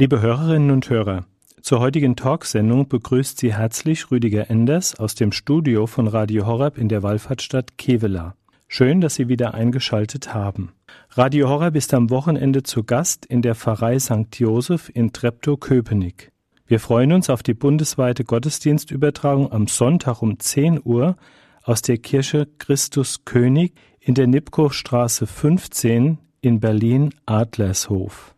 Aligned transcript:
Liebe 0.00 0.22
Hörerinnen 0.22 0.70
und 0.70 0.88
Hörer, 0.88 1.26
zur 1.60 1.80
heutigen 1.80 2.16
Talksendung 2.16 2.88
begrüßt 2.88 3.36
Sie 3.36 3.52
herzlich 3.52 4.10
Rüdiger 4.10 4.48
Enders 4.48 4.98
aus 4.98 5.14
dem 5.14 5.30
Studio 5.30 5.86
von 5.86 6.08
Radio 6.08 6.46
Horab 6.46 6.78
in 6.78 6.88
der 6.88 7.02
Wallfahrtsstadt 7.02 7.76
Kevela. 7.76 8.34
Schön, 8.66 9.02
dass 9.02 9.16
Sie 9.16 9.28
wieder 9.28 9.52
eingeschaltet 9.52 10.32
haben. 10.32 10.72
Radio 11.10 11.50
Horab 11.50 11.76
ist 11.76 11.92
am 11.92 12.08
Wochenende 12.08 12.62
zu 12.62 12.82
Gast 12.82 13.26
in 13.26 13.42
der 13.42 13.54
Pfarrei 13.54 13.98
St. 13.98 14.38
Joseph 14.38 14.90
in 14.94 15.12
Treptow-Köpenick. 15.12 16.32
Wir 16.66 16.80
freuen 16.80 17.12
uns 17.12 17.28
auf 17.28 17.42
die 17.42 17.52
bundesweite 17.52 18.24
Gottesdienstübertragung 18.24 19.52
am 19.52 19.66
Sonntag 19.66 20.22
um 20.22 20.38
10 20.38 20.80
Uhr 20.82 21.18
aus 21.62 21.82
der 21.82 21.98
Kirche 21.98 22.48
Christus 22.56 23.26
König 23.26 23.74
in 24.00 24.14
der 24.14 24.28
Nipkow-Straße 24.28 25.26
15 25.26 26.16
in 26.40 26.58
Berlin-Adlershof. 26.58 28.34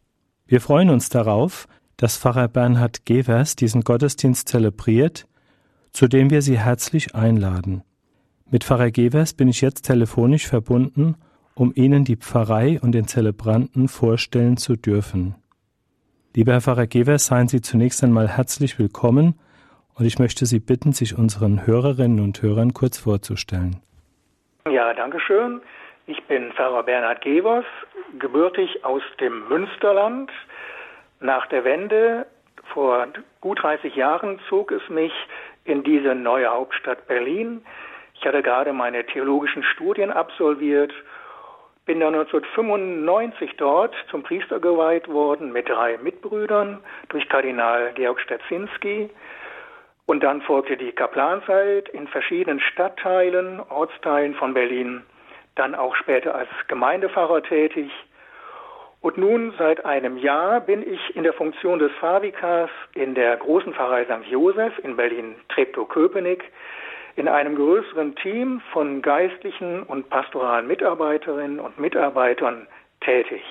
Wir 0.53 0.61
freuen 0.61 0.91
uns 0.91 1.09
darauf, 1.09 1.67
dass 1.97 2.19
Pfarrer 2.19 2.47
Bernhard 2.47 3.07
Gewers 3.07 3.57
diesen 3.57 3.85
Gottesdienst 3.85 4.51
zelebriert, 4.51 5.27
zu 5.95 6.09
dem 6.09 6.29
wir 6.29 6.43
Sie 6.43 6.59
herzlich 6.59 7.15
einladen. 7.15 7.85
Mit 8.51 8.63
Pfarrer 8.63 8.91
Gewers 8.91 9.33
bin 9.33 9.49
ich 9.49 9.63
jetzt 9.63 9.87
telefonisch 9.87 10.47
verbunden, 10.47 11.15
um 11.55 11.73
Ihnen 11.75 12.05
die 12.05 12.17
Pfarrei 12.17 12.79
und 12.83 12.93
den 12.93 13.09
Zelebranten 13.09 13.89
vorstellen 13.89 14.59
zu 14.59 14.77
dürfen. 14.77 15.37
Lieber 16.37 16.53
Herr 16.53 16.61
Pfarrer 16.61 16.87
Gewers, 16.87 17.25
seien 17.25 17.49
Sie 17.49 17.63
zunächst 17.63 18.05
einmal 18.05 18.29
herzlich 18.29 18.79
willkommen 18.79 19.39
und 19.95 20.05
ich 20.05 20.19
möchte 20.19 20.45
Sie 20.45 20.61
bitten, 20.61 20.93
sich 20.93 21.17
unseren 21.17 21.67
Hörerinnen 21.67 22.21
und 22.21 22.43
Hörern 22.43 22.75
kurz 22.75 22.99
vorzustellen. 22.99 23.77
Ja, 24.71 24.93
danke 24.93 25.19
schön. 25.19 25.63
Ich 26.07 26.21
bin 26.25 26.53
Pfarrer 26.53 26.83
Bernhard 26.83 27.21
Gewers, 27.21 27.65
gebürtig 28.19 28.85
aus 28.85 29.03
dem 29.21 29.49
Münsterland. 29.49 30.33
Nach 31.21 31.47
der 31.47 31.63
Wende 31.63 32.27
vor 32.75 33.07
gut 33.41 33.63
30 33.63 33.95
Jahren 33.95 34.41
zog 34.49 34.73
es 34.73 34.89
mich 34.89 35.13
in 35.65 35.85
diese 35.85 36.17
neue 36.17 36.49
Hauptstadt 36.49 37.07
Berlin. 37.07 37.65
Ich 38.15 38.27
hatte 38.27 38.43
gerade 38.43 38.73
meine 38.73 39.07
theologischen 39.07 39.63
Studien 39.63 40.11
absolviert, 40.11 40.93
bin 41.87 42.01
dann 42.01 42.15
1995 42.15 43.55
dort 43.57 43.95
zum 44.11 44.25
Priester 44.25 44.59
geweiht 44.59 45.07
worden 45.07 45.53
mit 45.53 45.69
drei 45.69 45.99
Mitbrüdern 45.99 46.81
durch 47.11 47.29
Kardinal 47.29 47.93
Georg 47.95 48.21
Stetzinski. 48.21 49.09
Und 50.07 50.25
dann 50.25 50.43
folgte 50.43 50.77
die 50.77 50.91
Kaplanzeit 50.91 51.89
in 51.91 52.09
verschiedenen 52.09 52.59
Stadtteilen, 52.59 53.61
Ortsteilen 53.71 54.35
von 54.35 54.53
Berlin, 54.53 55.05
dann 55.55 55.75
auch 55.75 55.95
später 55.97 56.35
als 56.35 56.49
Gemeindepfarrer 56.69 57.43
tätig. 57.43 57.91
Und 59.01 59.19
nun 59.19 59.53
seit 59.59 59.85
einem 59.85 60.17
Jahr 60.17 60.61
bin 60.61 60.89
ich 60.89 61.17
in 61.17 61.25
der 61.25 61.33
Funktion 61.33 61.79
des 61.81 61.91
Pfarrvikars 61.99 62.71
in 62.95 63.15
der 63.15 63.37
großen 63.37 63.75
Pfarrei 63.75 64.05
St. 64.05 64.31
Joseph 64.31 64.79
in 64.79 64.97
Berlin-Treptow-Köpenick 64.97 66.45
in 67.17 67.29
einem 67.29 67.57
größeren 67.57 68.15
Team 68.17 68.63
von 68.73 69.03
geistlichen 69.03 69.83
und 69.83 70.09
pastoralen 70.09 70.67
Mitarbeiterinnen 70.67 71.61
und 71.61 71.79
Mitarbeitern 71.79 72.67
tätig. 73.01 73.43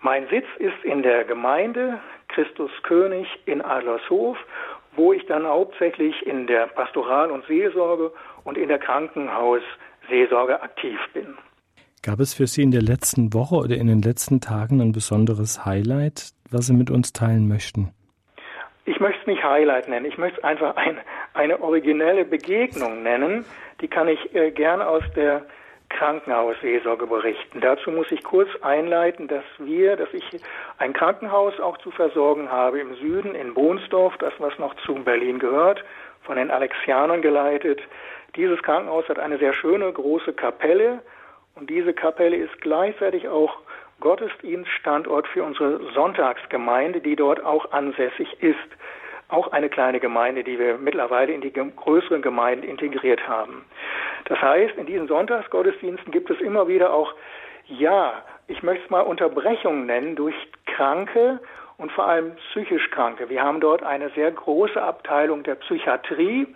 Mein 0.00 0.28
Sitz 0.28 0.46
ist 0.58 0.84
in 0.84 1.02
der 1.02 1.24
Gemeinde 1.24 2.00
Christus 2.28 2.70
König 2.84 3.26
in 3.46 3.60
Adlershof, 3.60 4.38
wo 4.96 5.12
ich 5.12 5.26
dann 5.26 5.46
hauptsächlich 5.46 6.26
in 6.26 6.46
der 6.46 6.66
Pastoral- 6.68 7.30
und 7.30 7.44
Seelsorge 7.46 8.12
und 8.44 8.56
in 8.56 8.68
der 8.68 8.78
Krankenhausseelsorge 10.08 10.62
aktiv 10.62 10.98
bin. 11.12 11.36
Gab 12.02 12.20
es 12.20 12.34
für 12.34 12.46
Sie 12.46 12.62
in 12.62 12.70
der 12.70 12.82
letzten 12.82 13.34
Woche 13.34 13.56
oder 13.56 13.76
in 13.76 13.86
den 13.86 14.02
letzten 14.02 14.40
Tagen 14.40 14.80
ein 14.80 14.92
besonderes 14.92 15.64
Highlight, 15.64 16.30
was 16.50 16.66
Sie 16.66 16.72
mit 16.72 16.90
uns 16.90 17.12
teilen 17.12 17.48
möchten? 17.48 17.92
Ich 18.84 19.00
möchte 19.00 19.20
es 19.20 19.26
nicht 19.26 19.44
Highlight 19.44 19.88
nennen, 19.88 20.06
ich 20.06 20.16
möchte 20.16 20.38
es 20.38 20.44
einfach 20.44 20.76
ein, 20.76 20.98
eine 21.34 21.60
originelle 21.60 22.24
Begegnung 22.24 23.02
nennen. 23.02 23.44
Die 23.80 23.88
kann 23.88 24.08
ich 24.08 24.34
äh, 24.34 24.50
gern 24.50 24.80
aus 24.80 25.02
der 25.14 25.44
Krankenhausseelsorge 25.90 27.06
berichten. 27.06 27.60
Dazu 27.60 27.90
muss 27.90 28.10
ich 28.10 28.22
kurz 28.22 28.48
einleiten, 28.62 29.28
dass 29.28 29.44
wir, 29.58 29.96
dass 29.96 30.08
ich 30.12 30.24
ein 30.78 30.92
Krankenhaus 30.92 31.58
auch 31.60 31.78
zu 31.78 31.90
versorgen 31.90 32.50
habe 32.50 32.80
im 32.80 32.94
Süden 32.96 33.34
in 33.34 33.54
Bohnsdorf, 33.54 34.14
das 34.18 34.32
was 34.38 34.58
noch 34.58 34.74
zu 34.86 34.94
Berlin 34.94 35.38
gehört, 35.38 35.84
von 36.22 36.36
den 36.36 36.50
Alexianern 36.50 37.22
geleitet. 37.22 37.80
Dieses 38.38 38.62
Krankenhaus 38.62 39.08
hat 39.08 39.18
eine 39.18 39.36
sehr 39.38 39.52
schöne 39.52 39.92
große 39.92 40.32
Kapelle 40.32 41.00
und 41.56 41.68
diese 41.68 41.92
Kapelle 41.92 42.36
ist 42.36 42.60
gleichzeitig 42.60 43.28
auch 43.28 43.58
Gottesdienststandort 43.98 45.26
für 45.26 45.42
unsere 45.42 45.80
Sonntagsgemeinde, 45.92 47.00
die 47.00 47.16
dort 47.16 47.44
auch 47.44 47.72
ansässig 47.72 48.40
ist. 48.40 48.56
Auch 49.28 49.50
eine 49.50 49.68
kleine 49.68 49.98
Gemeinde, 49.98 50.44
die 50.44 50.56
wir 50.56 50.78
mittlerweile 50.78 51.32
in 51.32 51.40
die 51.40 51.52
größeren 51.52 52.22
Gemeinden 52.22 52.62
integriert 52.62 53.26
haben. 53.26 53.64
Das 54.26 54.40
heißt, 54.40 54.76
in 54.76 54.86
diesen 54.86 55.08
Sonntagsgottesdiensten 55.08 56.12
gibt 56.12 56.30
es 56.30 56.40
immer 56.40 56.68
wieder 56.68 56.94
auch, 56.94 57.14
ja, 57.66 58.22
ich 58.46 58.62
möchte 58.62 58.84
es 58.84 58.90
mal 58.90 59.00
Unterbrechungen 59.00 59.86
nennen 59.86 60.14
durch 60.14 60.36
Kranke 60.64 61.40
und 61.76 61.90
vor 61.90 62.06
allem 62.06 62.36
psychisch 62.36 62.88
Kranke. 62.92 63.28
Wir 63.30 63.42
haben 63.42 63.58
dort 63.58 63.82
eine 63.82 64.10
sehr 64.10 64.30
große 64.30 64.80
Abteilung 64.80 65.42
der 65.42 65.56
Psychiatrie 65.56 66.46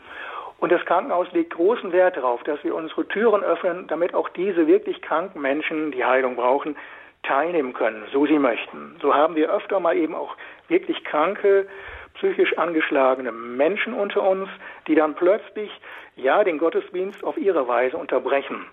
und 0.62 0.70
das 0.70 0.84
Krankenhaus 0.84 1.26
legt 1.32 1.54
großen 1.54 1.90
Wert 1.90 2.16
darauf, 2.16 2.44
dass 2.44 2.62
wir 2.62 2.76
unsere 2.76 3.04
Türen 3.08 3.42
öffnen, 3.42 3.88
damit 3.88 4.14
auch 4.14 4.28
diese 4.28 4.68
wirklich 4.68 5.02
kranken 5.02 5.40
Menschen, 5.40 5.90
die 5.90 6.04
Heilung 6.04 6.36
brauchen, 6.36 6.76
teilnehmen 7.24 7.72
können, 7.72 8.04
so 8.12 8.26
sie 8.26 8.38
möchten. 8.38 8.94
So 9.02 9.12
haben 9.12 9.34
wir 9.34 9.52
öfter 9.52 9.80
mal 9.80 9.96
eben 9.96 10.14
auch 10.14 10.36
wirklich 10.68 11.02
kranke, 11.02 11.66
psychisch 12.14 12.56
angeschlagene 12.58 13.32
Menschen 13.32 13.92
unter 13.92 14.22
uns, 14.22 14.48
die 14.86 14.94
dann 14.94 15.16
plötzlich 15.16 15.68
ja 16.14 16.44
den 16.44 16.58
Gottesdienst 16.58 17.24
auf 17.24 17.36
ihre 17.36 17.66
Weise 17.66 17.96
unterbrechen. 17.96 18.64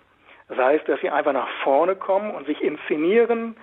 Sei 0.48 0.76
es, 0.76 0.84
dass 0.84 1.02
sie 1.02 1.10
einfach 1.10 1.34
nach 1.34 1.50
vorne 1.64 1.96
kommen 1.96 2.30
und 2.36 2.46
sich 2.46 2.62
inszenieren, 2.62 3.58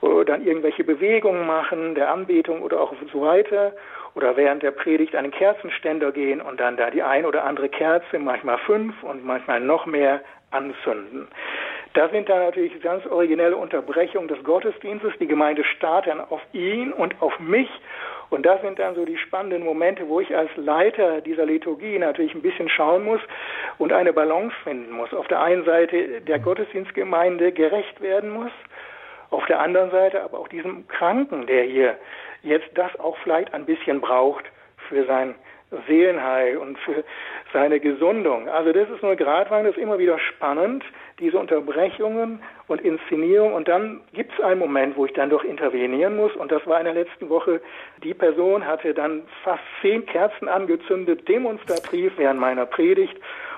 dann 0.00 0.46
irgendwelche 0.46 0.84
Bewegungen 0.84 1.46
machen, 1.46 1.94
der 1.94 2.10
Anbetung 2.10 2.62
oder 2.62 2.80
auch 2.80 2.92
so 3.12 3.22
weiter, 3.22 3.72
oder 4.14 4.36
während 4.36 4.62
der 4.62 4.72
Predigt 4.72 5.14
einen 5.14 5.30
Kerzenständer 5.30 6.12
gehen 6.12 6.40
und 6.40 6.58
dann 6.58 6.76
da 6.76 6.90
die 6.90 7.02
ein 7.02 7.24
oder 7.24 7.44
andere 7.44 7.68
Kerze, 7.68 8.18
manchmal 8.18 8.58
fünf 8.58 9.02
und 9.02 9.24
manchmal 9.24 9.60
noch 9.60 9.86
mehr 9.86 10.20
anzünden. 10.50 11.28
Da 11.94 12.08
sind 12.08 12.28
dann 12.28 12.38
natürlich 12.40 12.80
ganz 12.82 13.04
originelle 13.06 13.56
Unterbrechungen 13.56 14.28
des 14.28 14.42
Gottesdienstes. 14.44 15.12
Die 15.18 15.26
Gemeinde 15.26 15.64
starrt 15.64 16.06
dann 16.06 16.20
auf 16.20 16.40
ihn 16.52 16.92
und 16.92 17.20
auf 17.20 17.38
mich. 17.40 17.68
Und 18.30 18.46
das 18.46 18.60
sind 18.62 18.78
dann 18.78 18.94
so 18.94 19.04
die 19.04 19.18
spannenden 19.18 19.64
Momente, 19.64 20.08
wo 20.08 20.20
ich 20.20 20.36
als 20.36 20.50
Leiter 20.56 21.20
dieser 21.20 21.46
Liturgie 21.46 21.98
natürlich 21.98 22.32
ein 22.34 22.42
bisschen 22.42 22.68
schauen 22.68 23.04
muss 23.04 23.20
und 23.78 23.92
eine 23.92 24.12
Balance 24.12 24.54
finden 24.62 24.92
muss. 24.92 25.12
Auf 25.12 25.26
der 25.26 25.40
einen 25.40 25.64
Seite 25.64 26.20
der 26.20 26.38
Gottesdienstgemeinde 26.38 27.50
gerecht 27.50 28.00
werden 28.00 28.30
muss, 28.30 28.52
auf 29.30 29.46
der 29.46 29.60
anderen 29.60 29.90
Seite 29.90 30.22
aber 30.22 30.38
auch 30.38 30.48
diesem 30.48 30.86
Kranken, 30.88 31.46
der 31.46 31.64
hier 31.64 31.96
jetzt 32.42 32.70
das 32.74 32.98
auch 32.98 33.16
vielleicht 33.18 33.52
ein 33.54 33.64
bisschen 33.64 34.00
braucht 34.00 34.44
für 34.88 35.04
sein 35.04 35.34
Seelenheil 35.86 36.56
und 36.56 36.78
für 36.80 37.04
seine 37.52 37.78
Gesundung. 37.78 38.48
Also 38.48 38.72
das 38.72 38.88
ist 38.90 39.02
nur 39.02 39.14
Gratwein, 39.16 39.64
das 39.64 39.76
ist 39.76 39.82
immer 39.82 39.98
wieder 39.98 40.18
spannend, 40.18 40.84
diese 41.20 41.38
Unterbrechungen 41.38 42.42
und 42.66 42.80
Inszenierung. 42.80 43.54
Und 43.54 43.68
dann 43.68 44.00
gibt 44.12 44.32
es 44.32 44.44
einen 44.44 44.58
Moment, 44.58 44.96
wo 44.96 45.06
ich 45.06 45.12
dann 45.12 45.30
doch 45.30 45.44
intervenieren 45.44 46.16
muss. 46.16 46.34
Und 46.34 46.50
das 46.50 46.66
war 46.66 46.78
in 46.78 46.86
der 46.86 46.94
letzten 46.94 47.28
Woche. 47.28 47.60
Die 48.02 48.14
Person 48.14 48.66
hatte 48.66 48.94
dann 48.94 49.22
fast 49.44 49.62
zehn 49.80 50.04
Kerzen 50.06 50.48
angezündet, 50.48 51.28
demonstrativ 51.28 52.12
während 52.16 52.40
meiner 52.40 52.66
Predigt. 52.66 53.16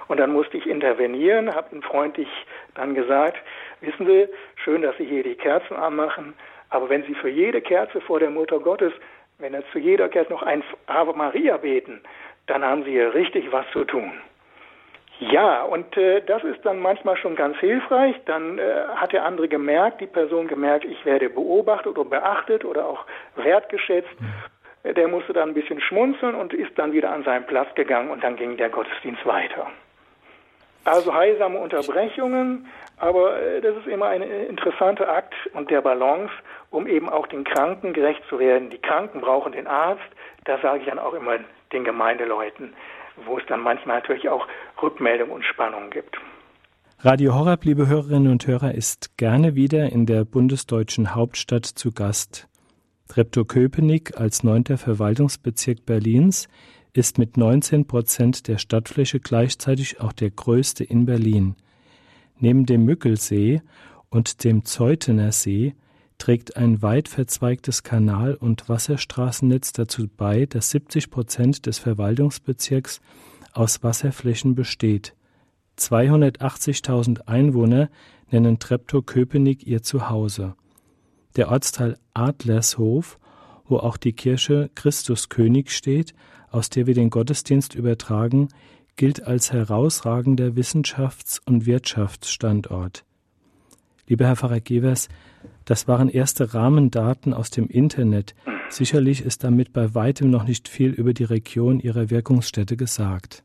Und 0.09 0.19
dann 0.19 0.33
musste 0.33 0.59
ich 0.59 0.67
intervenieren, 0.67 1.55
habe 1.55 1.75
ihm 1.75 1.83
freundlich 1.83 2.29
dann 2.75 2.95
gesagt, 2.95 3.39
wissen 3.83 4.07
Sie, 4.07 4.29
schön, 4.57 4.83
dass 4.83 4.97
Sie 4.97 5.05
hier 5.05 5.23
die 5.23 5.35
Kerzen 5.35 5.77
anmachen, 5.77 6.35
aber 6.71 6.89
wenn 6.89 7.05
Sie 7.05 7.15
für 7.15 7.29
jede 7.29 7.61
Kerze 7.61 8.01
vor 8.01 8.21
der 8.21 8.31
Mutter 8.31 8.59
Gottes 8.59 8.93
wenn 9.43 9.55
er 9.55 9.65
zu 9.73 9.79
jeder 9.79 10.09
Kerze 10.09 10.33
noch 10.33 10.43
ein 10.43 10.63
Ave 10.87 11.13
Maria 11.15 11.57
beten, 11.57 12.01
dann 12.47 12.65
haben 12.65 12.85
sie 12.85 12.93
hier 12.93 13.13
richtig 13.13 13.51
was 13.53 13.67
zu 13.73 13.85
tun. 13.85 14.13
Ja, 15.19 15.63
und 15.63 15.97
äh, 15.97 16.23
das 16.23 16.43
ist 16.43 16.65
dann 16.65 16.81
manchmal 16.81 17.17
schon 17.17 17.37
ganz 17.37 17.57
hilfreich. 17.59 18.17
Dann 18.25 18.59
äh, 18.59 18.63
hat 18.97 19.13
der 19.13 19.25
andere 19.25 19.49
gemerkt, 19.49 20.01
die 20.01 20.07
Person 20.07 20.49
gemerkt, 20.49 20.85
ich 20.85 21.05
werde 21.05 21.29
beobachtet 21.29 21.99
oder 21.99 22.09
beachtet 22.09 22.65
oder 22.65 22.87
auch 22.87 23.05
wertgeschätzt. 23.37 24.11
Mhm. 24.21 24.95
Der 24.95 25.07
musste 25.07 25.33
dann 25.33 25.51
ein 25.51 25.55
bisschen 25.55 25.81
schmunzeln 25.81 26.35
und 26.35 26.53
ist 26.53 26.77
dann 26.77 26.93
wieder 26.93 27.11
an 27.13 27.23
seinen 27.23 27.47
Platz 27.47 27.73
gegangen 27.77 28.11
und 28.11 28.25
dann 28.25 28.35
ging 28.35 28.57
der 28.57 28.69
Gottesdienst 28.69 29.25
weiter. 29.25 29.69
Also 30.85 31.15
heilsame 31.15 31.59
Unterbrechungen, 31.59 32.67
aber 33.03 33.37
äh, 33.43 33.61
das 33.61 33.77
ist 33.77 33.89
immer 33.89 34.07
ein 34.07 34.23
äh, 34.23 34.45
interessanter 34.45 35.09
Akt 35.09 35.35
und 35.55 35.71
der 35.71 35.83
Balance, 35.83 36.33
um 36.71 36.87
eben 36.87 37.09
auch 37.09 37.27
den 37.27 37.43
Kranken 37.43 37.93
gerecht 37.93 38.23
zu 38.29 38.39
werden. 38.39 38.71
Die 38.71 38.79
Kranken 38.79 39.21
brauchen 39.21 39.53
den 39.53 39.67
Arzt, 39.67 40.05
das 40.45 40.63
sage 40.63 40.81
ich 40.81 40.87
dann 40.87 41.01
auch 41.01 41.13
immer 41.13 41.39
den 41.73 41.83
Gemeindeleuten, 41.83 42.75
wo 43.27 43.39
es 43.39 43.45
dann 43.47 43.61
manchmal 43.61 43.97
natürlich 43.97 44.29
auch 44.29 44.47
Rückmeldung 44.81 45.31
und 45.31 45.45
Spannung 45.45 45.91
gibt. 45.91 46.17
Radio 47.01 47.35
Horab, 47.35 47.65
liebe 47.65 47.89
Hörerinnen 47.89 48.31
und 48.31 48.47
Hörer, 48.47 48.73
ist 48.73 49.19
gerne 49.19 49.57
wieder 49.57 49.91
in 49.91 50.07
der 50.07 50.25
bundesdeutschen 50.25 51.17
Hauptstadt 51.17 51.67
zu 51.67 51.91
Gast. 51.91 52.47
Treptow-Köpenick 53.09 54.17
als 54.17 54.45
neunter 54.45 54.79
Verwaltungsbezirk 54.79 55.85
Berlins 55.85 56.49
ist 56.93 57.19
mit 57.19 57.37
19 57.37 57.89
Prozent 57.89 58.47
der 58.47 58.59
Stadtfläche 58.59 59.19
gleichzeitig 59.19 60.01
auch 60.01 60.13
der 60.13 60.31
größte 60.31 60.85
in 60.85 61.05
Berlin. 61.05 61.57
Neben 62.43 62.67
dem 62.67 62.85
Mückelsee 62.85 63.63
und 64.11 64.43
dem 64.43 64.65
Zeutener 64.65 65.31
See 65.31 65.77
trägt 66.19 66.57
ein 66.57 66.83
weit 66.83 67.07
verzweigtes 67.07 67.85
Kanal- 67.85 68.35
und 68.35 68.69
Wasserstraßennetz 68.69 69.73
dazu 69.73 70.09
bei, 70.09 70.47
dass 70.47 70.71
70 70.71 71.11
Prozent 71.13 71.67
des 71.67 71.79
Verwaltungsbezirks 71.79 73.01
aus 73.53 73.85
Wasserflächen 73.85 74.57
besteht. 74.57 75.15
280.000 75.79 77.29
Einwohner 77.29 77.91
nennen 78.33 78.59
Treptow-Köpenick 78.59 79.65
ihr 79.65 79.85
Zuhause. 79.85 80.57
Der 81.37 81.49
Ortsteil 81.49 81.97
Adlershof, 82.13 83.21
wo 83.67 83.77
auch 83.77 83.97
die 83.97 84.15
Kirche 84.15 84.69
Christuskönig 84.75 85.71
steht, 85.71 86.13
aus 86.51 86.71
der 86.71 86.89
wir 86.89 86.95
den 86.95 87.11
Gottesdienst 87.11 87.77
übertragen, 87.77 88.49
gilt 88.97 89.27
als 89.27 89.53
herausragender 89.53 90.57
Wissenschafts- 90.57 91.41
und 91.45 91.67
Wirtschaftsstandort. 91.67 93.05
Lieber 94.07 94.27
Herr 94.27 94.37
Pfarrer 94.37 94.61
Gewers, 94.61 95.09
das 95.65 95.89
waren 95.89 96.09
erste 96.09 96.55
Rahmendaten 96.55 97.33
aus 97.35 97.51
dem 97.51 97.69
Internet. 97.69 98.35
Sicherlich 98.69 99.25
ist 99.25 99.45
damit 99.45 99.73
bei 99.73 99.95
weitem 99.95 100.31
noch 100.31 100.45
nicht 100.45 100.69
viel 100.69 100.93
über 100.93 101.13
die 101.13 101.25
Region 101.25 101.81
Ihrer 101.81 102.11
Wirkungsstätte 102.11 102.77
gesagt. 102.77 103.45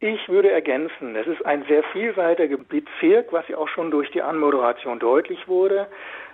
Ich 0.00 0.28
würde 0.28 0.50
ergänzen, 0.50 1.16
es 1.16 1.26
ist 1.26 1.44
ein 1.44 1.64
sehr 1.68 1.82
vielseitiger 1.92 2.56
Bezirk, 2.56 3.32
was 3.32 3.48
ja 3.48 3.58
auch 3.58 3.68
schon 3.68 3.90
durch 3.90 4.10
die 4.12 4.22
Anmoderation 4.22 5.00
deutlich 5.00 5.48
wurde. 5.48 5.88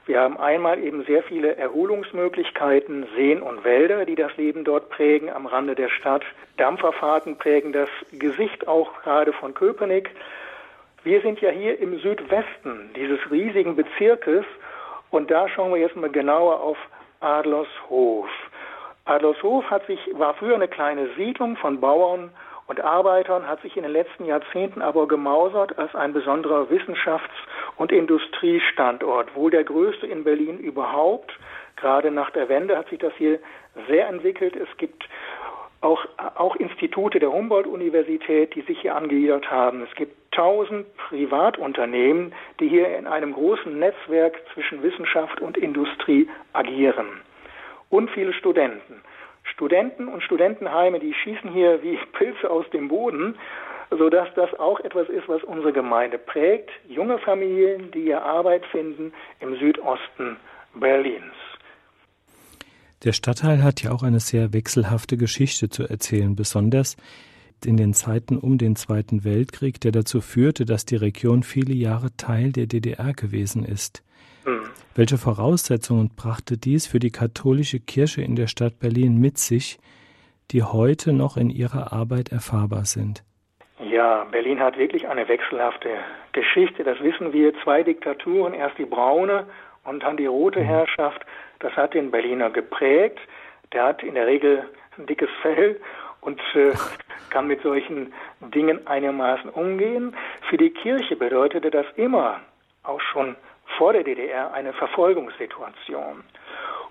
Wir 0.07 0.21
haben 0.21 0.37
einmal 0.37 0.83
eben 0.83 1.03
sehr 1.05 1.23
viele 1.23 1.57
Erholungsmöglichkeiten, 1.57 3.07
Seen 3.17 3.41
und 3.41 3.65
Wälder, 3.65 4.05
die 4.05 4.17
das 4.17 4.37
Leben 4.37 4.63
dort 4.63 4.91
prägen, 4.91 5.31
am 5.31 5.47
Rande 5.47 5.75
der 5.75 5.89
Stadt. 5.89 6.23
Dampferfahrten 6.59 7.39
prägen 7.39 7.73
das 7.73 7.89
Gesicht 8.13 8.69
auch 8.69 9.03
gerade 9.03 9.33
von 9.33 9.55
Köpenick. 9.55 10.11
Wir 11.05 11.23
sind 11.23 11.41
ja 11.41 11.51
hier 11.51 11.79
im 11.81 11.99
Südwesten 12.01 12.91
dieses 12.95 13.19
riesigen 13.31 13.77
Bezirkes 13.77 14.45
und 15.11 15.31
da 15.31 15.49
schauen 15.49 15.73
wir 15.73 15.81
jetzt 15.81 15.97
mal 15.97 16.11
genauer 16.11 16.61
auf 16.61 16.79
Adlershof. 17.21 18.29
Adlershof 19.07 19.65
hat 19.71 19.87
sich, 19.87 20.01
war 20.13 20.35
früher 20.35 20.55
eine 20.55 20.69
kleine 20.69 21.09
Siedlung 21.17 21.57
von 21.57 21.81
Bauern 21.81 22.31
und 22.67 22.81
Arbeitern, 22.81 23.47
hat 23.47 23.61
sich 23.63 23.77
in 23.77 23.83
den 23.83 23.93
letzten 23.93 24.25
Jahrzehnten 24.25 24.83
aber 24.83 25.07
gemausert 25.07 25.79
als 25.79 25.95
ein 25.95 26.13
besonderer 26.13 26.71
Wissenschafts- 26.71 27.47
und 27.77 27.93
Industriestandort, 27.93 29.35
wohl 29.35 29.51
der 29.51 29.65
größte 29.65 30.07
in 30.07 30.25
Berlin 30.25 30.59
überhaupt. 30.59 31.33
Gerade 31.77 32.11
nach 32.11 32.31
der 32.31 32.49
Wende 32.49 32.79
hat 32.79 32.89
sich 32.89 32.99
das 32.99 33.13
hier 33.17 33.39
sehr 33.89 34.09
entwickelt. 34.09 34.57
Es 34.57 34.75
gibt 34.79 35.09
auch, 35.85 36.05
auch 36.37 36.57
Institute 36.57 37.19
der 37.19 37.31
Humboldt-Universität, 37.31 38.55
die 38.55 38.63
sich 38.63 38.81
hier 38.81 38.97
angegliedert 38.97 39.51
haben. 39.51 39.83
Es 39.83 39.95
gibt 39.95 40.17
tausend 40.33 40.87
Privatunternehmen, 40.97 42.33
die 42.59 42.69
hier 42.69 42.97
in 42.97 43.07
einem 43.07 43.35
großen 43.35 43.79
Netzwerk 43.79 44.35
zwischen 44.55 44.83
Wissenschaft 44.83 45.41
und 45.41 45.59
Industrie 45.59 46.29
agieren. 46.55 47.21
Und 47.91 48.11
viele 48.11 48.33
Studenten. 48.33 49.03
Studenten 49.55 50.09
und 50.09 50.23
Studentenheime, 50.23 50.99
die 50.99 51.15
schießen 51.15 51.53
hier 51.53 51.83
wie 51.83 51.99
Pilze 52.19 52.51
aus 52.51 52.69
dem 52.71 52.89
Boden, 52.89 53.37
sodass 53.91 54.29
das 54.35 54.53
auch 54.59 54.81
etwas 54.81 55.09
ist, 55.09 55.29
was 55.29 55.43
unsere 55.45 55.73
Gemeinde 55.73 56.19
prägt. 56.19 56.71
Junge 56.89 57.19
Familien, 57.19 57.91
die 57.93 58.03
hier 58.03 58.23
Arbeit 58.23 58.65
finden 58.67 59.13
im 59.41 59.57
Südosten 59.57 60.37
Berlins. 60.75 61.35
Der 63.05 63.13
Stadtteil 63.13 63.63
hat 63.63 63.83
ja 63.83 63.93
auch 63.93 64.03
eine 64.03 64.19
sehr 64.19 64.53
wechselhafte 64.53 65.17
Geschichte 65.17 65.69
zu 65.69 65.85
erzählen, 65.85 66.35
besonders 66.35 66.97
in 67.65 67.77
den 67.77 67.95
Zeiten 67.95 68.39
um 68.39 68.59
den 68.59 68.77
Zweiten 68.77 69.25
Weltkrieg, 69.25 69.81
der 69.81 69.93
dazu 69.93 70.21
führte, 70.21 70.65
dass 70.65 70.85
die 70.85 70.97
Region 70.97 71.43
viele 71.43 71.75
Jahre 71.75 72.17
Teil 72.17 72.53
der 72.53 72.67
DDR 72.67 73.13
gewesen 73.13 73.65
ist. 73.65 74.03
Hm. 74.45 74.71
Welche 74.95 75.19
Voraussetzungen 75.19 76.11
brachte 76.15 76.57
dies 76.57 76.87
für 76.87 76.99
die 76.99 77.11
katholische 77.11 77.81
Kirche 77.81 78.23
in 78.23 78.37
der 78.37 78.47
Stadt 78.47 78.79
Berlin 78.79 79.21
mit 79.21 79.39
sich, 79.39 79.79
die 80.51 80.63
heute 80.63 81.13
noch 81.13 81.37
in 81.37 81.51
ihrer 81.51 81.93
Arbeit 81.93 82.31
erfahrbar 82.31 82.85
sind? 82.85 83.25
Ja, 83.81 84.25
Berlin 84.31 84.61
hat 84.61 84.79
wirklich 84.79 85.09
eine 85.09 85.27
wechselhafte 85.29 85.89
Geschichte, 86.33 86.85
das 86.85 87.01
wissen 87.01 87.33
wir. 87.33 87.53
Zwei 87.63 87.83
Diktaturen, 87.83 88.55
erst 88.55 88.79
die 88.79 88.85
braune 88.85 89.47
und 89.85 90.03
dann 90.03 90.17
die 90.17 90.27
rote 90.27 90.61
mhm. 90.61 90.65
Herrschaft, 90.65 91.25
das 91.61 91.73
hat 91.73 91.95
den 91.95 92.11
Berliner 92.11 92.51
geprägt. 92.51 93.19
Der 93.73 93.85
hat 93.85 94.03
in 94.03 94.15
der 94.15 94.27
Regel 94.27 94.69
ein 94.99 95.07
dickes 95.07 95.31
Fell 95.43 95.81
und 96.21 96.41
äh, 96.55 96.73
kann 97.31 97.47
mit 97.49 97.63
solchen 97.63 98.13
Dingen 98.55 98.87
einigermaßen 98.87 99.51
umgehen. 99.51 100.15
Für 100.49 100.57
die 100.57 100.71
Kirche 100.71 101.17
bedeutete 101.17 101.71
das 101.71 101.87
immer, 101.97 102.41
auch 102.83 103.01
schon 103.01 103.35
vor 103.79 103.93
der 103.93 104.05
DDR, 104.05 104.53
eine 104.53 104.73
Verfolgungssituation. 104.73 106.25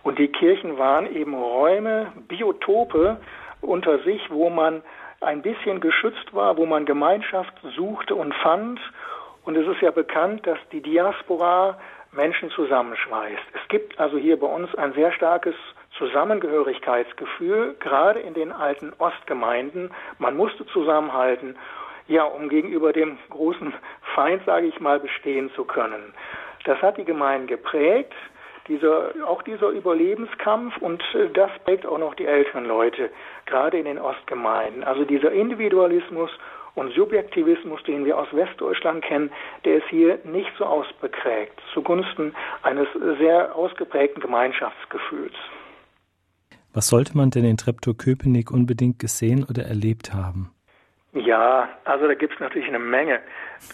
Und 0.04 0.20
die 0.20 0.28
Kirchen 0.28 0.78
waren 0.78 1.14
eben 1.16 1.34
Räume, 1.34 2.12
Biotope 2.28 3.18
unter 3.62 4.00
sich, 4.00 4.30
wo 4.30 4.50
man 4.50 4.82
ein 5.22 5.42
bisschen 5.42 5.80
geschützt 5.80 6.34
war, 6.34 6.58
wo 6.58 6.66
man 6.66 6.86
Gemeinschaft 6.86 7.54
suchte 7.76 8.16
und 8.16 8.34
fand. 8.36 8.80
Und 9.46 9.56
es 9.56 9.68
ist 9.68 9.82
ja 9.82 9.92
bekannt, 9.92 10.46
dass 10.46 10.60
die 10.72 10.82
Diaspora 10.82 11.80
Menschen 12.12 12.50
zusammenschweißt. 12.52 13.44
Es 13.54 13.68
gibt 13.70 14.00
also 14.00 14.18
hier 14.18 14.40
bei 14.40 14.48
uns 14.48 14.74
ein 14.76 14.94
sehr 14.94 15.12
starkes 15.14 15.56
Zusammengehörigkeitsgefühl, 15.98 17.76
gerade 17.80 18.20
in 18.20 18.34
den 18.34 18.52
alten 18.52 18.94
Ostgemeinden. 19.00 19.92
Man 20.20 20.36
musste 20.36 20.66
zusammenhalten, 20.68 21.56
ja, 22.08 22.24
um 22.24 22.50
gegenüber 22.50 22.94
dem 22.94 23.18
großen 23.30 23.74
Feind, 24.16 24.44
sage 24.46 24.68
ich 24.68 24.80
mal, 24.80 25.00
bestehen 25.00 25.52
zu 25.56 25.64
können. 25.66 26.14
Das 26.66 26.82
hat 26.82 26.98
die 26.98 27.06
Gemeinden 27.06 27.48
geprägt, 27.48 28.14
dieser, 28.68 29.12
auch 29.28 29.42
dieser 29.44 29.70
Überlebenskampf 29.70 30.78
und 30.78 31.04
äh, 31.14 31.30
das 31.34 31.52
prägt 31.66 31.86
auch 31.86 31.98
noch 31.98 32.16
die 32.16 32.26
älteren 32.26 32.66
Leute, 32.66 33.10
gerade 33.46 33.78
in 33.78 33.86
den 33.86 34.00
Ostgemeinden. 34.00 34.84
Also 34.84 35.04
dieser 35.04 35.32
Individualismus 35.32 36.32
und 36.76 36.94
Subjektivismus, 36.94 37.84
den 37.84 38.06
wir 38.06 38.18
aus 38.18 38.28
Westdeutschland 38.32 39.04
kennen, 39.04 39.32
der 39.66 39.78
ist 39.78 39.88
hier 39.90 40.20
nicht 40.24 40.50
so 40.58 40.66
ausgeprägt, 40.66 41.62
zugunsten 41.74 42.34
eines 42.64 42.88
sehr 43.20 43.56
ausgeprägten 43.56 44.22
Gemeinschaftsgefühls. 44.22 45.36
Was 46.74 46.88
sollte 46.88 47.16
man 47.16 47.30
denn 47.30 47.46
in 47.46 47.58
Treptow-Köpenick 47.58 48.50
unbedingt 48.50 48.98
gesehen 48.98 49.46
oder 49.48 49.64
erlebt 49.64 50.14
haben? 50.14 50.50
Ja, 51.14 51.70
also 51.86 52.08
da 52.08 52.16
gibt 52.16 52.34
es 52.34 52.40
natürlich 52.40 52.68
eine 52.68 52.80
Menge. 52.80 53.22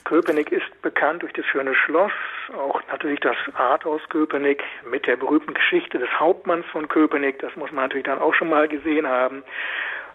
Köpenick 0.03 0.51
ist 0.51 0.81
bekannt 0.81 1.23
durch 1.23 1.31
das 1.31 1.45
schöne 1.45 1.73
Schloss, 1.73 2.11
auch 2.53 2.81
natürlich 2.91 3.21
das 3.21 3.37
Rathaus 3.55 4.01
Köpenick 4.09 4.61
mit 4.91 5.07
der 5.07 5.15
berühmten 5.15 5.53
Geschichte 5.53 5.99
des 5.99 6.09
Hauptmanns 6.19 6.65
von 6.65 6.89
Köpenick. 6.89 7.39
Das 7.39 7.55
muss 7.55 7.71
man 7.71 7.85
natürlich 7.85 8.07
dann 8.07 8.19
auch 8.19 8.33
schon 8.33 8.49
mal 8.49 8.67
gesehen 8.67 9.07
haben. 9.07 9.43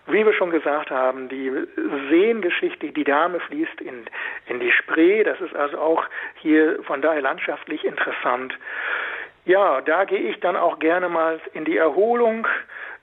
Wie 0.07 0.26
wir 0.26 0.35
schon 0.35 0.50
gesagt 0.50 0.90
haben, 0.90 1.31
die 1.31 1.50
Seengeschichte, 2.11 2.93
die 2.93 3.04
Dame 3.04 3.40
fließt 3.40 3.81
in, 3.81 4.04
in 4.47 4.61
die 4.61 4.71
Spree. 4.71 5.25
Das 5.25 5.40
ist 5.40 5.57
also 5.57 5.78
auch 5.78 6.04
hier 6.35 6.83
von 6.83 7.00
daher 7.00 7.23
landschaftlich 7.23 7.87
interessant. 7.87 8.52
Ja, 9.47 9.81
da 9.81 10.04
gehe 10.04 10.31
ich 10.31 10.40
dann 10.40 10.57
auch 10.57 10.78
gerne 10.78 11.09
mal 11.09 11.40
in 11.54 11.64
die 11.64 11.78
Erholung. 11.78 12.47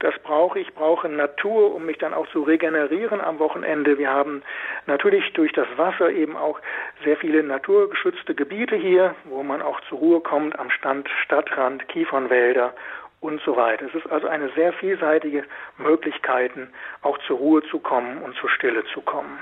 Das 0.01 0.15
brauche 0.23 0.59
ich, 0.59 0.73
brauche 0.73 1.07
Natur, 1.07 1.75
um 1.75 1.85
mich 1.85 1.99
dann 1.99 2.15
auch 2.15 2.27
zu 2.31 2.41
regenerieren 2.41 3.21
am 3.21 3.37
Wochenende. 3.37 3.99
Wir 3.99 4.09
haben 4.09 4.41
natürlich 4.87 5.31
durch 5.33 5.53
das 5.53 5.67
Wasser 5.77 6.09
eben 6.09 6.35
auch 6.35 6.59
sehr 7.03 7.17
viele 7.17 7.43
naturgeschützte 7.43 8.33
Gebiete 8.33 8.75
hier, 8.75 9.13
wo 9.25 9.43
man 9.43 9.61
auch 9.61 9.79
zur 9.89 9.99
Ruhe 9.99 10.19
kommt 10.19 10.57
am 10.57 10.71
Stand, 10.71 11.07
Stadtrand, 11.23 11.87
Kiefernwälder 11.87 12.73
und 13.19 13.41
so 13.45 13.55
weiter. 13.55 13.85
Es 13.85 13.93
ist 13.93 14.11
also 14.11 14.27
eine 14.27 14.49
sehr 14.55 14.73
vielseitige 14.73 15.43
Möglichkeiten, 15.77 16.69
auch 17.03 17.19
zur 17.27 17.37
Ruhe 17.37 17.61
zu 17.69 17.77
kommen 17.77 18.23
und 18.23 18.35
zur 18.37 18.49
Stille 18.49 18.83
zu 18.95 19.01
kommen. 19.01 19.37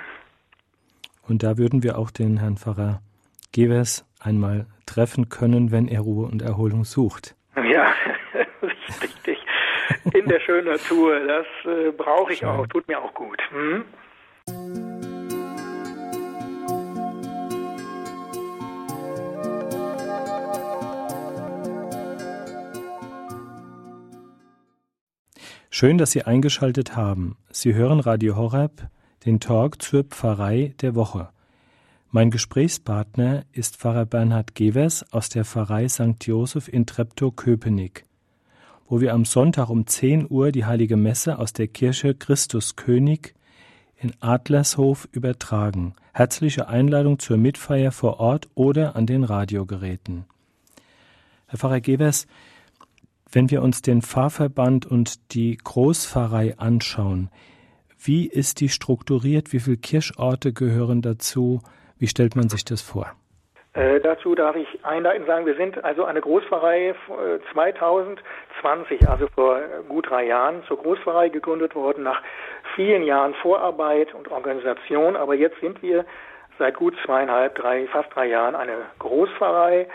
Und 1.25 1.42
da 1.42 1.58
würden 1.58 1.84
wir 1.84 1.98
auch 1.98 2.12
den 2.12 2.38
Herrn 2.38 2.58
Pfarrer 2.58 3.00
Gewers 3.54 4.06
einmal 4.20 4.66
treffen 4.86 5.30
können, 5.30 5.72
wenn 5.72 5.88
er 5.88 6.01
Ruhe 6.01 6.28
und 6.28 6.42
Erholung 6.42 6.84
sucht. 6.84 7.36
Ja, 7.56 7.94
richtig. 9.01 9.38
In 10.13 10.28
der 10.28 10.39
schönen 10.39 10.68
Natur, 10.68 11.20
das 11.28 11.46
äh, 11.66 11.92
brauche 11.92 12.34
ich 12.34 12.39
Schön. 12.39 12.50
auch, 12.50 12.68
tut 12.68 12.88
mir 12.88 13.00
auch 13.00 13.13
gut. 13.13 13.39
Hm? 13.51 13.86
Schön, 25.70 25.98
dass 25.98 26.12
Sie 26.12 26.24
eingeschaltet 26.24 26.96
haben. 26.96 27.38
Sie 27.51 27.74
hören 27.74 28.00
Radio 28.00 28.36
Horeb, 28.36 28.88
den 29.25 29.39
Talk 29.39 29.82
zur 29.82 30.04
Pfarrei 30.04 30.74
der 30.82 30.96
Woche. 30.96 31.30
Mein 32.10 32.32
Gesprächspartner 32.32 33.44
ist 33.51 33.78
Pfarrer 33.78 34.06
Bernhard 34.06 34.56
Gewers 34.56 35.06
aus 35.13 35.30
der 35.30 35.46
Pfarrei 35.46 35.88
St. 35.88 36.16
Joseph 36.25 36.68
in 36.68 36.88
Treptow-Köpenick. 36.88 38.09
Wo 38.89 39.00
wir 39.01 39.13
am 39.13 39.24
Sonntag 39.24 39.69
um 39.69 39.86
10 39.86 40.25
Uhr 40.29 40.51
die 40.51 40.65
heilige 40.65 40.98
Messe 40.98 41.38
aus 41.38 41.53
der 41.53 41.67
Kirche 41.67 42.15
Christus 42.15 42.75
König 42.75 43.36
in 43.96 44.13
Adlershof 44.19 45.08
übertragen. 45.12 45.93
Herzliche 46.12 46.67
Einladung 46.67 47.19
zur 47.19 47.38
Mitfeier 47.38 47.91
vor 47.91 48.19
Ort 48.19 48.50
oder 48.55 48.96
an 48.96 49.05
den 49.05 49.24
Radiogeräten. 49.24 50.25
Herr 51.48 51.60
Pfarrer 51.60 51.81
Gebers, 51.81 52.25
wenn 53.31 53.51
wir 53.51 53.62
uns 53.62 53.84
den 53.84 54.01
Pfarrverband 54.01 54.88
und 54.88 55.34
die 55.34 55.55
Großpfarrei 55.58 56.58
anschauen, 56.58 57.29
wie 58.00 58.25
ist 58.25 58.60
die 58.60 58.69
strukturiert? 58.69 59.53
Wie 59.53 59.60
viele 59.60 59.77
Kirchorte 59.77 60.51
gehören 60.51 61.03
dazu? 61.03 61.62
Wie 62.00 62.08
stellt 62.08 62.36
man 62.36 62.50
sich 62.50 62.65
das 62.65 62.81
vor? 62.81 63.19
Äh, 63.74 64.00
dazu 64.00 64.34
darf 64.34 64.56
ich 64.56 64.68
einleitend 64.84 65.28
sagen, 65.28 65.46
wir 65.46 65.56
sind 65.56 65.84
also 65.84 66.04
eine 66.04 66.22
Großpfarrei 66.22 66.96
2020, 67.54 69.02
äh, 69.02 69.06
also 69.06 69.28
vor 69.36 69.60
gut 69.88 70.10
drei 70.10 70.26
Jahren, 70.26 70.64
zur 70.68 70.78
Großpfarrei 70.78 71.30
gegründet 71.30 71.76
worden, 71.76 72.04
nach 72.04 72.22
vielen 72.76 73.04
Jahren 73.04 73.36
Vorarbeit 73.36 74.14
und 74.16 74.32
Organisation. 74.32 75.16
Aber 75.16 75.36
jetzt 75.36 75.60
sind 75.62 75.84
wir 75.84 76.06
seit 76.58 76.76
gut 76.78 76.96
zweieinhalb, 77.06 77.56
drei, 77.56 77.86
fast 77.88 78.14
drei 78.14 78.26
Jahren 78.28 78.56
eine 78.56 78.74
Großpfarrei 78.98 79.88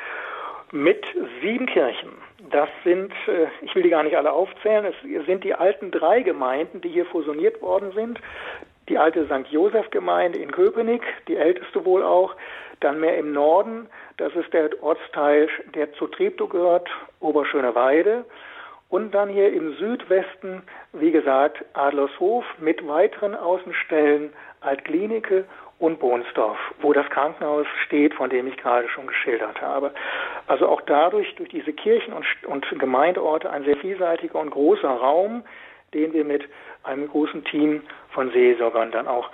mit 0.71 1.05
sieben 1.43 1.67
Kirchen. 1.67 2.11
Das 2.51 2.69
sind, 2.85 3.13
äh, 3.27 3.49
ich 3.63 3.75
will 3.75 3.83
die 3.83 3.91
gar 3.91 4.05
nicht 4.05 4.17
alle 4.17 4.31
aufzählen, 4.31 4.85
es 4.85 5.27
sind 5.27 5.43
die 5.43 5.55
alten 5.55 5.91
drei 5.91 6.23
Gemeinden, 6.23 6.81
die 6.81 6.91
hier 6.91 7.07
fusioniert 7.07 7.61
worden 7.61 7.91
sind. 7.93 8.21
Die 8.89 8.99
alte 8.99 9.25
St. 9.27 9.49
Josef 9.51 9.91
Gemeinde 9.91 10.39
in 10.39 10.53
Köpenick, 10.53 11.03
die 11.27 11.37
älteste 11.37 11.85
wohl 11.87 12.03
auch, 12.03 12.37
dann 12.85 13.01
mehr 13.01 13.17
im 13.17 13.33
Norden, 13.33 13.89
das 14.19 14.35
ist 14.35 14.53
der 14.53 14.71
Ortsteil, 14.83 15.49
der 15.75 15.93
zu 15.95 16.07
Treptow 16.07 16.49
gehört, 16.49 16.89
Oberschöneweide. 17.21 18.25
Und 18.91 19.13
dann 19.13 19.29
hier 19.29 19.53
im 19.53 19.75
Südwesten, 19.75 20.63
wie 20.93 21.11
gesagt, 21.11 21.65
Adlershof 21.73 22.45
mit 22.59 22.87
weiteren 22.87 23.35
Außenstellen 23.35 24.33
Altklinike 24.61 25.45
und 25.79 25.99
Bohnsdorf, 25.99 26.59
wo 26.81 26.93
das 26.93 27.09
Krankenhaus 27.11 27.67
steht, 27.85 28.15
von 28.15 28.31
dem 28.31 28.47
ich 28.47 28.57
gerade 28.57 28.89
schon 28.89 29.07
geschildert 29.07 29.61
habe. 29.61 29.93
Also 30.47 30.69
auch 30.69 30.81
dadurch, 30.83 31.35
durch 31.37 31.49
diese 31.49 31.73
Kirchen 31.73 32.13
und, 32.13 32.27
und 32.47 32.67
Gemeindeorte, 32.79 33.51
ein 33.51 33.65
sehr 33.65 33.77
vielseitiger 33.79 34.39
und 34.39 34.51
großer 34.51 34.89
Raum, 34.89 35.43
den 35.93 36.13
wir 36.13 36.25
mit 36.25 36.49
einem 36.85 37.09
großen 37.09 37.45
Team 37.45 37.83
von 38.11 38.31
Seelsorgern 38.31 38.93
dann 38.93 39.09
auch 39.09 39.31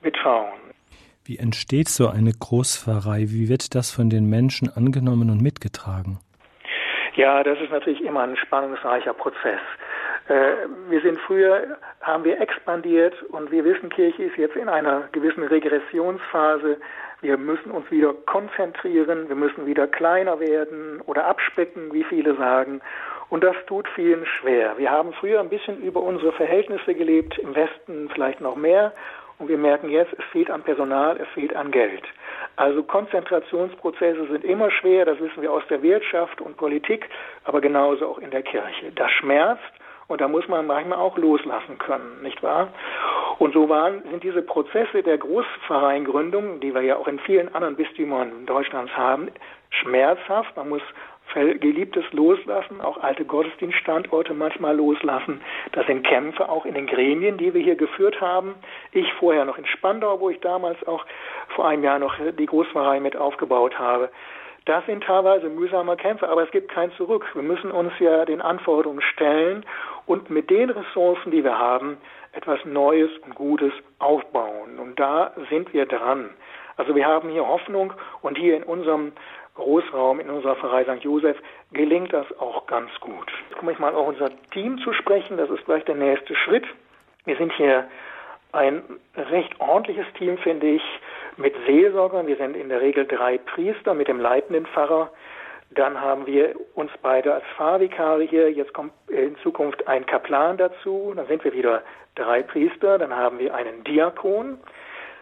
betrauen. 0.00 0.71
Wie 1.24 1.38
entsteht 1.38 1.88
so 1.88 2.08
eine 2.08 2.32
Großpfarrei? 2.32 3.26
Wie 3.28 3.48
wird 3.48 3.76
das 3.76 3.92
von 3.92 4.10
den 4.10 4.28
Menschen 4.28 4.68
angenommen 4.68 5.30
und 5.30 5.40
mitgetragen? 5.40 6.18
Ja, 7.14 7.44
das 7.44 7.60
ist 7.60 7.70
natürlich 7.70 8.00
immer 8.00 8.22
ein 8.22 8.36
spannungsreicher 8.36 9.12
Prozess. 9.12 9.60
Äh, 10.28 10.52
wir 10.88 11.00
sind 11.00 11.20
früher, 11.20 11.78
haben 12.00 12.24
wir 12.24 12.40
expandiert 12.40 13.22
und 13.30 13.52
wir 13.52 13.64
wissen, 13.64 13.90
Kirche 13.90 14.24
ist 14.24 14.36
jetzt 14.36 14.56
in 14.56 14.68
einer 14.68 15.08
gewissen 15.12 15.44
Regressionsphase. 15.44 16.78
Wir 17.20 17.36
müssen 17.36 17.70
uns 17.70 17.88
wieder 17.92 18.14
konzentrieren, 18.26 19.28
wir 19.28 19.36
müssen 19.36 19.64
wieder 19.64 19.86
kleiner 19.86 20.40
werden 20.40 21.00
oder 21.02 21.26
abspecken, 21.26 21.92
wie 21.92 22.02
viele 22.02 22.34
sagen. 22.34 22.80
Und 23.28 23.44
das 23.44 23.54
tut 23.66 23.86
vielen 23.94 24.26
schwer. 24.26 24.76
Wir 24.76 24.90
haben 24.90 25.12
früher 25.12 25.38
ein 25.38 25.48
bisschen 25.48 25.80
über 25.82 26.02
unsere 26.02 26.32
Verhältnisse 26.32 26.94
gelebt, 26.94 27.38
im 27.38 27.54
Westen 27.54 28.10
vielleicht 28.12 28.40
noch 28.40 28.56
mehr. 28.56 28.92
Und 29.42 29.48
wir 29.48 29.58
merken 29.58 29.88
jetzt, 29.88 30.12
es 30.12 30.24
fehlt 30.26 30.52
an 30.52 30.62
Personal, 30.62 31.16
es 31.20 31.26
fehlt 31.30 31.56
an 31.56 31.72
Geld. 31.72 32.04
Also 32.54 32.84
Konzentrationsprozesse 32.84 34.28
sind 34.28 34.44
immer 34.44 34.70
schwer, 34.70 35.04
das 35.04 35.18
wissen 35.18 35.42
wir 35.42 35.52
aus 35.52 35.64
der 35.68 35.82
Wirtschaft 35.82 36.40
und 36.40 36.56
Politik, 36.56 37.08
aber 37.42 37.60
genauso 37.60 38.06
auch 38.06 38.18
in 38.18 38.30
der 38.30 38.44
Kirche. 38.44 38.92
Das 38.94 39.10
schmerzt 39.10 39.72
und 40.06 40.20
da 40.20 40.28
muss 40.28 40.46
man 40.46 40.68
manchmal 40.68 41.00
auch 41.00 41.18
loslassen 41.18 41.76
können, 41.78 42.22
nicht 42.22 42.40
wahr? 42.44 42.68
Und 43.40 43.52
so 43.52 43.68
waren, 43.68 44.04
sind 44.12 44.22
diese 44.22 44.42
Prozesse 44.42 45.02
der 45.02 45.18
Großvereingründung, 45.18 46.60
die 46.60 46.72
wir 46.72 46.82
ja 46.82 46.94
auch 46.96 47.08
in 47.08 47.18
vielen 47.18 47.52
anderen 47.52 47.74
Bistümern 47.74 48.46
Deutschlands 48.46 48.96
haben, 48.96 49.28
schmerzhaft. 49.70 50.56
Man 50.56 50.68
muss 50.68 50.82
Geliebtes 51.34 52.04
loslassen, 52.12 52.80
auch 52.80 53.02
alte 53.02 53.24
Gottesdienststandorte 53.24 54.34
manchmal 54.34 54.76
loslassen. 54.76 55.40
Das 55.72 55.86
sind 55.86 56.06
Kämpfe 56.06 56.48
auch 56.48 56.64
in 56.64 56.74
den 56.74 56.86
Gremien, 56.86 57.38
die 57.38 57.54
wir 57.54 57.62
hier 57.62 57.76
geführt 57.76 58.20
haben. 58.20 58.54
Ich 58.92 59.12
vorher 59.14 59.44
noch 59.44 59.58
in 59.58 59.66
Spandau, 59.66 60.20
wo 60.20 60.30
ich 60.30 60.40
damals 60.40 60.82
auch 60.86 61.04
vor 61.54 61.66
einem 61.66 61.84
Jahr 61.84 61.98
noch 61.98 62.14
die 62.38 62.46
Großpfarrei 62.46 63.00
mit 63.00 63.16
aufgebaut 63.16 63.78
habe. 63.78 64.10
Das 64.64 64.86
sind 64.86 65.02
teilweise 65.02 65.48
mühsame 65.48 65.96
Kämpfe, 65.96 66.28
aber 66.28 66.44
es 66.44 66.50
gibt 66.52 66.70
kein 66.70 66.92
Zurück. 66.92 67.26
Wir 67.34 67.42
müssen 67.42 67.72
uns 67.72 67.92
ja 67.98 68.24
den 68.24 68.40
Anforderungen 68.40 69.02
stellen 69.02 69.64
und 70.06 70.30
mit 70.30 70.50
den 70.50 70.70
Ressourcen, 70.70 71.32
die 71.32 71.42
wir 71.42 71.58
haben, 71.58 71.96
etwas 72.32 72.64
Neues 72.64 73.10
und 73.24 73.34
Gutes 73.34 73.72
aufbauen. 73.98 74.78
Und 74.78 75.00
da 75.00 75.32
sind 75.50 75.72
wir 75.72 75.86
dran. 75.86 76.30
Also 76.76 76.94
wir 76.94 77.06
haben 77.06 77.28
hier 77.30 77.46
Hoffnung 77.46 77.92
und 78.22 78.38
hier 78.38 78.56
in 78.56 78.62
unserem 78.62 79.12
Großraum, 79.54 80.20
in 80.20 80.30
unserer 80.30 80.56
Pfarrei 80.56 80.84
St. 80.84 81.04
Josef 81.04 81.36
gelingt 81.72 82.12
das 82.12 82.26
auch 82.38 82.66
ganz 82.66 82.90
gut. 83.00 83.30
Jetzt 83.48 83.58
komme 83.58 83.72
ich 83.72 83.78
mal 83.78 83.94
auf 83.94 84.08
unser 84.08 84.30
Team 84.50 84.78
zu 84.78 84.92
sprechen. 84.94 85.36
Das 85.36 85.50
ist 85.50 85.64
gleich 85.66 85.84
der 85.84 85.94
nächste 85.94 86.34
Schritt. 86.34 86.64
Wir 87.24 87.36
sind 87.36 87.52
hier 87.52 87.86
ein 88.52 88.82
recht 89.16 89.60
ordentliches 89.60 90.06
Team, 90.18 90.38
finde 90.38 90.68
ich, 90.68 90.82
mit 91.36 91.54
Seelsorgern. 91.66 92.26
Wir 92.26 92.36
sind 92.36 92.56
in 92.56 92.68
der 92.68 92.80
Regel 92.80 93.06
drei 93.06 93.38
Priester 93.38 93.94
mit 93.94 94.08
dem 94.08 94.20
leitenden 94.20 94.66
Pfarrer. 94.66 95.10
Dann 95.70 96.00
haben 96.00 96.26
wir 96.26 96.54
uns 96.74 96.90
beide 97.00 97.32
als 97.32 97.44
Pfarrvikare 97.56 98.22
hier. 98.24 98.50
Jetzt 98.52 98.74
kommt 98.74 98.92
in 99.08 99.36
Zukunft 99.38 99.86
ein 99.88 100.04
Kaplan 100.04 100.58
dazu. 100.58 101.12
Dann 101.16 101.26
sind 101.26 101.44
wir 101.44 101.52
wieder 101.54 101.82
drei 102.14 102.42
Priester. 102.42 102.98
Dann 102.98 103.14
haben 103.14 103.38
wir 103.38 103.54
einen 103.54 103.82
Diakon. 103.84 104.58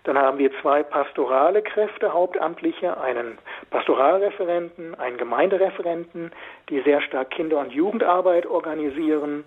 Dann 0.04 0.16
haben 0.16 0.38
wir 0.38 0.50
zwei 0.60 0.82
pastorale 0.82 1.62
Kräfte, 1.62 2.12
Hauptamtliche, 2.12 2.98
einen 2.98 3.38
Pastoralreferenten, 3.70 4.94
einen 4.98 5.18
Gemeindereferenten, 5.18 6.32
die 6.70 6.80
sehr 6.80 7.02
stark 7.02 7.30
Kinder- 7.30 7.58
und 7.58 7.72
Jugendarbeit 7.72 8.46
organisieren. 8.46 9.44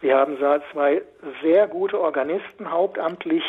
Wir 0.00 0.16
haben 0.16 0.38
zwei 0.72 1.02
sehr 1.42 1.66
gute 1.66 2.00
Organisten 2.00 2.70
hauptamtlich, 2.70 3.42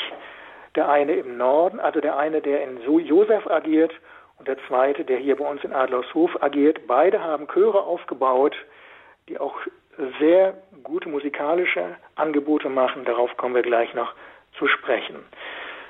der 0.76 0.90
eine 0.90 1.14
im 1.14 1.38
Norden, 1.38 1.80
also 1.80 2.00
der 2.00 2.18
eine, 2.18 2.42
der 2.42 2.64
in 2.64 2.82
Josef 2.82 3.46
agiert 3.48 3.92
und 4.38 4.48
der 4.48 4.58
zweite, 4.68 5.04
der 5.04 5.18
hier 5.18 5.36
bei 5.36 5.46
uns 5.46 5.64
in 5.64 5.74
Adlershof 5.74 6.42
agiert. 6.42 6.88
Beide 6.88 7.22
haben 7.22 7.48
Chöre 7.48 7.84
aufgebaut, 7.84 8.56
die 9.28 9.38
auch 9.38 9.56
sehr 10.20 10.54
gute 10.84 11.10
musikalische 11.10 11.98
Angebote 12.16 12.70
machen. 12.70 13.04
Darauf 13.04 13.36
kommen 13.36 13.56
wir 13.56 13.62
gleich 13.62 13.94
noch 13.94 14.14
zu 14.58 14.68
sprechen. 14.68 15.18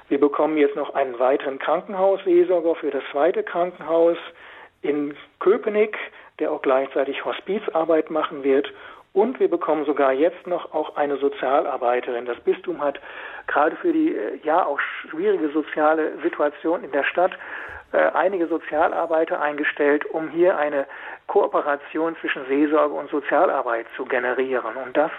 Wir 0.09 0.19
bekommen 0.19 0.57
jetzt 0.57 0.75
noch 0.75 0.95
einen 0.95 1.19
weiteren 1.19 1.59
Krankenhausseelsorger 1.59 2.75
für 2.75 2.89
das 2.89 3.03
zweite 3.11 3.43
Krankenhaus 3.43 4.17
in 4.81 5.15
Köpenick, 5.39 5.97
der 6.39 6.51
auch 6.51 6.63
gleichzeitig 6.63 7.23
Hospizarbeit 7.25 8.09
machen 8.09 8.43
wird. 8.43 8.73
Und 9.13 9.39
wir 9.39 9.49
bekommen 9.49 9.85
sogar 9.85 10.11
jetzt 10.11 10.47
noch 10.47 10.73
auch 10.73 10.95
eine 10.95 11.17
Sozialarbeiterin. 11.17 12.25
Das 12.25 12.39
Bistum 12.39 12.81
hat 12.81 12.99
gerade 13.47 13.75
für 13.75 13.93
die 13.93 14.15
äh, 14.15 14.39
ja 14.43 14.65
auch 14.65 14.79
schwierige 14.79 15.49
soziale 15.49 16.13
Situation 16.23 16.83
in 16.83 16.91
der 16.91 17.03
Stadt 17.03 17.31
äh, 17.91 17.97
einige 17.97 18.47
Sozialarbeiter 18.47 19.41
eingestellt, 19.41 20.05
um 20.05 20.29
hier 20.29 20.57
eine 20.57 20.85
Kooperation 21.27 22.15
zwischen 22.21 22.45
Seelsorge 22.45 22.93
und 22.93 23.09
Sozialarbeit 23.09 23.87
zu 23.95 24.05
generieren. 24.05 24.75
Und 24.75 24.95
das 24.95 25.11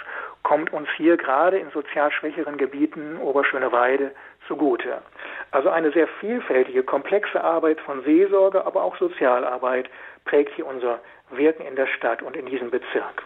kommt 0.43 0.73
uns 0.73 0.89
hier 0.97 1.17
gerade 1.17 1.59
in 1.59 1.71
sozial 1.71 2.11
schwächeren 2.13 2.57
Gebieten 2.57 3.19
Oberschöneweide 3.19 4.13
zugute. 4.51 4.99
Also 5.53 5.71
eine 5.71 5.93
sehr 5.93 6.09
vielfältige, 6.19 6.83
komplexe 6.83 7.43
Arbeit 7.43 7.81
von 7.81 8.03
Seelsorge, 8.03 8.67
aber 8.67 8.83
auch 8.83 8.97
Sozialarbeit 8.97 9.89
prägt 10.25 10.53
hier 10.55 10.67
unser 10.67 10.99
Wirken 11.31 11.65
in 11.65 11.77
der 11.77 11.87
Stadt 11.87 12.21
und 12.21 12.37
in 12.37 12.47
diesem 12.47 12.71
Bezirk. 12.71 13.23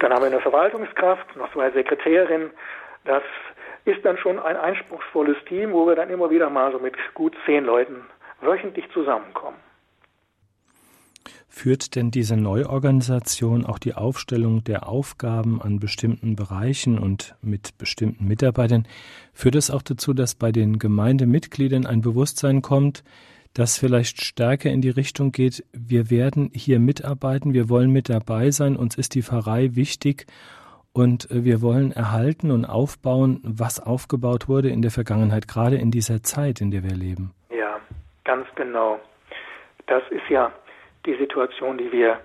Dann 0.00 0.12
haben 0.12 0.22
wir 0.22 0.26
eine 0.26 0.40
Verwaltungskraft, 0.40 1.36
noch 1.36 1.52
zwei 1.52 1.70
Sekretärinnen. 1.70 2.50
Das 3.04 3.22
ist 3.84 4.04
dann 4.04 4.18
schon 4.18 4.38
ein 4.38 4.56
einspruchsvolles 4.56 5.36
Team, 5.46 5.72
wo 5.72 5.86
wir 5.86 5.94
dann 5.94 6.10
immer 6.10 6.28
wieder 6.30 6.50
mal 6.50 6.72
so 6.72 6.78
mit 6.78 6.94
gut 7.14 7.36
zehn 7.46 7.64
Leuten 7.64 8.04
wöchentlich 8.40 8.90
zusammenkommen. 8.92 9.56
Führt 11.58 11.96
denn 11.96 12.12
diese 12.12 12.36
Neuorganisation 12.36 13.66
auch 13.66 13.80
die 13.80 13.94
Aufstellung 13.94 14.62
der 14.62 14.88
Aufgaben 14.88 15.60
an 15.60 15.80
bestimmten 15.80 16.36
Bereichen 16.36 17.00
und 17.00 17.34
mit 17.42 17.76
bestimmten 17.78 18.28
Mitarbeitern, 18.28 18.86
führt 19.32 19.56
es 19.56 19.68
auch 19.68 19.82
dazu, 19.82 20.14
dass 20.14 20.36
bei 20.36 20.52
den 20.52 20.78
Gemeindemitgliedern 20.78 21.84
ein 21.84 22.00
Bewusstsein 22.00 22.62
kommt, 22.62 23.02
das 23.54 23.76
vielleicht 23.76 24.22
stärker 24.22 24.70
in 24.70 24.82
die 24.82 24.90
Richtung 24.90 25.32
geht, 25.32 25.64
wir 25.72 26.10
werden 26.10 26.52
hier 26.54 26.78
mitarbeiten, 26.78 27.54
wir 27.54 27.68
wollen 27.68 27.90
mit 27.90 28.08
dabei 28.08 28.52
sein, 28.52 28.76
uns 28.76 28.96
ist 28.96 29.16
die 29.16 29.22
Pfarrei 29.22 29.74
wichtig 29.74 30.26
und 30.92 31.28
äh, 31.32 31.42
wir 31.42 31.60
wollen 31.60 31.90
erhalten 31.90 32.52
und 32.52 32.66
aufbauen, 32.66 33.40
was 33.42 33.80
aufgebaut 33.80 34.48
wurde 34.48 34.68
in 34.68 34.80
der 34.80 34.92
Vergangenheit, 34.92 35.48
gerade 35.48 35.74
in 35.74 35.90
dieser 35.90 36.22
Zeit, 36.22 36.60
in 36.60 36.70
der 36.70 36.84
wir 36.84 36.94
leben. 36.94 37.34
Ja, 37.50 37.80
ganz 38.22 38.46
genau. 38.54 39.00
Das 39.88 40.04
ist 40.12 40.30
ja 40.30 40.52
die 41.06 41.14
Situation, 41.14 41.78
die 41.78 41.92
wir 41.92 42.20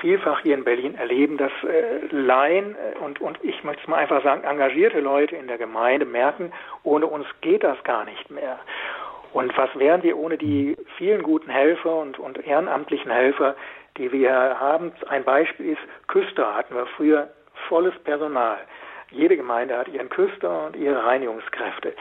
vielfach 0.00 0.40
hier 0.40 0.54
in 0.54 0.64
Berlin 0.64 0.94
erleben, 0.94 1.36
dass 1.36 1.52
äh, 1.62 2.06
Laien 2.10 2.74
äh, 2.74 2.98
und, 2.98 3.20
und 3.20 3.38
ich 3.42 3.64
möchte 3.64 3.82
es 3.82 3.88
mal 3.88 3.96
einfach 3.96 4.22
sagen, 4.22 4.44
engagierte 4.44 5.00
Leute 5.00 5.36
in 5.36 5.46
der 5.46 5.58
Gemeinde 5.58 6.06
merken, 6.06 6.52
ohne 6.82 7.06
uns 7.06 7.26
geht 7.40 7.64
das 7.64 7.82
gar 7.84 8.04
nicht 8.04 8.30
mehr. 8.30 8.58
Und 9.32 9.56
was 9.56 9.70
wären 9.78 10.02
wir 10.02 10.16
ohne 10.16 10.38
die 10.38 10.76
vielen 10.96 11.22
guten 11.22 11.50
Helfer 11.50 11.96
und, 11.96 12.18
und 12.18 12.46
ehrenamtlichen 12.46 13.10
Helfer, 13.10 13.54
die 13.96 14.12
wir 14.12 14.32
haben? 14.32 14.92
Ein 15.08 15.24
Beispiel 15.24 15.72
ist 15.72 16.08
Küster 16.08 16.54
hatten 16.54 16.74
wir 16.74 16.86
früher 16.86 17.28
volles 17.68 17.94
Personal. 18.04 18.58
Jede 19.10 19.36
Gemeinde 19.36 19.76
hat 19.76 19.88
ihren 19.88 20.08
Küster 20.08 20.66
und 20.66 20.76
ihre 20.76 21.04
Reinigungskräfte. 21.04 21.92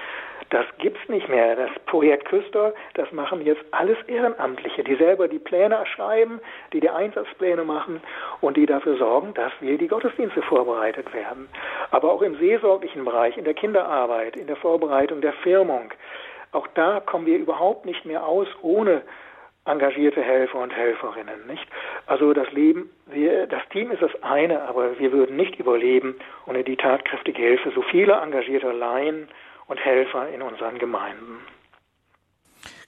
Das 0.49 0.65
gibt's 0.77 1.07
nicht 1.09 1.27
mehr. 1.27 1.55
Das 1.55 1.71
Projekt 1.85 2.25
Küster, 2.25 2.73
das 2.93 3.11
machen 3.11 3.43
jetzt 3.43 3.63
alles 3.71 3.97
Ehrenamtliche, 4.07 4.83
die 4.83 4.95
selber 4.95 5.27
die 5.27 5.39
Pläne 5.39 5.83
schreiben, 5.87 6.39
die 6.71 6.79
die 6.79 6.89
Einsatzpläne 6.89 7.63
machen 7.63 8.01
und 8.41 8.57
die 8.57 8.65
dafür 8.65 8.97
sorgen, 8.97 9.33
dass 9.33 9.51
wir 9.59 9.77
die 9.77 9.87
Gottesdienste 9.87 10.41
vorbereitet 10.43 11.13
werden. 11.13 11.49
Aber 11.91 12.11
auch 12.11 12.21
im 12.21 12.37
seelsorglichen 12.37 13.03
Bereich, 13.05 13.37
in 13.37 13.43
der 13.45 13.53
Kinderarbeit, 13.53 14.35
in 14.35 14.47
der 14.47 14.55
Vorbereitung 14.57 15.21
der 15.21 15.33
Firmung, 15.33 15.91
auch 16.51 16.67
da 16.75 16.99
kommen 17.01 17.25
wir 17.25 17.37
überhaupt 17.37 17.85
nicht 17.85 18.05
mehr 18.05 18.25
aus 18.25 18.47
ohne 18.61 19.01
engagierte 19.65 20.21
Helfer 20.21 20.59
und 20.59 20.75
Helferinnen, 20.75 21.47
nicht? 21.47 21.67
Also 22.05 22.33
das 22.33 22.51
Leben, 22.51 22.91
wir, 23.07 23.47
das 23.47 23.67
Team 23.69 23.89
ist 23.91 24.01
das 24.01 24.11
eine, 24.21 24.61
aber 24.61 24.99
wir 24.99 25.11
würden 25.11 25.35
nicht 25.35 25.59
überleben 25.59 26.15
ohne 26.45 26.63
die 26.63 26.77
tatkräftige 26.77 27.41
Hilfe 27.41 27.71
so 27.71 27.81
vieler 27.81 28.21
engagierter 28.21 28.73
Laien 28.73 29.27
und 29.67 29.79
Helfer 29.79 30.29
in 30.29 30.41
unseren 30.41 30.79
Gemeinden. 30.79 31.39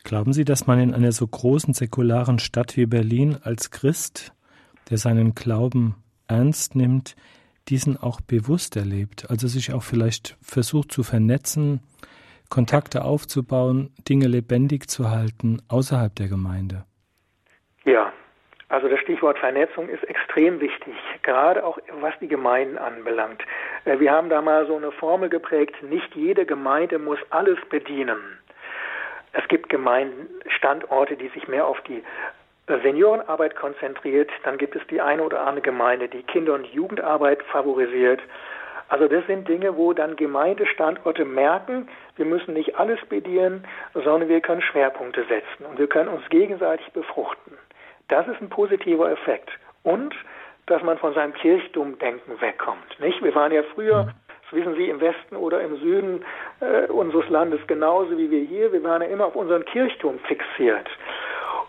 Glauben 0.04 0.32
Sie, 0.34 0.46
dass 0.46 0.68
man 0.68 0.80
in 0.80 0.94
einer 0.94 1.12
so 1.12 1.28
großen 1.28 1.74
säkularen 1.74 2.40
Stadt 2.40 2.78
wie 2.78 2.86
Berlin 2.86 3.38
als 3.42 3.72
Christ, 3.72 4.34
der 4.90 4.98
seinen 4.98 5.36
Glauben 5.36 5.96
ernst 6.28 6.76
nimmt, 6.76 7.16
diesen 7.68 7.98
auch 7.98 8.22
bewusst 8.22 8.78
erlebt, 8.78 9.30
also 9.30 9.48
sich 9.48 9.74
auch 9.74 9.84
vielleicht 9.84 10.38
versucht 10.42 10.92
zu 10.92 11.04
vernetzen, 11.04 11.82
Kontakte 12.50 13.04
aufzubauen, 13.04 13.92
Dinge 14.08 14.28
lebendig 14.28 14.90
zu 14.90 15.10
halten 15.10 15.62
außerhalb 15.68 16.16
der 16.16 16.30
Gemeinde? 16.30 16.86
Also 18.70 18.90
das 18.90 19.00
Stichwort 19.00 19.40
Vernetzung 19.40 19.88
ist 19.88 20.04
extrem 20.04 20.60
wichtig, 20.60 20.94
gerade 21.24 21.64
auch 21.64 21.78
was 22.02 22.14
die 22.20 22.28
Gemeinden 22.28 22.78
anbelangt. 22.78 23.42
Äh, 23.86 24.00
wir 24.00 24.12
haben 24.12 24.30
da 24.30 24.42
mal 24.42 24.68
so 24.68 24.76
eine 24.76 24.92
Formel 24.92 25.30
geprägt, 25.30 25.82
nicht 25.84 26.14
jede 26.16 26.46
Gemeinde 26.46 27.00
muss 27.00 27.20
alles 27.30 27.58
bedienen. 27.70 28.20
Es 29.32 29.48
gibt 29.48 29.70
Gemeindenstandorte, 29.70 31.16
die 31.16 31.30
sich 31.30 31.48
mehr 31.48 31.66
auf 31.66 31.80
die 31.82 32.04
Seniorenarbeit 32.68 33.56
konzentriert. 33.56 34.30
Dann 34.44 34.58
gibt 34.58 34.76
es 34.76 34.86
die 34.88 35.00
eine 35.00 35.24
oder 35.24 35.42
andere 35.42 35.62
Gemeinde, 35.62 36.10
die 36.10 36.24
Kinder- 36.24 36.56
und 36.56 36.66
Jugendarbeit 36.68 37.42
favorisiert. 37.44 38.20
Also 38.90 39.08
das 39.08 39.26
sind 39.28 39.48
Dinge, 39.48 39.78
wo 39.78 39.94
dann 39.94 40.16
Gemeindestandorte 40.16 41.24
merken, 41.26 41.88
wir 42.16 42.26
müssen 42.26 42.54
nicht 42.54 42.78
alles 42.78 43.00
bedienen, 43.08 43.66
sondern 43.94 44.28
wir 44.28 44.42
können 44.42 44.62
Schwerpunkte 44.62 45.24
setzen 45.26 45.66
und 45.70 45.78
wir 45.78 45.88
können 45.88 46.10
uns 46.10 46.28
gegenseitig 46.30 46.92
befruchten. 46.94 47.58
Das 48.10 48.28
ist 48.28 48.42
ein 48.42 48.50
positiver 48.50 49.12
Effekt. 49.12 49.50
Und 49.84 50.14
dass 50.68 50.84
man 50.84 50.98
von 50.98 51.14
seinem 51.14 51.34
Kirchtumdenken 51.34 52.40
wegkommt. 52.42 53.00
Nicht? 53.00 53.24
Wir 53.24 53.34
waren 53.36 53.52
ja 53.52 53.64
früher, 53.74 54.14
das 54.28 54.60
wissen 54.60 54.76
Sie, 54.76 54.90
im 54.90 55.00
Westen 55.00 55.36
oder 55.36 55.62
im 55.62 55.78
Süden 55.78 56.26
äh, 56.60 56.92
unseres 56.92 57.28
Landes 57.30 57.62
genauso 57.68 58.18
wie 58.18 58.30
wir 58.30 58.42
hier, 58.42 58.72
wir 58.72 58.84
waren 58.84 59.02
ja 59.02 59.08
immer 59.08 59.26
auf 59.26 59.36
unseren 59.36 59.64
Kirchtum 59.66 60.20
fixiert. 60.20 60.88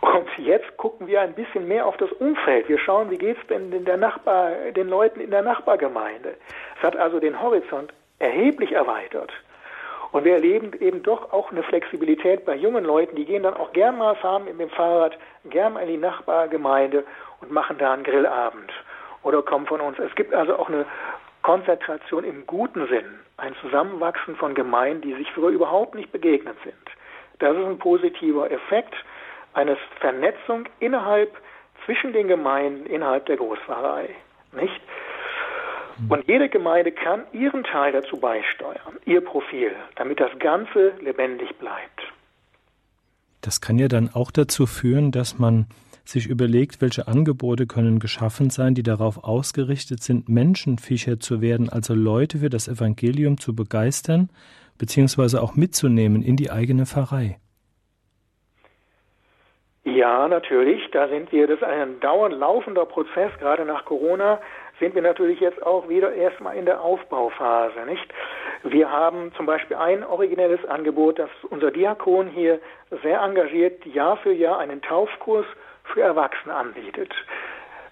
Und 0.01 0.29
jetzt 0.39 0.77
gucken 0.77 1.07
wir 1.07 1.21
ein 1.21 1.35
bisschen 1.35 1.67
mehr 1.67 1.87
auf 1.87 1.97
das 1.97 2.11
Umfeld. 2.13 2.69
Wir 2.69 2.79
schauen, 2.79 3.11
wie 3.11 3.19
geht 3.19 3.37
es 3.41 3.47
denn 3.49 3.71
den, 3.71 3.85
der 3.85 3.97
Nachbar, 3.97 4.51
den 4.75 4.89
Leuten 4.89 5.21
in 5.21 5.31
der 5.31 5.43
Nachbargemeinde. 5.43 6.35
Es 6.77 6.83
hat 6.83 6.97
also 6.97 7.19
den 7.19 7.41
Horizont 7.41 7.93
erheblich 8.21 8.73
erweitert. 8.73 9.33
Und 10.13 10.25
wir 10.25 10.35
erleben 10.35 10.73
eben 10.81 11.03
doch 11.03 11.33
auch 11.33 11.51
eine 11.51 11.63
Flexibilität 11.63 12.45
bei 12.45 12.55
jungen 12.55 12.85
Leuten, 12.85 13.17
die 13.17 13.25
gehen 13.25 13.43
dann 13.43 13.55
auch 13.55 13.73
gern 13.73 13.99
mal 13.99 14.17
fahren 14.17 14.45
mit 14.45 14.59
dem 14.59 14.71
Fahrrad, 14.71 15.19
gern 15.51 15.75
mal 15.75 15.83
in 15.83 15.89
die 15.89 15.97
Nachbargemeinde 15.99 17.05
und 17.41 17.51
machen 17.51 17.77
da 17.79 17.93
einen 17.93 18.05
Grillabend 18.05 18.73
oder 19.23 19.43
kommen 19.43 19.67
von 19.67 19.81
uns. 19.81 19.99
Es 19.99 20.15
gibt 20.15 20.33
also 20.33 20.57
auch 20.57 20.69
eine 20.69 20.87
Konzentration 21.43 22.25
im 22.25 22.47
guten 22.47 22.87
Sinn, 22.89 23.21
ein 23.37 23.55
Zusammenwachsen 23.61 24.37
von 24.37 24.55
Gemeinden, 24.55 25.03
die 25.03 25.15
sich 25.15 25.31
früher 25.33 25.51
überhaupt 25.51 25.95
nicht 25.95 26.11
begegnet 26.11 26.57
sind. 26.65 26.75
Das 27.39 27.57
ist 27.57 27.65
ein 27.65 27.79
positiver 27.79 28.51
Effekt 28.51 28.95
eine 29.55 29.77
Vernetzung 30.01 30.65
innerhalb 30.81 31.37
zwischen 31.85 32.13
den 32.13 32.29
Gemeinden 32.29 32.87
innerhalb 32.87 33.27
der 33.27 33.37
Großpfarrei. 33.37 34.11
Nicht? 34.53 34.81
Und 36.09 36.29
jede 36.29 36.49
Gemeinde 36.49 36.93
kann 36.93 37.23
ihren 37.33 37.65
Teil 37.65 37.93
dazu 37.93 38.19
beisteuern, 38.19 38.99
ihr 39.05 39.21
Profil, 39.21 39.73
damit 39.97 40.21
das 40.21 40.31
Ganze 40.39 40.93
lebendig 41.01 41.57
bleibt. 41.59 42.01
Das 43.41 43.61
kann 43.61 43.79
ja 43.79 43.89
dann 43.89 44.11
auch 44.13 44.31
dazu 44.31 44.67
führen, 44.67 45.11
dass 45.11 45.39
man 45.39 45.67
sich 46.05 46.27
überlegt, 46.27 46.81
welche 46.81 47.07
Angebote 47.07 47.67
können 47.67 47.99
geschaffen 47.99 48.51
sein, 48.51 48.75
die 48.75 48.83
darauf 48.83 49.25
ausgerichtet 49.25 50.03
sind, 50.03 50.29
Menschenfischer 50.29 51.21
zu 51.21 51.43
werden, 51.43 51.69
also 51.69 51.95
Leute 51.95 52.39
für 52.39 52.49
das 52.49 52.67
Evangelium 52.67 53.39
zu 53.39 53.55
begeistern, 53.55 54.31
beziehungsweise 54.79 55.43
auch 55.43 55.55
mitzunehmen 55.55 56.23
in 56.23 56.37
die 56.37 56.51
eigene 56.51 56.87
Pfarrei. 56.87 57.39
Ja, 59.85 60.29
natürlich. 60.29 60.83
Da 60.93 61.09
sind 61.09 61.33
wir, 61.33 61.47
das 61.47 61.59
ist 61.59 61.65
ein 61.65 62.01
dauernd 62.01 62.35
laufender 62.35 62.85
Prozess, 62.85 63.33
gerade 63.39 63.65
nach 63.65 63.85
Corona 63.85 64.41
sind 64.81 64.95
wir 64.95 65.03
natürlich 65.03 65.41
jetzt 65.41 65.65
auch 65.65 65.89
wieder 65.89 66.13
erstmal 66.13 66.57
in 66.57 66.67
der 66.67 66.81
Aufbauphase, 66.81 67.81
nicht? 67.87 68.13
Wir 68.63 68.91
haben 68.91 69.33
zum 69.37 69.47
Beispiel 69.47 69.77
ein 69.77 70.05
originelles 70.05 70.65
Angebot, 70.67 71.19
das 71.19 71.31
unser 71.51 71.71
Diakon 71.71 72.29
hier 72.29 72.61
sehr 73.03 73.21
engagiert 73.21 73.85
Jahr 73.87 74.17
für 74.19 74.33
Jahr 74.33 74.59
einen 74.59 74.83
Taufkurs 74.83 75.47
für 75.85 76.03
Erwachsene 76.03 76.55
anbietet. 76.55 77.13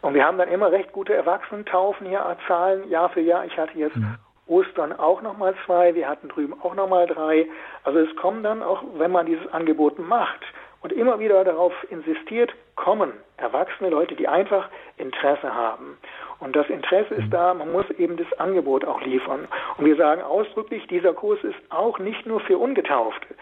Und 0.03 0.15
wir 0.15 0.25
haben 0.25 0.39
dann 0.39 0.49
immer 0.49 0.71
recht 0.71 0.93
gute 0.93 1.15
Erwachsenentaufen 1.15 2.07
hier 2.07 2.37
Zahlen 2.47 2.89
Jahr 2.91 3.09
für 3.09 3.21
Jahr. 3.21 3.45
Ich 3.45 3.57
hatte 3.57 3.77
jetzt 3.79 3.97
mhm. 3.97 4.17
Ostern 4.47 4.93
auch 4.93 5.23
nochmal 5.23 5.55
zwei, 5.65 5.95
wir 5.95 6.09
hatten 6.09 6.29
drüben 6.29 6.55
auch 6.63 6.75
nochmal 6.75 7.07
drei. 7.07 7.47
Also 7.83 7.99
es 7.99 8.15
kommen 8.17 8.43
dann 8.43 8.63
auch, 8.63 8.83
wenn 8.99 9.11
man 9.11 9.27
dieses 9.27 9.53
Angebot 9.53 9.99
macht, 9.99 10.45
und 10.87 10.93
immer 10.93 11.19
wieder 11.19 11.43
darauf 11.43 11.73
insistiert, 11.91 12.55
kommen 12.77 13.13
erwachsene 13.39 13.91
Leute, 13.91 14.15
die 14.15 14.29
einfach 14.29 14.69
Interesse 14.99 15.53
haben. 15.53 15.99
Und 16.39 16.55
das 16.55 16.69
Interesse 16.69 17.15
ist 17.15 17.33
da, 17.33 17.55
man 17.55 17.73
muss 17.73 17.89
eben 17.99 18.17
das 18.17 18.33
Angebot 18.39 18.85
auch 18.85 19.01
liefern. 19.01 19.49
Und 19.79 19.85
wir 19.85 19.97
sagen 19.97 20.23
ausdrücklich, 20.23 20.87
dieser 20.89 21.15
Kurs 21.15 21.43
ist 21.43 21.57
auch 21.71 21.99
nicht 21.99 22.27
nur 22.27 22.41
für 22.41 22.59
Ungetaufte, 22.59 23.35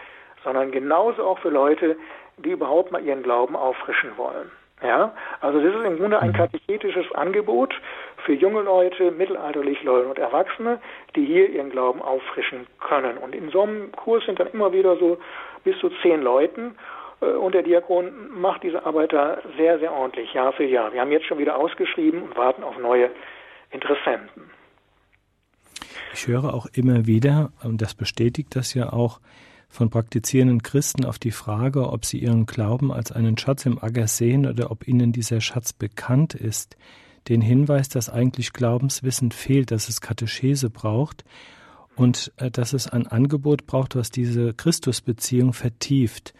sondern 0.44 0.70
genauso 0.70 1.24
auch 1.24 1.38
für 1.38 1.50
Leute, 1.50 1.96
die 2.38 2.50
überhaupt 2.50 2.92
mal 2.92 3.04
ihren 3.04 3.22
Glauben 3.22 3.56
auffrischen 3.56 4.16
wollen. 4.16 4.50
Ja, 4.82 5.14
also 5.40 5.60
das 5.60 5.74
ist 5.74 5.86
im 5.86 5.98
Grunde 5.98 6.20
ein 6.20 6.32
katechetisches 6.32 7.10
Angebot 7.14 7.72
für 8.24 8.34
junge 8.34 8.60
Leute, 8.60 9.12
mittelalterlich 9.12 9.82
Leute 9.82 10.08
und 10.08 10.18
Erwachsene, 10.18 10.80
die 11.16 11.24
hier 11.24 11.48
ihren 11.48 11.70
Glauben 11.70 12.02
auffrischen 12.02 12.66
können. 12.80 13.16
Und 13.16 13.34
in 13.34 13.50
so 13.50 13.62
einem 13.62 13.92
Kurs 13.92 14.24
sind 14.26 14.40
dann 14.40 14.48
immer 14.48 14.72
wieder 14.72 14.96
so 14.96 15.18
bis 15.62 15.78
zu 15.78 15.90
zehn 16.02 16.20
Leuten 16.20 16.76
und 17.20 17.54
der 17.54 17.62
Diakon 17.62 18.12
macht 18.30 18.62
diese 18.62 18.84
Arbeit 18.84 19.12
da 19.12 19.38
sehr, 19.56 19.78
sehr 19.78 19.92
ordentlich, 19.92 20.32
Jahr 20.34 20.52
für 20.52 20.64
Jahr. 20.64 20.92
Wir 20.92 21.00
haben 21.00 21.12
jetzt 21.12 21.26
schon 21.26 21.38
wieder 21.38 21.56
ausgeschrieben 21.56 22.22
und 22.22 22.36
warten 22.36 22.62
auf 22.62 22.76
neue 22.78 23.10
Interessenten. 23.70 24.50
Ich 26.12 26.28
höre 26.28 26.54
auch 26.54 26.66
immer 26.72 27.06
wieder, 27.06 27.52
und 27.62 27.82
das 27.82 27.94
bestätigt 27.94 28.54
das 28.54 28.74
ja 28.74 28.92
auch, 28.92 29.20
von 29.68 29.90
praktizierenden 29.90 30.62
Christen 30.62 31.04
auf 31.04 31.18
die 31.18 31.32
Frage, 31.32 31.90
ob 31.90 32.04
sie 32.04 32.18
ihren 32.18 32.46
Glauben 32.46 32.92
als 32.92 33.10
einen 33.10 33.36
Schatz 33.36 33.66
im 33.66 33.82
Acker 33.82 34.06
sehen 34.06 34.46
oder 34.46 34.70
ob 34.70 34.86
ihnen 34.86 35.10
dieser 35.10 35.40
Schatz 35.40 35.72
bekannt 35.72 36.34
ist, 36.34 36.76
den 37.28 37.40
Hinweis, 37.40 37.88
dass 37.88 38.08
eigentlich 38.08 38.52
Glaubenswissen 38.52 39.32
fehlt, 39.32 39.72
dass 39.72 39.88
es 39.88 40.00
Katechese 40.00 40.70
braucht 40.70 41.24
und 41.96 42.32
äh, 42.36 42.50
dass 42.50 42.72
es 42.72 42.88
ein 42.88 43.06
Angebot 43.06 43.66
braucht, 43.66 43.96
was 43.96 44.10
diese 44.10 44.54
Christusbeziehung 44.54 45.52
vertieft. 45.52 46.34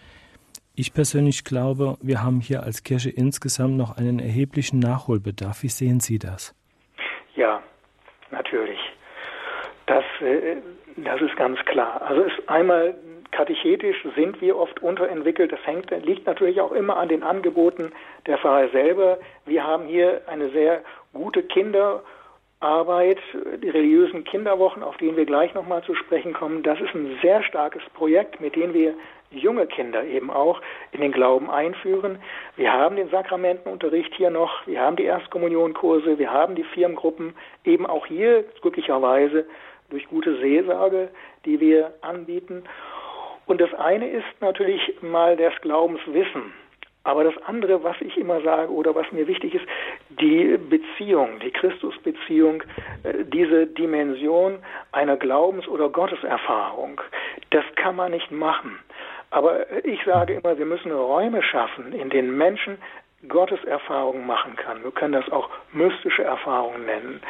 Ich 0.76 0.92
persönlich 0.92 1.44
glaube, 1.44 1.96
wir 2.02 2.24
haben 2.24 2.40
hier 2.40 2.64
als 2.64 2.82
Kirche 2.82 3.08
insgesamt 3.08 3.76
noch 3.76 3.96
einen 3.96 4.18
erheblichen 4.18 4.80
Nachholbedarf. 4.80 5.62
Wie 5.62 5.68
sehen 5.68 6.00
Sie 6.00 6.18
das? 6.18 6.52
Ja, 7.37 7.62
natürlich. 8.32 8.80
Das, 9.87 10.02
äh, 10.20 10.56
das 10.96 11.20
ist 11.20 11.37
ganz 11.37 11.60
klar. 11.66 12.02
Also 12.02 12.22
ist 12.22 12.48
einmal 12.48 12.96
katechetisch 13.30 14.04
sind 14.16 14.40
wir 14.40 14.56
oft 14.56 14.82
unterentwickelt. 14.82 15.52
Das 15.52 15.64
hängt, 15.64 15.92
liegt 16.04 16.26
natürlich 16.26 16.60
auch 16.60 16.72
immer 16.72 16.96
an 16.96 17.08
den 17.08 17.22
Angeboten 17.22 17.92
der 18.26 18.38
Pfarrer 18.38 18.68
selber. 18.70 19.18
Wir 19.46 19.62
haben 19.62 19.87
hier 19.87 20.22
eine 20.26 20.50
sehr 20.50 20.82
gute 21.12 21.44
Kinderarbeit, 21.44 23.18
die 23.62 23.70
religiösen 23.70 24.24
Kinderwochen, 24.24 24.82
auf 24.82 24.96
denen 24.96 25.16
wir 25.16 25.26
gleich 25.26 25.54
nochmal 25.54 25.84
zu 25.84 25.94
sprechen 25.94 26.32
kommen. 26.32 26.64
Das 26.64 26.80
ist 26.80 26.94
ein 26.94 27.16
sehr 27.22 27.44
starkes 27.44 27.82
Projekt, 27.94 28.40
mit 28.40 28.56
dem 28.56 28.74
wir 28.74 28.94
junge 29.37 29.66
Kinder 29.66 30.05
eben 30.05 30.31
auch 30.31 30.61
in 30.92 31.01
den 31.01 31.12
Glauben 31.12 31.51
einführen. 31.51 32.18
Wir 32.57 32.73
haben 32.73 32.97
den 32.97 33.09
Sakramentenunterricht 33.11 34.14
hier 34.14 34.31
noch, 34.31 34.66
wir 34.66 34.81
haben 34.81 34.97
die 34.97 35.05
Erstkommunionkurse, 35.05 36.18
wir 36.18 36.33
haben 36.33 36.55
die 36.55 36.64
Firmengruppen, 36.64 37.35
eben 37.64 37.87
auch 37.87 38.07
hier 38.07 38.44
glücklicherweise 38.61 39.47
durch 39.90 40.07
gute 40.09 40.38
Seelsorge, 40.38 41.09
die 41.44 41.61
wir 41.61 41.94
anbieten. 42.01 42.64
Und 43.47 43.61
das 43.61 43.73
eine 43.75 44.09
ist 44.09 44.25
natürlich 44.40 45.03
mal 45.03 45.37
das 45.37 45.53
Glaubenswissen. 45.61 46.53
Aber 47.07 47.23
das 47.23 47.35
andere, 47.47 47.85
was 47.85 47.97
ich 48.01 48.16
immer 48.16 48.40
sage 48.40 48.73
oder 48.73 48.94
was 48.94 49.12
mir 49.12 49.27
wichtig 49.27 49.55
ist, 49.55 49.66
die 50.09 50.57
Beziehung, 50.57 51.38
die 51.40 51.51
Christusbeziehung, 51.51 52.62
äh, 53.03 53.25
diese 53.27 53.66
Dimension 53.66 54.59
einer 54.90 55.18
Glaubens- 55.18 55.68
oder 55.68 55.90
Gotteserfahrung, 55.90 57.03
das 57.51 57.64
kann 57.77 57.97
man 57.97 58.12
nicht 58.12 58.31
machen. 58.31 58.79
Aber 59.35 59.85
ich 59.85 59.99
sage 60.05 60.35
immer, 60.35 60.57
wir 60.57 60.64
müssen 60.64 60.92
Räume 60.92 61.42
schaffen, 61.42 61.92
in 61.92 62.09
denen 62.09 62.38
Menschen 62.38 62.79
Gotteserfahrungen 63.29 64.25
machen 64.25 64.55
kann. 64.55 64.85
Wir 64.85 64.92
können 64.92 65.14
das 65.14 65.29
auch 65.33 65.51
mystische 65.73 66.23
Erfahrungen 66.23 66.87
nennen. 66.87 67.20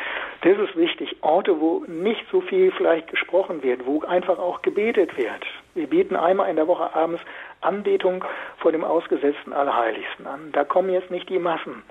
Das 0.43 0.59
ist 0.59 0.77
wichtig. 0.77 1.17
Orte, 1.23 1.59
wo 1.59 1.83
nicht 1.87 2.23
so 2.31 2.43
viel 2.43 2.73
vielleicht 2.73 3.09
gesprochen 3.09 3.62
wird, 3.62 3.87
wo 3.87 4.03
einfach 4.03 4.38
auch 4.38 4.61
gebetet 4.61 5.17
wird. 5.17 5.47
Wir 5.73 5.87
bieten 5.87 6.14
einmal 6.14 6.51
in 6.51 6.57
der 6.57 6.69
Woche 6.69 6.95
abends 6.95 7.23
Anbetung 7.62 8.23
vor 8.59 8.71
dem 8.71 8.85
ausgesetzten 8.85 9.55
Allerheiligsten 9.55 10.27
an. 10.27 10.53
Da 10.53 10.64
kommen 10.64 10.90
jetzt 10.90 11.11
nicht 11.11 11.31
die 11.31 11.38
Massen. 11.38 11.85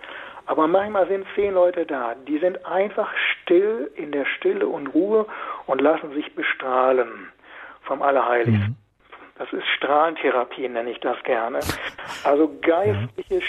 Aber 0.45 0.67
manchmal 0.67 1.07
sind 1.07 1.25
zehn 1.33 1.55
Leute 1.55 1.87
da, 1.87 2.13
die 2.27 2.37
sind 2.37 2.63
einfach 2.67 3.11
still 3.17 3.89
in 3.95 4.11
der 4.11 4.25
Stille 4.25 4.67
und 4.67 4.93
Ruhe 4.93 5.25
und 5.65 5.81
lassen 5.81 6.13
sich 6.13 6.35
bestrahlen 6.35 7.31
vom 7.81 8.03
Allerheiligsten. 8.03 8.75
Mhm. 8.77 8.82
Das 9.37 9.51
ist 9.51 9.65
Strahlentherapie, 9.77 10.67
nenne 10.69 10.91
ich 10.91 10.99
das 10.99 11.17
gerne. 11.23 11.59
Also 12.23 12.51
geistliche 12.61 13.41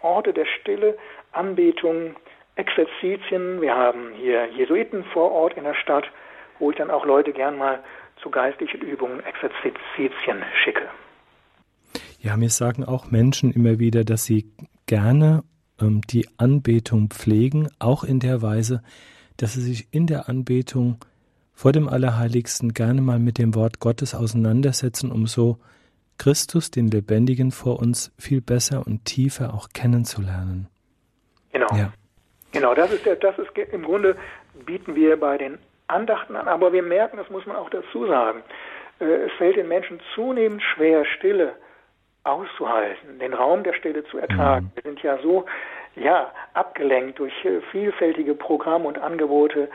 Orte 0.00 0.32
der 0.32 0.46
Stille, 0.46 0.96
Anbetung, 1.32 2.16
Exerzitien. 2.54 3.60
Wir 3.60 3.74
haben 3.74 4.12
hier 4.16 4.46
Jesuiten 4.46 5.04
vor 5.12 5.30
Ort 5.30 5.56
in 5.56 5.64
der 5.64 5.74
Stadt, 5.74 6.04
wo 6.58 6.70
ich 6.70 6.76
dann 6.78 6.90
auch 6.90 7.04
Leute 7.04 7.32
gern 7.32 7.58
mal 7.58 7.82
zu 8.22 8.30
geistlichen 8.30 8.80
Übungen, 8.80 9.22
Exerzitien 9.24 10.42
schicke. 10.64 10.88
Ja, 12.20 12.36
mir 12.36 12.48
sagen 12.48 12.84
auch 12.84 13.10
Menschen 13.10 13.52
immer 13.52 13.78
wieder, 13.78 14.04
dass 14.04 14.24
sie 14.24 14.50
gerne 14.86 15.44
ähm, 15.80 16.00
die 16.08 16.26
Anbetung 16.38 17.10
pflegen, 17.10 17.68
auch 17.78 18.04
in 18.04 18.20
der 18.20 18.40
Weise, 18.40 18.82
dass 19.36 19.52
sie 19.52 19.60
sich 19.60 19.92
in 19.92 20.06
der 20.06 20.28
Anbetung 20.28 20.98
vor 21.56 21.72
dem 21.72 21.88
Allerheiligsten 21.88 22.74
gerne 22.74 23.00
mal 23.00 23.18
mit 23.18 23.38
dem 23.38 23.54
Wort 23.54 23.80
Gottes 23.80 24.14
auseinandersetzen, 24.14 25.10
um 25.10 25.26
so 25.26 25.56
Christus, 26.18 26.70
den 26.70 26.88
Lebendigen 26.88 27.50
vor 27.50 27.80
uns, 27.80 28.12
viel 28.18 28.42
besser 28.42 28.86
und 28.86 29.06
tiefer 29.06 29.54
auch 29.54 29.70
kennenzulernen. 29.74 30.68
Genau. 31.52 31.66
Ja. 31.74 31.92
Genau, 32.52 32.74
das 32.74 32.92
ist, 32.92 33.06
der, 33.06 33.16
das 33.16 33.38
ist 33.38 33.48
im 33.72 33.82
Grunde 33.82 34.16
bieten 34.66 34.94
wir 34.94 35.18
bei 35.18 35.38
den 35.38 35.58
Andachten 35.88 36.36
an, 36.36 36.46
aber 36.46 36.72
wir 36.72 36.82
merken, 36.82 37.16
das 37.16 37.30
muss 37.30 37.46
man 37.46 37.56
auch 37.56 37.70
dazu 37.70 38.06
sagen, 38.06 38.42
äh, 39.00 39.04
es 39.04 39.32
fällt 39.38 39.56
den 39.56 39.68
Menschen 39.68 40.00
zunehmend 40.14 40.62
schwer, 40.62 41.04
Stille 41.04 41.54
auszuhalten, 42.24 43.18
den 43.18 43.32
Raum 43.32 43.62
der 43.62 43.72
Stille 43.72 44.04
zu 44.04 44.18
ertragen. 44.18 44.66
Mhm. 44.66 44.70
Wir 44.74 44.82
sind 44.82 45.02
ja 45.02 45.18
so 45.22 45.46
ja, 45.94 46.30
abgelenkt 46.52 47.18
durch 47.18 47.32
äh, 47.44 47.60
vielfältige 47.72 48.34
Programme 48.34 48.86
und 48.86 48.98
Angebote 48.98 49.68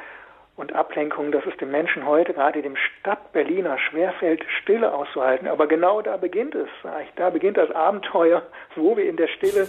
und 0.55 0.73
Ablenkungen, 0.75 1.31
dass 1.31 1.45
es 1.45 1.57
den 1.57 1.71
Menschen 1.71 2.05
heute, 2.05 2.33
gerade 2.33 2.61
dem 2.61 2.75
Stadtberliner, 2.75 3.77
schwerfällt, 3.89 4.43
Stille 4.61 4.93
auszuhalten. 4.93 5.47
Aber 5.47 5.67
genau 5.67 6.01
da 6.01 6.17
beginnt 6.17 6.55
es. 6.55 6.67
Da 7.15 7.29
beginnt 7.29 7.57
das 7.57 7.71
Abenteuer, 7.71 8.43
wo 8.75 8.95
wir 8.95 9.07
in 9.07 9.17
der 9.17 9.27
Stille 9.27 9.67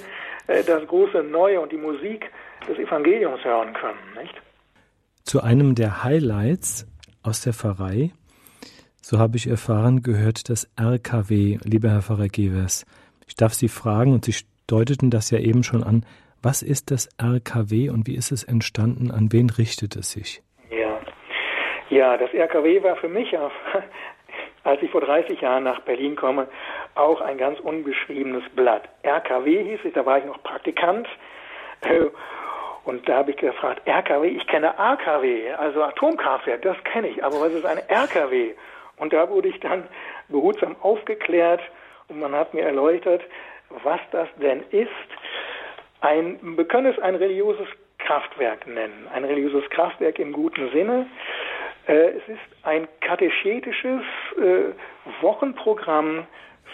äh, 0.49 0.63
das 0.65 0.87
große 0.87 1.23
Neue 1.23 1.61
und 1.61 1.73
die 1.73 1.79
Musik 1.79 2.31
des 2.69 2.79
Evangeliums 2.79 3.45
hören 3.45 3.73
können. 3.75 3.99
Nicht? 4.21 4.35
Zu 5.25 5.43
einem 5.43 5.75
der 5.75 6.05
Highlights 6.05 6.87
aus 7.23 7.43
der 7.43 7.53
Pfarrei, 7.53 8.11
so 9.01 9.19
habe 9.19 9.37
ich 9.37 9.47
erfahren, 9.47 10.03
gehört 10.03 10.49
das 10.49 10.69
RKW, 10.79 11.59
lieber 11.65 11.91
Herr 11.91 12.03
Pfarrer 12.03 12.29
Gewers. 12.29 12.87
Ich 13.27 13.35
darf 13.35 13.55
Sie 13.55 13.69
fragen, 13.69 14.13
und 14.13 14.25
Sie 14.25 14.35
deuteten 14.67 15.11
das 15.11 15.31
ja 15.31 15.39
eben 15.39 15.63
schon 15.63 15.83
an, 15.83 16.05
was 16.43 16.63
ist 16.63 16.91
das 16.91 17.09
RKW 17.21 17.91
und 17.91 18.07
wie 18.07 18.17
ist 18.17 18.33
es 18.33 18.43
entstanden? 18.43 19.11
An 19.11 19.33
wen 19.33 19.49
richtet 19.49 19.97
es 19.97 20.11
sich? 20.11 20.43
Ja, 21.93 22.17
das 22.17 22.33
RKW 22.33 22.83
war 22.83 22.97
für 22.97 23.09
mich, 23.11 23.37
als 24.65 24.81
ich 24.81 24.91
vor 24.91 25.03
30 25.03 25.43
Jahren 25.43 25.65
nach 25.65 25.81
Berlin 25.81 26.17
komme, 26.17 26.49
auch 26.95 27.21
ein 27.21 27.37
ganz 27.37 27.61
unbeschriebenes 27.61 28.45
Blatt. 28.57 28.89
RKW 29.03 29.63
hieß 29.63 29.81
es, 29.85 29.93
da 29.93 30.07
war 30.07 30.17
ich 30.17 30.25
noch 30.25 30.43
Praktikant. 30.43 31.07
Und 32.87 33.07
da 33.07 33.17
habe 33.17 33.33
ich 33.33 33.37
gefragt, 33.37 33.87
RKW, 33.87 34.27
ich 34.27 34.47
kenne 34.47 34.79
AKW, 34.79 35.53
also 35.53 35.83
Atomkraftwerk, 35.83 36.63
das 36.63 36.83
kenne 36.85 37.09
ich, 37.09 37.23
aber 37.23 37.43
was 37.43 37.53
ist 37.53 37.67
ein 37.67 37.79
RKW? 37.91 38.55
Und 38.97 39.13
da 39.13 39.29
wurde 39.29 39.49
ich 39.49 39.61
dann 39.61 39.87
behutsam 40.31 40.75
aufgeklärt 40.81 41.61
und 42.09 42.21
man 42.21 42.35
hat 42.35 42.55
mir 42.55 42.63
erläutert, 42.65 43.21
was 43.69 44.01
das 44.13 44.29
denn 44.41 44.65
ist. 44.71 44.89
Ein, 46.01 46.39
wir 46.57 46.65
können 46.65 46.87
es 46.87 46.99
ein 47.01 47.17
religiöses 47.17 47.69
Kraftwerk 47.99 48.67
nennen, 48.67 49.07
ein 49.15 49.25
religiöses 49.25 49.69
Kraftwerk 49.71 50.19
im 50.19 50.33
guten 50.33 50.71
Sinne. 50.71 51.07
Äh, 51.87 52.11
es 52.11 52.29
ist 52.29 52.65
ein 52.65 52.87
katechetisches 53.01 54.03
äh, 54.37 55.23
Wochenprogramm 55.23 56.27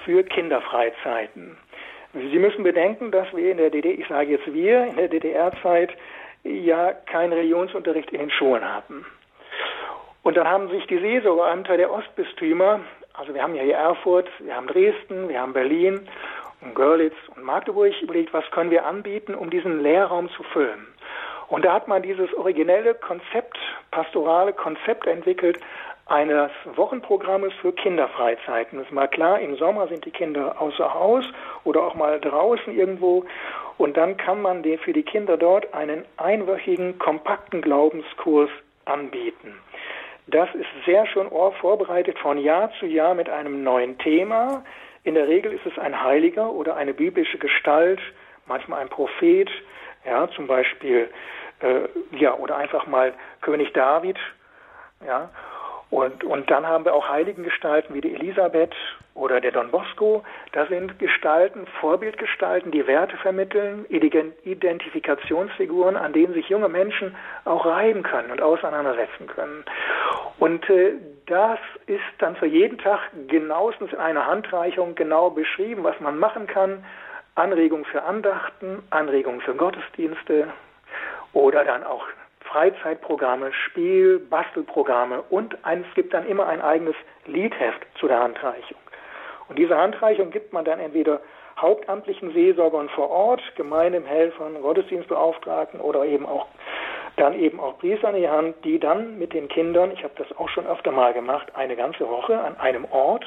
für 0.04 0.22
Kinderfreizeiten. 0.22 1.56
Sie 2.12 2.38
müssen 2.38 2.62
bedenken, 2.62 3.10
dass 3.10 3.26
wir 3.34 3.50
in 3.50 3.58
der 3.58 3.70
DDR, 3.70 3.98
ich 3.98 4.08
sage 4.08 4.32
jetzt 4.32 4.52
wir, 4.52 4.86
in 4.86 4.96
der 4.96 5.08
DDR-Zeit 5.08 5.90
ja 6.44 6.92
keinen 6.92 7.32
Religionsunterricht 7.32 8.10
in 8.12 8.20
den 8.20 8.30
Schulen 8.30 8.64
hatten. 8.64 9.04
Und 10.22 10.36
dann 10.36 10.48
haben 10.48 10.68
sich 10.70 10.86
die 10.86 10.98
Seelsorgeämter 10.98 11.76
der 11.76 11.92
Ostbistümer, 11.92 12.80
also 13.14 13.34
wir 13.34 13.42
haben 13.42 13.54
ja 13.54 13.62
hier 13.62 13.76
Erfurt, 13.76 14.28
wir 14.40 14.54
haben 14.54 14.66
Dresden, 14.68 15.28
wir 15.28 15.40
haben 15.40 15.52
Berlin 15.52 16.08
und 16.60 16.74
Görlitz 16.74 17.16
und 17.34 17.44
Magdeburg 17.44 17.92
überlegt, 18.00 18.32
was 18.32 18.48
können 18.50 18.70
wir 18.70 18.86
anbieten, 18.86 19.34
um 19.34 19.50
diesen 19.50 19.82
Lehrraum 19.82 20.28
zu 20.30 20.42
füllen. 20.44 20.86
Und 21.48 21.64
da 21.64 21.72
hat 21.72 21.88
man 21.88 22.02
dieses 22.02 22.32
originelle 22.34 22.94
Konzept, 22.94 23.58
pastorale 23.90 24.52
Konzept 24.52 25.06
entwickelt, 25.06 25.58
eines 26.06 26.50
Wochenprogrammes 26.76 27.52
für 27.60 27.72
Kinderfreizeiten. 27.72 28.78
Es 28.78 28.86
ist 28.86 28.92
mal 28.92 29.08
klar, 29.08 29.40
im 29.40 29.56
Sommer 29.56 29.88
sind 29.88 30.04
die 30.06 30.10
Kinder 30.10 30.60
außer 30.60 30.94
Haus 30.94 31.24
oder 31.64 31.82
auch 31.82 31.94
mal 31.94 32.18
draußen 32.20 32.74
irgendwo. 32.74 33.24
Und 33.76 33.96
dann 33.96 34.16
kann 34.16 34.40
man 34.40 34.64
für 34.78 34.92
die 34.92 35.02
Kinder 35.02 35.36
dort 35.36 35.72
einen 35.74 36.04
einwöchigen, 36.16 36.98
kompakten 36.98 37.60
Glaubenskurs 37.60 38.50
anbieten. 38.86 39.54
Das 40.26 40.48
ist 40.54 40.66
sehr 40.84 41.06
schön 41.06 41.28
vorbereitet 41.60 42.18
von 42.18 42.38
Jahr 42.38 42.70
zu 42.78 42.86
Jahr 42.86 43.14
mit 43.14 43.28
einem 43.28 43.62
neuen 43.62 43.96
Thema. 43.98 44.64
In 45.04 45.14
der 45.14 45.28
Regel 45.28 45.52
ist 45.52 45.64
es 45.64 45.78
ein 45.78 46.02
Heiliger 46.02 46.52
oder 46.52 46.76
eine 46.76 46.92
biblische 46.92 47.38
Gestalt, 47.38 48.00
manchmal 48.46 48.80
ein 48.80 48.88
Prophet, 48.88 49.48
ja, 50.04 50.28
zum 50.30 50.46
Beispiel, 50.46 51.08
äh, 51.60 51.88
ja, 52.16 52.34
oder 52.34 52.56
einfach 52.56 52.86
mal 52.86 53.14
König 53.40 53.72
David, 53.72 54.18
ja, 55.06 55.30
und, 55.90 56.24
und 56.24 56.50
dann 56.50 56.66
haben 56.66 56.84
wir 56.84 56.92
auch 56.94 57.08
Heiligengestalten 57.08 57.94
wie 57.94 58.02
die 58.02 58.14
Elisabeth 58.14 58.74
oder 59.14 59.40
der 59.40 59.52
Don 59.52 59.70
Bosco. 59.70 60.22
Das 60.52 60.68
sind 60.68 60.98
Gestalten, 60.98 61.66
Vorbildgestalten, 61.80 62.70
die 62.70 62.86
Werte 62.86 63.16
vermitteln, 63.16 63.86
Identifikationsfiguren, 63.88 65.96
an 65.96 66.12
denen 66.12 66.34
sich 66.34 66.50
junge 66.50 66.68
Menschen 66.68 67.16
auch 67.46 67.64
reiben 67.64 68.02
können 68.02 68.30
und 68.30 68.42
auseinandersetzen 68.42 69.28
können. 69.28 69.64
Und 70.38 70.68
äh, 70.68 70.92
das 71.26 71.58
ist 71.86 72.04
dann 72.18 72.36
für 72.36 72.46
jeden 72.46 72.76
Tag 72.78 73.00
genauestens 73.26 73.92
in 73.92 73.98
einer 73.98 74.26
Handreichung 74.26 74.94
genau 74.94 75.30
beschrieben, 75.30 75.84
was 75.84 75.98
man 76.00 76.18
machen 76.18 76.46
kann, 76.46 76.84
Anregung 77.38 77.84
für 77.84 78.02
Andachten, 78.02 78.82
Anregung 78.90 79.40
für 79.40 79.54
Gottesdienste 79.54 80.48
oder 81.32 81.64
dann 81.64 81.84
auch 81.84 82.04
Freizeitprogramme, 82.40 83.52
Spiel, 83.52 84.18
Bastelprogramme 84.18 85.22
und 85.30 85.56
es 85.62 85.94
gibt 85.94 86.14
dann 86.14 86.26
immer 86.26 86.46
ein 86.46 86.60
eigenes 86.60 86.96
Liedheft 87.26 87.86
zu 88.00 88.08
der 88.08 88.20
Handreichung. 88.20 88.78
Und 89.48 89.58
diese 89.58 89.76
Handreichung 89.76 90.30
gibt 90.30 90.52
man 90.52 90.64
dann 90.64 90.80
entweder 90.80 91.20
hauptamtlichen 91.60 92.32
Seelsorgern 92.32 92.88
vor 92.88 93.10
Ort, 93.10 93.42
Gemeindehelfern, 93.56 94.60
Gottesdienstbeauftragten 94.60 95.80
oder 95.80 96.04
eben 96.04 96.26
auch 96.26 96.46
dann 97.16 97.34
eben 97.34 97.58
auch 97.58 97.78
Priester 97.78 98.10
in 98.10 98.16
die 98.16 98.28
Hand, 98.28 98.64
die 98.64 98.78
dann 98.78 99.18
mit 99.18 99.32
den 99.32 99.48
Kindern, 99.48 99.90
ich 99.92 100.04
habe 100.04 100.14
das 100.16 100.36
auch 100.38 100.48
schon 100.48 100.66
öfter 100.66 100.92
mal 100.92 101.12
gemacht, 101.12 101.48
eine 101.54 101.76
ganze 101.76 102.08
Woche 102.08 102.38
an 102.40 102.56
einem 102.58 102.84
Ort 102.84 103.24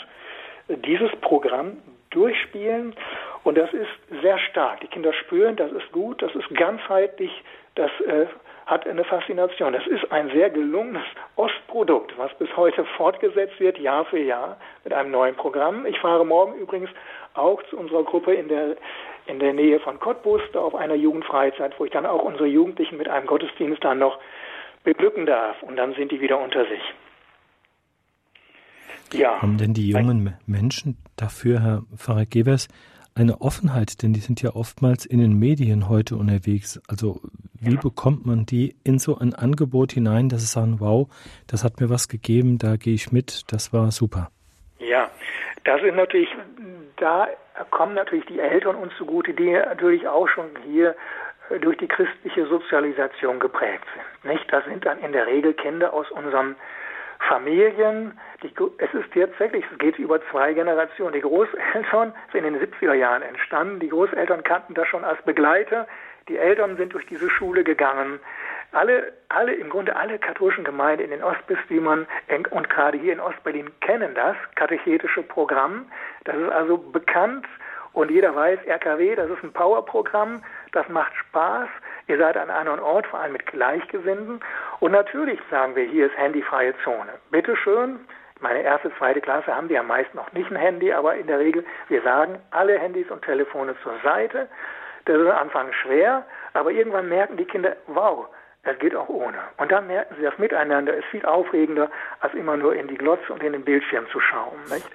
dieses 0.68 1.12
Programm 1.22 1.78
durchspielen 2.12 2.96
und 3.44 3.58
das 3.58 3.72
ist 3.74 4.22
sehr 4.22 4.38
stark. 4.38 4.82
Die 4.82 4.88
Kinder 4.88 5.14
spüren, 5.14 5.56
das 5.56 5.72
ist 5.72 5.92
gut, 5.92 6.22
das 6.22 6.34
ist 6.36 6.48
ganzheitlich, 6.56 7.32
das 7.76 7.92
äh, 8.02 8.28
hat 8.66 8.88
eine 8.88 9.04
Faszination. 9.04 9.74
Das 9.74 9.86
ist 9.88 10.12
ein 10.12 10.30
sehr 10.30 10.50
gelungenes 10.50 11.04
Ostprodukt, 11.36 12.18
was 12.18 12.34
bis 12.38 12.56
heute 12.56 12.86
fortgesetzt 12.98 13.60
wird, 13.60 13.78
Jahr 13.80 14.06
für 14.06 14.20
Jahr, 14.20 14.58
mit 14.84 14.94
einem 14.94 15.12
neuen 15.12 15.36
Programm. 15.36 15.86
Ich 15.86 16.00
fahre 16.00 16.26
morgen 16.26 16.56
übrigens 16.56 16.90
auch 17.34 17.62
zu 17.70 17.78
unserer 17.78 18.04
Gruppe 18.04 18.34
in 18.34 18.48
der, 18.48 18.78
in 19.26 19.40
der 19.40 19.54
Nähe 19.54 19.80
von 19.80 20.00
Cottbus, 20.00 20.42
auf 20.54 20.76
einer 20.76 20.96
Jugendfreizeit, 20.96 21.74
wo 21.80 21.86
ich 21.86 21.92
dann 21.92 22.06
auch 22.06 22.24
unsere 22.24 22.48
Jugendlichen 22.48 22.98
mit 22.98 23.10
einem 23.10 23.28
Gottesdienst 23.28 23.84
dann 23.84 24.00
noch 24.00 24.20
beglücken 24.84 25.26
darf. 25.26 25.62
Und 25.64 25.78
dann 25.78 25.94
sind 25.96 26.12
die 26.12 26.22
wieder 26.22 26.40
unter 26.40 26.66
sich. 26.66 26.82
Ja. 29.14 29.42
Haben 29.42 29.58
denn 29.58 29.74
die 29.74 29.90
jungen 29.90 30.34
Menschen 30.46 30.98
dafür, 31.18 31.62
Herr 31.62 31.84
Pfarrer 31.98 32.26
Gebers, 32.26 32.70
eine 33.22 33.42
Offenheit? 33.42 34.02
Denn 34.04 34.14
die 34.14 34.20
sind 34.20 34.42
ja 34.42 34.56
oftmals 34.56 35.06
in 35.06 35.20
den 35.20 35.38
Medien 35.38 35.88
heute 35.90 36.16
unterwegs. 36.16 36.82
Also 36.88 37.22
wie 37.60 37.76
ja. 37.76 37.80
bekommt 37.80 38.26
man 38.26 38.46
die 38.46 38.76
in 38.84 39.00
so 39.00 39.18
ein 39.18 39.34
Angebot 39.34 39.94
hinein, 39.94 40.30
dass 40.30 40.42
sie 40.42 40.48
sagen, 40.48 40.80
wow, 40.80 41.08
das 41.48 41.64
hat 41.64 41.80
mir 41.80 41.90
was 41.90 42.10
gegeben, 42.10 42.58
da 42.58 42.76
gehe 42.76 42.96
ich 42.96 43.12
mit, 43.12 43.52
das 43.52 43.72
war 43.72 43.92
super. 43.92 44.30
Ja, 44.80 45.10
das 45.64 45.82
ist 45.84 45.96
natürlich, 45.96 46.30
da 46.98 47.28
kommen 47.70 47.94
natürlich 47.94 48.26
die 48.26 48.40
Eltern 48.40 48.76
uns 48.76 48.94
zugute, 48.98 49.34
die 49.34 49.52
natürlich 49.52 50.08
auch 50.08 50.28
schon 50.28 50.48
hier 50.66 50.96
äh, 51.50 51.60
durch 51.60 51.78
die 51.78 51.88
christliche 51.88 52.48
Sozialisation 52.48 53.40
geprägt 53.40 53.86
sind. 53.94 54.34
Nicht? 54.34 54.52
Das 54.52 54.66
sind 54.66 54.86
dann 54.86 55.00
in 55.00 55.12
der 55.12 55.28
Regel 55.28 55.54
Kinder 55.54 55.94
aus 55.94 56.10
unserem 56.12 56.56
Familien, 57.28 58.20
die, 58.44 58.54
es 58.78 58.94
ist 58.94 59.14
tatsächlich, 59.14 59.66
es 59.72 59.78
geht 59.78 60.00
über 60.00 60.20
zwei 60.30 60.54
Generationen. 60.54 61.14
Die 61.14 61.22
Großeltern 61.22 62.14
sind 62.32 62.46
in 62.46 62.54
den 62.54 62.62
70er 62.62 62.94
Jahren 62.94 63.22
entstanden. 63.22 63.80
Die 63.80 63.90
Großeltern 63.90 64.44
kannten 64.44 64.74
das 64.74 64.88
schon 64.88 65.04
als 65.04 65.22
Begleiter. 65.24 65.88
Die 66.28 66.38
Eltern 66.38 66.78
sind 66.78 66.94
durch 66.94 67.06
diese 67.08 67.30
Schule 67.30 67.64
gegangen. 67.64 68.20
Alle, 68.72 69.14
alle, 69.30 69.54
im 69.54 69.70
Grunde 69.70 69.96
alle 69.96 70.18
katholischen 70.18 70.64
Gemeinden 70.64 71.04
in 71.04 71.10
den 71.12 71.24
Ostbistümern 71.24 72.08
und 72.52 72.70
gerade 72.70 72.98
hier 72.98 73.14
in 73.14 73.20
Ostberlin 73.20 73.70
kennen 73.82 74.16
das 74.16 74.36
katechetische 74.56 75.24
Programm. 75.24 75.92
Das 76.24 76.38
ist 76.38 76.50
also 76.50 76.78
bekannt 76.78 77.46
und 77.94 78.10
jeder 78.10 78.34
weiß, 78.34 78.60
RKW, 78.66 79.16
das 79.16 79.30
ist 79.30 79.44
ein 79.44 79.52
Powerprogramm, 79.52 80.44
das 80.72 80.88
macht 80.88 81.14
Spaß. 81.16 81.68
Ihr 82.08 82.18
seid 82.18 82.38
an 82.38 82.50
einem 82.50 82.80
Ort, 82.80 83.08
vor 83.08 83.20
allem 83.20 83.34
mit 83.34 83.46
Gleichgesinnten. 83.48 84.40
Und 84.80 84.92
natürlich 84.92 85.40
sagen 85.50 85.76
wir, 85.76 85.84
hier 85.84 86.06
ist 86.06 86.18
handyfreie 86.18 86.74
Zone. 86.84 87.12
Bitte 87.32 87.58
schön, 87.58 88.00
meine 88.42 88.62
erste, 88.62 88.92
zweite 88.98 89.22
Klasse 89.22 89.56
haben 89.56 89.68
die 89.68 89.76
ja 89.76 89.84
meist 89.84 90.14
noch 90.16 90.32
nicht 90.34 90.50
ein 90.52 90.56
Handy, 90.56 90.92
aber 90.92 91.16
in 91.16 91.28
der 91.28 91.40
Regel, 91.40 91.66
wir 91.88 92.02
sagen, 92.02 92.40
alle 92.52 92.78
Handys 92.78 93.10
und 93.10 93.24
Telefone 93.24 93.76
zur 93.84 93.94
Seite. 94.04 94.48
Das 95.06 95.16
ist 95.16 95.28
am 95.28 95.38
Anfang 95.38 95.72
schwer, 95.74 96.26
aber 96.54 96.72
irgendwann 96.72 97.10
merken 97.10 97.38
die 97.38 97.46
Kinder, 97.46 97.76
wow, 97.88 98.28
es 98.64 98.78
geht 98.80 98.96
auch 98.96 99.10
ohne. 99.10 99.38
Und 99.58 99.72
dann 99.72 99.88
merken 99.88 100.16
sie, 100.18 100.24
das 100.24 100.38
Miteinander 100.38 100.94
ist 100.94 101.06
viel 101.06 101.26
aufregender, 101.26 101.90
als 102.20 102.34
immer 102.34 102.58
nur 102.58 102.76
in 102.76 102.88
die 102.88 102.98
Glotze 102.98 103.34
und 103.34 103.42
in 103.42 103.54
den 103.54 103.64
Bildschirm 103.64 104.08
zu 104.10 104.20
schauen. 104.20 104.60
Nicht? 104.70 104.88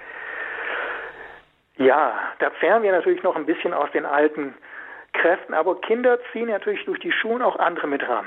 Ja, 1.77 2.19
da 2.39 2.51
zerren 2.61 2.83
wir 2.83 2.93
natürlich 2.93 3.23
noch 3.23 3.37
ein 3.37 3.47
bisschen 3.47 3.75
aus 3.75 3.91
den 3.93 4.07
alten 4.07 4.55
Kräften, 5.13 5.55
aber 5.55 5.81
Kinder 5.81 6.19
ziehen 6.33 6.49
natürlich 6.49 6.85
durch 6.85 7.01
die 7.01 7.13
Schulen 7.13 7.43
auch 7.43 7.59
andere 7.59 7.87
mit 7.87 8.07
ran 8.09 8.27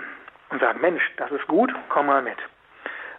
und 0.50 0.62
sagen, 0.62 0.82
Mensch, 0.82 1.04
das 1.18 1.32
ist 1.32 1.48
gut, 1.48 1.74
komm 1.90 2.08
mal 2.08 2.22
mit. 2.22 2.38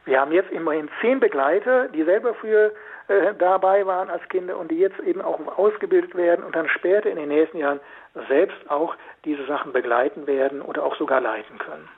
Wir 0.04 0.20
haben 0.20 0.32
jetzt 0.32 0.50
immerhin 0.50 0.88
zehn 1.00 1.20
Begleiter, 1.20 1.88
die 1.88 2.04
selber 2.04 2.34
früher 2.34 2.72
äh, 3.08 3.34
dabei 3.38 3.86
waren 3.86 4.08
als 4.08 4.22
Kinder 4.28 4.56
und 4.56 4.70
die 4.70 4.76
jetzt 4.76 4.98
eben 5.00 5.20
auch 5.20 5.38
ausgebildet 5.58 6.14
werden 6.14 6.44
und 6.44 6.54
dann 6.54 6.68
später 6.68 7.10
in 7.10 7.16
den 7.16 7.28
nächsten 7.28 7.58
Jahren 7.58 7.80
selbst 8.28 8.58
auch 8.68 8.96
diese 9.24 9.46
Sachen 9.46 9.72
begleiten 9.72 10.26
werden 10.26 10.62
oder 10.62 10.84
auch 10.84 10.96
sogar 10.96 11.20
leiten 11.20 11.58
können. 11.58 11.88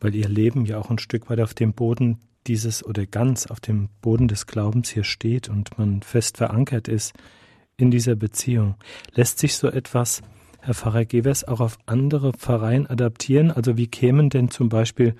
Weil 0.00 0.14
ihr 0.14 0.28
Leben 0.28 0.64
ja 0.64 0.78
auch 0.78 0.90
ein 0.90 0.98
Stück 0.98 1.28
weit 1.30 1.40
auf 1.40 1.54
dem 1.54 1.74
Boden 1.74 2.20
dieses 2.46 2.84
oder 2.84 3.06
ganz 3.06 3.50
auf 3.50 3.60
dem 3.60 3.88
Boden 4.00 4.28
des 4.28 4.46
Glaubens 4.46 4.88
hier 4.88 5.04
steht 5.04 5.48
und 5.48 5.78
man 5.78 6.02
fest 6.02 6.38
verankert 6.38 6.88
ist 6.88 7.14
in 7.76 7.90
dieser 7.90 8.14
Beziehung. 8.14 8.76
Lässt 9.14 9.38
sich 9.38 9.56
so 9.56 9.68
etwas 9.68 10.22
Herr 10.62 10.74
Pfarrer 10.74 11.04
Gewes, 11.04 11.46
auch 11.46 11.60
auf 11.60 11.78
andere 11.86 12.32
Pfarreien 12.32 12.86
adaptieren? 12.86 13.50
Also 13.50 13.76
wie 13.76 13.88
kämen 13.88 14.30
denn 14.30 14.50
zum 14.50 14.68
Beispiel 14.68 15.14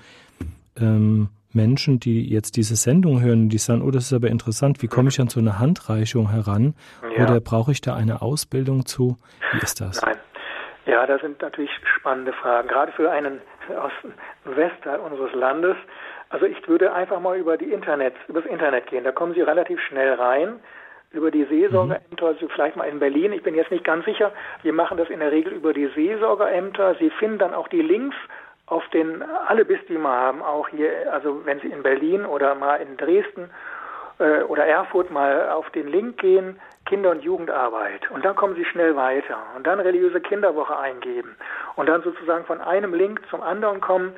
ähm, 0.79 1.31
Menschen, 1.53 2.01
die 2.01 2.29
jetzt 2.29 2.57
diese 2.57 2.77
Sendung 2.77 3.21
hören, 3.21 3.49
die 3.49 3.59
sagen, 3.59 3.83
oh, 3.83 3.91
das 3.91 4.05
ist 4.05 4.13
aber 4.13 4.29
interessant, 4.29 4.83
wie 4.83 4.89
komme 4.89 5.09
ich 5.09 5.21
an 5.21 5.29
so 5.29 5.41
eine 5.41 5.59
Handreichung 5.59 6.31
heran? 6.31 6.75
Ja. 7.17 7.25
Oder 7.25 7.41
brauche 7.41 7.73
ich 7.73 7.81
da 7.81 7.95
eine 7.95 8.23
Ausbildung 8.23 8.87
zu? 8.87 9.17
Wie 9.53 9.59
ist 9.59 9.81
das? 9.81 10.03
Nein. 10.03 10.17
Ja, 10.87 11.07
das 11.07 11.21
sind 11.21 11.41
natürlich 11.41 11.71
spannende 11.99 12.33
Fragen, 12.33 12.69
gerade 12.69 12.91
für 12.93 13.11
einen 13.11 13.41
aus 13.79 13.93
dem 14.03 14.57
Westteil 14.57 14.99
unseres 14.99 15.33
Landes. 15.35 15.77
Also 16.31 16.47
ich 16.47 16.67
würde 16.67 16.93
einfach 16.93 17.21
mal 17.21 17.37
über 17.37 17.57
die 17.57 17.73
Internet, 17.73 18.15
über 18.29 18.41
das 18.41 18.51
Internet 18.51 18.87
gehen. 18.87 19.05
Da 19.05 19.13
kommen 19.13 19.35
Sie 19.35 19.41
relativ 19.41 19.79
schnell 19.81 20.15
rein 20.15 20.61
über 21.13 21.31
die 21.31 21.45
Seelsorgeämter, 21.45 22.27
also 22.27 22.49
vielleicht 22.49 22.77
mal 22.77 22.85
in 22.85 23.01
Berlin, 23.01 23.33
ich 23.33 23.43
bin 23.43 23.55
jetzt 23.57 23.71
nicht 23.73 23.85
ganz 23.85 24.05
sicher. 24.05 24.33
Wir 24.63 24.73
machen 24.73 24.97
das 24.97 25.11
in 25.11 25.19
der 25.19 25.33
Regel 25.33 25.53
über 25.53 25.73
die 25.73 25.89
Seelsorgeämter. 25.89 26.95
Sie 27.01 27.11
finden 27.11 27.39
dann 27.39 27.53
auch 27.53 27.69
die 27.69 27.83
Links 27.83 28.17
auf 28.71 28.89
den, 28.89 29.23
alle 29.23 29.65
Bistümer 29.65 30.11
haben 30.11 30.43
auch 30.43 30.69
hier, 30.69 31.13
also 31.13 31.45
wenn 31.45 31.61
Sie 31.61 31.69
in 31.69 31.83
Berlin 31.83 32.25
oder 32.25 32.55
mal 32.55 32.77
in 32.77 32.97
Dresden 32.97 33.51
äh, 34.19 34.43
oder 34.45 34.65
Erfurt 34.65 35.11
mal 35.11 35.51
auf 35.51 35.69
den 35.71 35.89
Link 35.89 36.19
gehen, 36.19 36.59
Kinder- 36.87 37.11
und 37.11 37.23
Jugendarbeit. 37.23 38.11
Und 38.11 38.25
dann 38.25 38.37
kommen 38.37 38.55
Sie 38.55 38.65
schnell 38.65 38.97
weiter. 38.97 39.39
Und 39.57 39.67
dann 39.67 39.81
religiöse 39.81 40.21
Kinderwoche 40.21 40.79
eingeben. 40.79 41.37
Und 41.77 41.89
dann 41.89 42.03
sozusagen 42.03 42.45
von 42.45 42.61
einem 42.61 42.95
Link 42.95 43.21
zum 43.29 43.43
anderen 43.43 43.81
kommen 43.81 44.17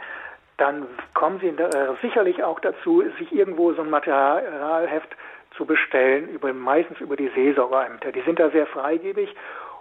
dann 0.59 0.87
kommen 1.15 1.41
Sie 1.41 1.49
äh, 1.49 1.95
sicherlich 2.03 2.45
auch 2.45 2.61
dazu, 2.61 3.03
sich 3.19 3.33
irgendwo 3.33 3.73
so 3.73 3.83
ein 3.83 3.91
Materialheft 3.91 5.09
zu 5.57 5.65
bestellen, 5.65 6.29
über, 6.29 6.53
meistens 6.53 7.01
über 7.01 7.17
die 7.17 7.29
Seelsorgeämter. 7.35 8.12
Die 8.12 8.21
sind 8.23 8.38
da 8.38 8.51
sehr 8.51 8.67
freigebig 8.67 9.35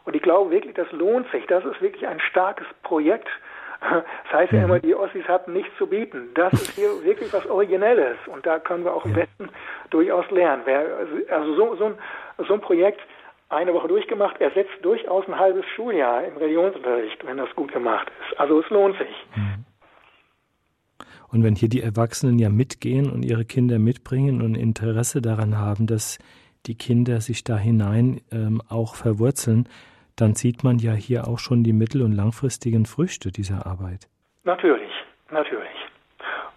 und 0.05 0.15
ich 0.15 0.23
glaube 0.23 0.49
wirklich, 0.49 0.73
das 0.73 0.91
lohnt 0.91 1.29
sich. 1.31 1.45
Das 1.45 1.63
ist 1.65 1.81
wirklich 1.81 2.07
ein 2.07 2.19
starkes 2.19 2.65
Projekt. 2.83 3.27
Das 4.31 4.39
heißt 4.39 4.53
ja 4.53 4.59
mhm. 4.59 4.65
immer, 4.65 4.79
die 4.79 4.95
Ossis 4.95 5.27
hatten 5.27 5.53
nichts 5.53 5.71
zu 5.77 5.87
bieten. 5.87 6.29
Das 6.35 6.53
ist 6.53 6.71
hier 6.71 6.89
wirklich 7.03 7.33
was 7.33 7.45
Originelles 7.47 8.17
und 8.27 8.45
da 8.45 8.59
können 8.59 8.85
wir 8.85 8.93
auch 8.93 9.05
im 9.05 9.15
Westen 9.15 9.49
durchaus 9.89 10.29
lernen. 10.31 10.63
Also 11.29 11.55
so, 11.55 11.75
so, 11.75 11.85
ein, 11.85 11.93
so 12.47 12.53
ein 12.53 12.61
Projekt 12.61 13.01
eine 13.49 13.73
Woche 13.73 13.89
durchgemacht, 13.89 14.39
ersetzt 14.39 14.71
durchaus 14.81 15.27
ein 15.27 15.37
halbes 15.37 15.65
Schuljahr 15.75 16.23
im 16.23 16.37
Religionsunterricht, 16.37 17.25
wenn 17.25 17.37
das 17.37 17.53
gut 17.55 17.73
gemacht 17.73 18.09
ist. 18.21 18.39
Also 18.39 18.61
es 18.61 18.69
lohnt 18.69 18.97
sich. 18.97 19.27
Mhm. 19.35 19.65
Und 21.27 21.43
wenn 21.43 21.55
hier 21.55 21.69
die 21.69 21.81
Erwachsenen 21.81 22.39
ja 22.39 22.49
mitgehen 22.49 23.09
und 23.09 23.23
ihre 23.23 23.45
Kinder 23.45 23.79
mitbringen 23.79 24.41
und 24.41 24.55
Interesse 24.55 25.21
daran 25.21 25.57
haben, 25.57 25.87
dass 25.87 26.17
die 26.65 26.75
Kinder 26.75 27.21
sich 27.21 27.43
da 27.43 27.57
hinein 27.57 28.21
ähm, 28.31 28.61
auch 28.69 28.95
verwurzeln, 28.95 29.67
dann 30.15 30.35
sieht 30.35 30.63
man 30.63 30.77
ja 30.79 30.93
hier 30.93 31.27
auch 31.27 31.39
schon 31.39 31.63
die 31.63 31.73
mittel- 31.73 32.01
und 32.01 32.11
langfristigen 32.11 32.85
Früchte 32.85 33.31
dieser 33.31 33.65
Arbeit. 33.65 34.07
Natürlich, 34.43 34.91
natürlich. 35.29 35.69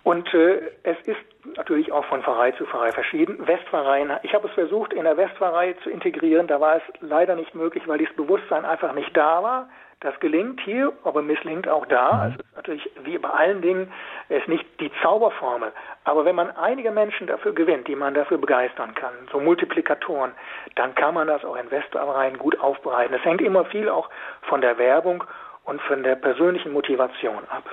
Und 0.05 0.33
äh, 0.35 0.61
es 0.83 0.99
ist 1.07 1.57
natürlich 1.57 1.91
auch 1.91 2.05
von 2.07 2.23
Pfarrei 2.23 2.53
zu 2.53 2.67
Pfarrei 2.67 2.93
verschieden. 2.93 3.47
Westpfarreien, 3.47 4.13
ich 4.23 4.35
habe 4.35 4.49
es 4.49 4.55
versucht, 4.55 4.93
in 4.93 5.05
der 5.05 5.17
Westpfarrei 5.17 5.75
zu 5.83 5.91
integrieren, 5.91 6.47
da 6.47 6.61
war 6.61 6.77
es 6.77 6.83
leider 7.01 7.37
nicht 7.37 7.55
möglich, 7.55 7.83
weil 7.87 7.99
dieses 7.99 8.15
Bewusstsein 8.15 8.65
einfach 8.65 8.95
nicht 8.95 9.17
da 9.17 9.43
war. 9.43 9.69
Das 10.05 10.21
gelingt 10.21 10.61
hier, 10.61 10.93
aber 11.03 11.23
misslingt 11.23 11.67
auch 11.67 11.87
da. 11.87 12.13
Mhm. 12.13 12.21
Also 12.21 12.37
ist 12.37 12.57
natürlich 12.57 12.91
wie 13.05 13.17
bei 13.17 13.31
allen 13.31 13.63
Dingen 13.63 13.91
ist 14.29 14.47
nicht 14.49 14.67
die 14.79 14.91
Zauberformel. 15.03 15.73
Aber 16.05 16.27
wenn 16.27 16.37
man 16.37 16.51
einige 16.51 16.91
Menschen 16.91 17.27
dafür 17.27 17.55
gewinnt, 17.55 17.89
die 17.89 17.97
man 17.97 18.13
dafür 18.13 18.37
begeistern 18.37 18.95
kann, 18.95 19.15
so 19.33 19.41
Multiplikatoren, 19.41 20.33
dann 20.75 20.95
kann 20.95 21.15
man 21.15 21.27
das 21.27 21.43
auch 21.43 21.57
in 21.57 21.71
Westvereinen 21.71 22.39
gut 22.39 22.61
aufbereiten. 22.61 23.15
Es 23.15 23.25
hängt 23.25 23.41
immer 23.41 23.65
viel 23.65 23.89
auch 23.89 24.11
von 24.43 24.61
der 24.61 24.77
Werbung 24.77 25.25
und 25.65 25.81
von 25.81 26.03
der 26.03 26.17
persönlichen 26.17 26.73
Motivation 26.73 27.43
ab. 27.49 27.65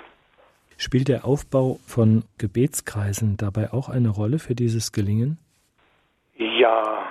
Spielt 0.78 1.10
der 1.10 1.26
Aufbau 1.26 1.80
von 1.86 2.24
Gebetskreisen 2.38 3.36
dabei 3.36 3.74
auch 3.74 3.90
eine 3.90 4.08
Rolle 4.08 4.40
für 4.40 4.56
dieses 4.56 4.94
Gelingen? 4.94 5.38
Ja, 6.38 7.08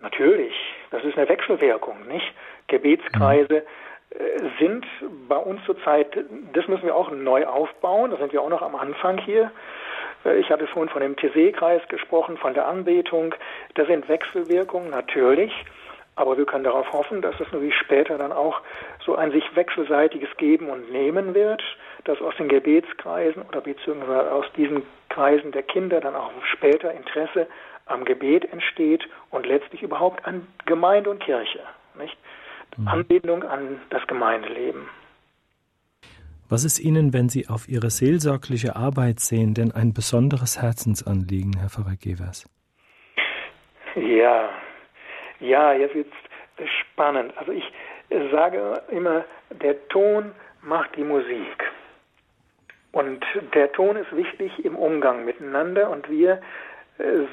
natürlich. 0.00 0.52
Das 0.90 1.04
ist 1.04 1.16
eine 1.16 1.28
Wechselwirkung, 1.28 2.08
nicht? 2.08 2.26
Gebetskreise 2.66 3.60
mhm 3.60 3.85
sind 4.58 4.86
bei 5.28 5.36
uns 5.36 5.64
zurzeit, 5.64 6.16
das 6.52 6.68
müssen 6.68 6.84
wir 6.84 6.94
auch 6.94 7.10
neu 7.10 7.46
aufbauen, 7.46 8.10
da 8.10 8.16
sind 8.16 8.32
wir 8.32 8.40
auch 8.40 8.48
noch 8.48 8.62
am 8.62 8.76
Anfang 8.76 9.18
hier. 9.18 9.50
Äh, 10.24 10.36
ich 10.38 10.50
hatte 10.50 10.66
vorhin 10.66 10.90
von 10.90 11.02
dem 11.02 11.16
TC-Kreis 11.16 11.82
gesprochen, 11.88 12.36
von 12.36 12.54
der 12.54 12.66
Anbetung. 12.66 13.34
Da 13.74 13.84
sind 13.86 14.08
Wechselwirkungen 14.08 14.90
natürlich, 14.90 15.52
aber 16.14 16.38
wir 16.38 16.46
können 16.46 16.64
darauf 16.64 16.92
hoffen, 16.92 17.20
dass 17.20 17.34
es 17.40 17.52
natürlich 17.52 17.76
später 17.76 18.16
dann 18.18 18.32
auch 18.32 18.60
so 19.04 19.16
ein 19.16 19.32
sich 19.32 19.44
wechselseitiges 19.54 20.34
Geben 20.36 20.70
und 20.70 20.90
Nehmen 20.90 21.34
wird, 21.34 21.62
dass 22.04 22.20
aus 22.20 22.34
den 22.36 22.48
Gebetskreisen 22.48 23.42
oder 23.42 23.60
beziehungsweise 23.60 24.32
aus 24.32 24.46
diesen 24.56 24.82
Kreisen 25.08 25.52
der 25.52 25.62
Kinder 25.62 26.00
dann 26.00 26.14
auch 26.14 26.30
später 26.52 26.92
Interesse 26.92 27.46
am 27.86 28.04
Gebet 28.04 28.50
entsteht 28.52 29.06
und 29.30 29.46
letztlich 29.46 29.82
überhaupt 29.82 30.26
an 30.26 30.46
Gemeinde 30.64 31.10
und 31.10 31.20
Kirche. 31.20 31.60
Nicht? 31.98 32.16
Mhm. 32.76 32.88
Anbindung 32.88 33.42
an 33.42 33.80
das 33.90 34.06
Gemeindeleben. 34.06 34.88
Was 36.48 36.64
ist 36.64 36.78
Ihnen, 36.78 37.12
wenn 37.12 37.28
Sie 37.28 37.48
auf 37.48 37.68
Ihre 37.68 37.90
seelsorgliche 37.90 38.76
Arbeit 38.76 39.18
sehen, 39.18 39.54
denn 39.54 39.72
ein 39.72 39.92
besonderes 39.92 40.62
Herzensanliegen, 40.62 41.58
Herr 41.58 41.68
Pfarrer 41.70 41.96
Gevers? 42.00 42.48
Ja, 43.96 44.50
ja, 45.40 45.72
jetzt 45.72 45.94
wird 45.94 46.06
es 46.58 46.68
spannend. 46.70 47.36
Also 47.36 47.50
ich 47.50 47.64
sage 48.30 48.80
immer, 48.90 49.24
der 49.50 49.88
Ton 49.88 50.32
macht 50.62 50.94
die 50.96 51.04
Musik. 51.04 51.72
Und 52.92 53.24
der 53.54 53.72
Ton 53.72 53.96
ist 53.96 54.14
wichtig 54.16 54.64
im 54.64 54.76
Umgang 54.76 55.24
miteinander 55.24 55.90
und 55.90 56.08
wir 56.08 56.40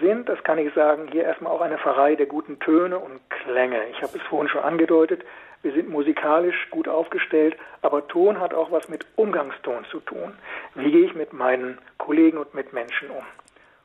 sind, 0.02 0.28
das 0.28 0.44
kann 0.44 0.58
ich 0.58 0.74
sagen, 0.74 1.08
hier 1.12 1.24
erstmal 1.24 1.54
auch 1.54 1.62
eine 1.62 1.78
Pfarrei 1.78 2.16
der 2.16 2.26
guten 2.26 2.60
Töne 2.60 3.00
und 3.00 3.20
Klänge. 3.30 3.80
Ich 3.92 4.02
habe 4.02 4.18
es 4.18 4.24
vorhin 4.24 4.50
schon 4.50 4.62
angedeutet, 4.64 5.24
wir 5.62 5.72
sind 5.72 5.90
musikalisch 5.90 6.70
gut 6.72 6.90
aufgestellt, 6.90 7.56
aber 7.82 8.06
Ton 8.10 8.42
hat 8.42 8.54
auch 8.54 8.72
was 8.72 8.90
mit 8.90 9.06
Umgangston 9.16 9.86
zu 9.86 10.02
tun. 10.02 10.34
Wie 10.76 10.92
gehe 10.92 11.06
ich 11.06 11.16
mit 11.16 11.32
meinen 11.32 11.78
Kollegen 11.98 12.38
und 12.38 12.54
Mitmenschen 12.54 13.10
um? 13.10 13.24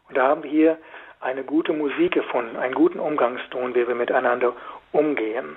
Und 0.08 0.16
da 0.16 0.26
haben 0.26 0.42
wir 0.42 0.50
hier 0.50 0.78
eine 1.20 1.44
gute 1.44 1.72
Musik 1.72 2.14
gefunden, 2.14 2.56
einen 2.56 2.74
guten 2.74 2.98
Umgangston, 2.98 3.76
wie 3.76 3.86
wir 3.86 3.94
miteinander 3.94 4.54
umgehen. 4.90 5.56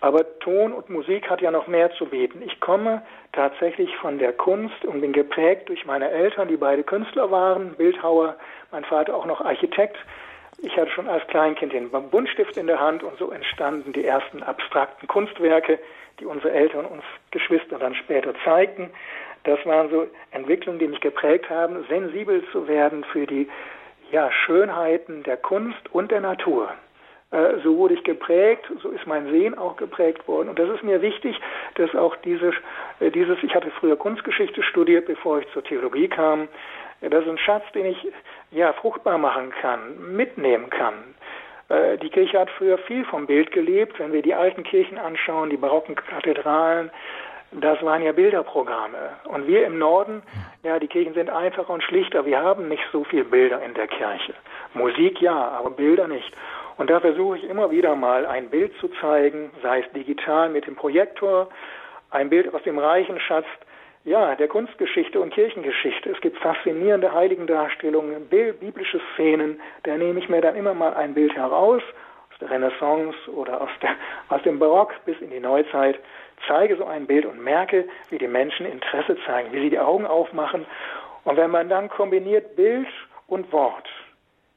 Aber 0.00 0.38
Ton 0.40 0.72
und 0.72 0.90
Musik 0.90 1.30
hat 1.30 1.40
ja 1.40 1.50
noch 1.50 1.66
mehr 1.66 1.90
zu 1.92 2.06
bieten. 2.06 2.42
Ich 2.42 2.60
komme 2.60 3.02
tatsächlich 3.32 3.96
von 3.96 4.18
der 4.18 4.32
Kunst 4.32 4.84
und 4.84 5.00
bin 5.00 5.12
geprägt 5.12 5.68
durch 5.68 5.86
meine 5.86 6.10
Eltern, 6.10 6.48
die 6.48 6.56
beide 6.56 6.82
Künstler 6.82 7.30
waren, 7.30 7.74
Bildhauer, 7.74 8.36
mein 8.70 8.84
Vater 8.84 9.16
auch 9.16 9.26
noch 9.26 9.40
Architekt. 9.40 9.96
Ich 10.58 10.76
hatte 10.76 10.90
schon 10.90 11.08
als 11.08 11.26
Kleinkind 11.28 11.72
den 11.72 11.90
Buntstift 11.90 12.56
in 12.56 12.66
der 12.66 12.80
Hand 12.80 13.02
und 13.02 13.18
so 13.18 13.30
entstanden 13.30 13.92
die 13.92 14.04
ersten 14.04 14.42
abstrakten 14.42 15.08
Kunstwerke, 15.08 15.78
die 16.20 16.26
unsere 16.26 16.52
Eltern 16.52 16.84
uns 16.86 17.02
Geschwister 17.30 17.78
dann 17.78 17.94
später 17.94 18.34
zeigten. 18.44 18.90
Das 19.44 19.64
waren 19.66 19.90
so 19.90 20.06
Entwicklungen, 20.30 20.78
die 20.78 20.88
mich 20.88 21.00
geprägt 21.00 21.50
haben, 21.50 21.84
sensibel 21.88 22.42
zu 22.50 22.66
werden 22.66 23.04
für 23.04 23.26
die 23.26 23.48
ja, 24.10 24.30
Schönheiten 24.32 25.22
der 25.22 25.36
Kunst 25.36 25.92
und 25.92 26.10
der 26.10 26.20
Natur. 26.20 26.70
Äh, 27.34 27.58
so 27.64 27.76
wurde 27.76 27.94
ich 27.94 28.04
geprägt, 28.04 28.64
so 28.80 28.90
ist 28.90 29.06
mein 29.06 29.28
Sehen 29.30 29.58
auch 29.58 29.76
geprägt 29.76 30.26
worden. 30.28 30.48
Und 30.48 30.58
das 30.58 30.68
ist 30.70 30.84
mir 30.84 31.02
wichtig, 31.02 31.40
dass 31.74 31.92
auch 31.94 32.14
diese, 32.16 32.52
äh, 33.00 33.10
dieses, 33.10 33.42
ich 33.42 33.54
hatte 33.54 33.70
früher 33.72 33.96
Kunstgeschichte 33.96 34.62
studiert, 34.62 35.06
bevor 35.06 35.40
ich 35.40 35.48
zur 35.52 35.64
Theologie 35.64 36.08
kam. 36.08 36.48
Das 37.00 37.24
ist 37.24 37.28
ein 37.28 37.38
Schatz, 37.38 37.64
den 37.74 37.86
ich 37.86 38.06
ja 38.52 38.72
fruchtbar 38.72 39.18
machen 39.18 39.52
kann, 39.60 40.14
mitnehmen 40.14 40.70
kann. 40.70 40.94
Äh, 41.70 41.98
die 41.98 42.08
Kirche 42.08 42.38
hat 42.38 42.50
früher 42.50 42.78
viel 42.78 43.04
vom 43.04 43.26
Bild 43.26 43.50
gelebt. 43.50 43.98
Wenn 43.98 44.12
wir 44.12 44.22
die 44.22 44.34
alten 44.34 44.62
Kirchen 44.62 44.96
anschauen, 44.96 45.50
die 45.50 45.56
barocken 45.56 45.96
Kathedralen, 45.96 46.90
das 47.50 47.82
waren 47.82 48.02
ja 48.02 48.12
Bilderprogramme. 48.12 49.10
Und 49.24 49.48
wir 49.48 49.66
im 49.66 49.78
Norden, 49.78 50.22
ja, 50.62 50.78
die 50.78 50.88
Kirchen 50.88 51.14
sind 51.14 51.30
einfacher 51.30 51.70
und 51.70 51.82
schlichter. 51.82 52.26
Wir 52.26 52.40
haben 52.40 52.68
nicht 52.68 52.82
so 52.92 53.02
viel 53.04 53.24
Bilder 53.24 53.60
in 53.62 53.74
der 53.74 53.88
Kirche. 53.88 54.34
Musik 54.72 55.20
ja, 55.20 55.48
aber 55.58 55.70
Bilder 55.70 56.06
nicht. 56.06 56.32
Und 56.76 56.90
da 56.90 57.00
versuche 57.00 57.38
ich 57.38 57.44
immer 57.44 57.70
wieder 57.70 57.94
mal 57.94 58.26
ein 58.26 58.50
Bild 58.50 58.72
zu 58.80 58.88
zeigen, 59.00 59.50
sei 59.62 59.80
es 59.80 59.92
digital 59.92 60.48
mit 60.48 60.66
dem 60.66 60.74
Projektor, 60.74 61.48
ein 62.10 62.30
Bild 62.30 62.52
aus 62.54 62.62
dem 62.62 62.78
reichen 62.78 63.20
Schatz 63.20 63.46
ja, 64.04 64.34
der 64.34 64.48
Kunstgeschichte 64.48 65.18
und 65.18 65.32
Kirchengeschichte. 65.32 66.10
Es 66.10 66.20
gibt 66.20 66.36
faszinierende 66.38 67.12
Heiligendarstellungen, 67.12 68.28
biblische 68.28 69.00
Szenen. 69.14 69.60
Da 69.84 69.96
nehme 69.96 70.18
ich 70.18 70.28
mir 70.28 70.42
dann 70.42 70.56
immer 70.56 70.74
mal 70.74 70.94
ein 70.94 71.14
Bild 71.14 71.34
heraus, 71.34 71.82
aus 72.30 72.38
der 72.38 72.50
Renaissance 72.50 73.16
oder 73.34 73.62
aus, 73.62 73.70
der, 73.80 73.96
aus 74.28 74.42
dem 74.42 74.58
Barock 74.58 74.92
bis 75.06 75.18
in 75.20 75.30
die 75.30 75.40
Neuzeit, 75.40 75.98
zeige 76.46 76.76
so 76.76 76.84
ein 76.84 77.06
Bild 77.06 77.24
und 77.24 77.42
merke, 77.42 77.88
wie 78.10 78.18
die 78.18 78.28
Menschen 78.28 78.66
Interesse 78.66 79.16
zeigen, 79.24 79.52
wie 79.52 79.60
sie 79.60 79.70
die 79.70 79.78
Augen 79.78 80.04
aufmachen. 80.04 80.66
Und 81.24 81.38
wenn 81.38 81.50
man 81.50 81.70
dann 81.70 81.88
kombiniert 81.88 82.56
Bild 82.56 82.88
und 83.26 83.50
Wort, 83.52 83.88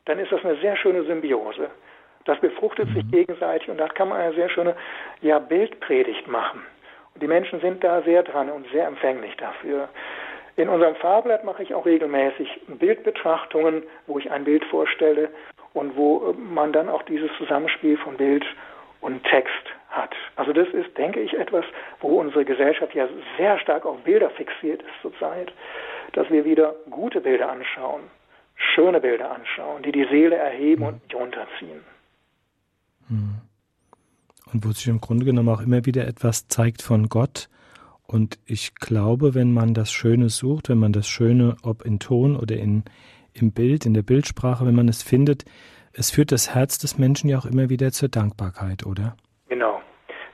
dann 0.05 0.19
ist 0.19 0.31
das 0.31 0.43
eine 0.43 0.57
sehr 0.57 0.75
schöne 0.75 1.03
Symbiose. 1.03 1.69
Das 2.27 2.39
befruchtet 2.39 2.89
mhm. 2.89 2.93
sich 2.93 3.11
gegenseitig 3.11 3.69
und 3.69 3.77
da 3.77 3.87
kann 3.87 4.09
man 4.09 4.19
eine 4.19 4.33
sehr 4.35 4.49
schöne 4.49 4.75
ja, 5.21 5.39
Bildpredigt 5.39 6.27
machen. 6.27 6.61
Und 7.15 7.23
die 7.23 7.27
Menschen 7.27 7.59
sind 7.61 7.83
da 7.83 8.01
sehr 8.03 8.21
dran 8.21 8.49
und 8.49 8.67
sehr 8.71 8.85
empfänglich 8.85 9.35
dafür. 9.37 9.89
In 10.57 10.69
unserem 10.69 10.95
Fahrblatt 10.95 11.43
mache 11.43 11.63
ich 11.63 11.73
auch 11.73 11.85
regelmäßig 11.85 12.49
Bildbetrachtungen, 12.67 13.83
wo 14.07 14.19
ich 14.19 14.29
ein 14.29 14.43
Bild 14.43 14.65
vorstelle 14.65 15.29
und 15.73 15.95
wo 15.95 16.35
man 16.37 16.73
dann 16.73 16.89
auch 16.89 17.03
dieses 17.03 17.31
Zusammenspiel 17.37 17.97
von 17.97 18.17
Bild 18.17 18.45
und 19.01 19.23
Text 19.23 19.53
hat. 19.89 20.15
Also 20.35 20.53
das 20.53 20.67
ist, 20.69 20.97
denke 20.97 21.21
ich, 21.21 21.33
etwas, 21.33 21.63
wo 22.01 22.19
unsere 22.19 22.43
Gesellschaft 22.43 22.93
ja 22.93 23.07
sehr 23.37 23.57
stark 23.59 23.85
auf 23.85 23.97
Bilder 24.03 24.29
fixiert 24.31 24.81
ist 24.81 25.01
zurzeit, 25.01 25.53
dass 26.13 26.29
wir 26.29 26.43
wieder 26.43 26.75
gute 26.89 27.21
Bilder 27.21 27.49
anschauen, 27.49 28.01
schöne 28.55 28.99
Bilder 28.99 29.31
anschauen, 29.31 29.83
die 29.83 29.91
die 29.91 30.05
Seele 30.05 30.35
erheben 30.35 30.83
und 30.83 31.03
nicht 31.03 31.15
runterziehen. 31.15 31.83
Hm. 33.09 33.35
Und 34.53 34.65
wo 34.65 34.71
sich 34.71 34.87
im 34.87 35.01
Grunde 35.01 35.25
genommen 35.25 35.49
auch 35.49 35.61
immer 35.61 35.85
wieder 35.85 36.07
etwas 36.07 36.47
zeigt 36.47 36.81
von 36.81 37.09
Gott. 37.09 37.49
Und 38.05 38.39
ich 38.45 38.75
glaube, 38.75 39.35
wenn 39.35 39.53
man 39.53 39.73
das 39.73 39.91
Schöne 39.91 40.29
sucht, 40.29 40.69
wenn 40.69 40.77
man 40.77 40.93
das 40.93 41.07
Schöne, 41.07 41.57
ob 41.63 41.83
in 41.85 41.99
Ton 41.99 42.37
oder 42.37 42.55
in, 42.55 42.83
im 43.33 43.51
Bild, 43.51 43.85
in 43.85 43.93
der 43.93 44.03
Bildsprache, 44.03 44.65
wenn 44.65 44.75
man 44.75 44.87
es 44.87 45.03
findet, 45.03 45.43
es 45.93 46.11
führt 46.11 46.31
das 46.31 46.53
Herz 46.53 46.77
des 46.77 46.97
Menschen 46.97 47.29
ja 47.29 47.37
auch 47.39 47.45
immer 47.45 47.69
wieder 47.69 47.91
zur 47.91 48.07
Dankbarkeit, 48.07 48.85
oder? 48.85 49.17
Genau, 49.49 49.81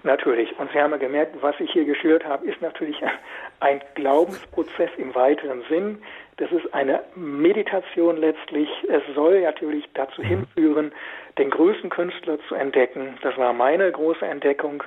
natürlich. 0.04 0.50
Und 0.60 0.70
Sie 0.72 0.80
haben 0.80 0.92
ja 0.92 0.98
gemerkt, 0.98 1.36
was 1.42 1.56
ich 1.60 1.72
hier 1.72 1.86
geschildert 1.86 2.26
habe, 2.26 2.46
ist 2.46 2.62
natürlich 2.62 2.98
ein 3.60 3.82
Glaubensprozess 3.96 4.92
im 4.98 5.16
weiteren 5.16 5.64
Sinn. 5.70 5.98
Das 6.38 6.52
ist 6.52 6.72
eine 6.74 7.02
Meditation 7.16 8.18
letztlich. 8.18 8.70
Es 8.90 9.02
soll 9.16 9.42
natürlich 9.42 9.90
dazu 9.94 10.22
mhm. 10.22 10.26
hinführen, 10.26 10.92
den 11.38 11.50
größten 11.50 11.90
Künstler 11.90 12.38
zu 12.48 12.56
entdecken. 12.56 13.18
Das 13.22 13.38
war 13.38 13.54
meine 13.54 13.92
große 13.92 14.26
Entdeckung, 14.26 14.84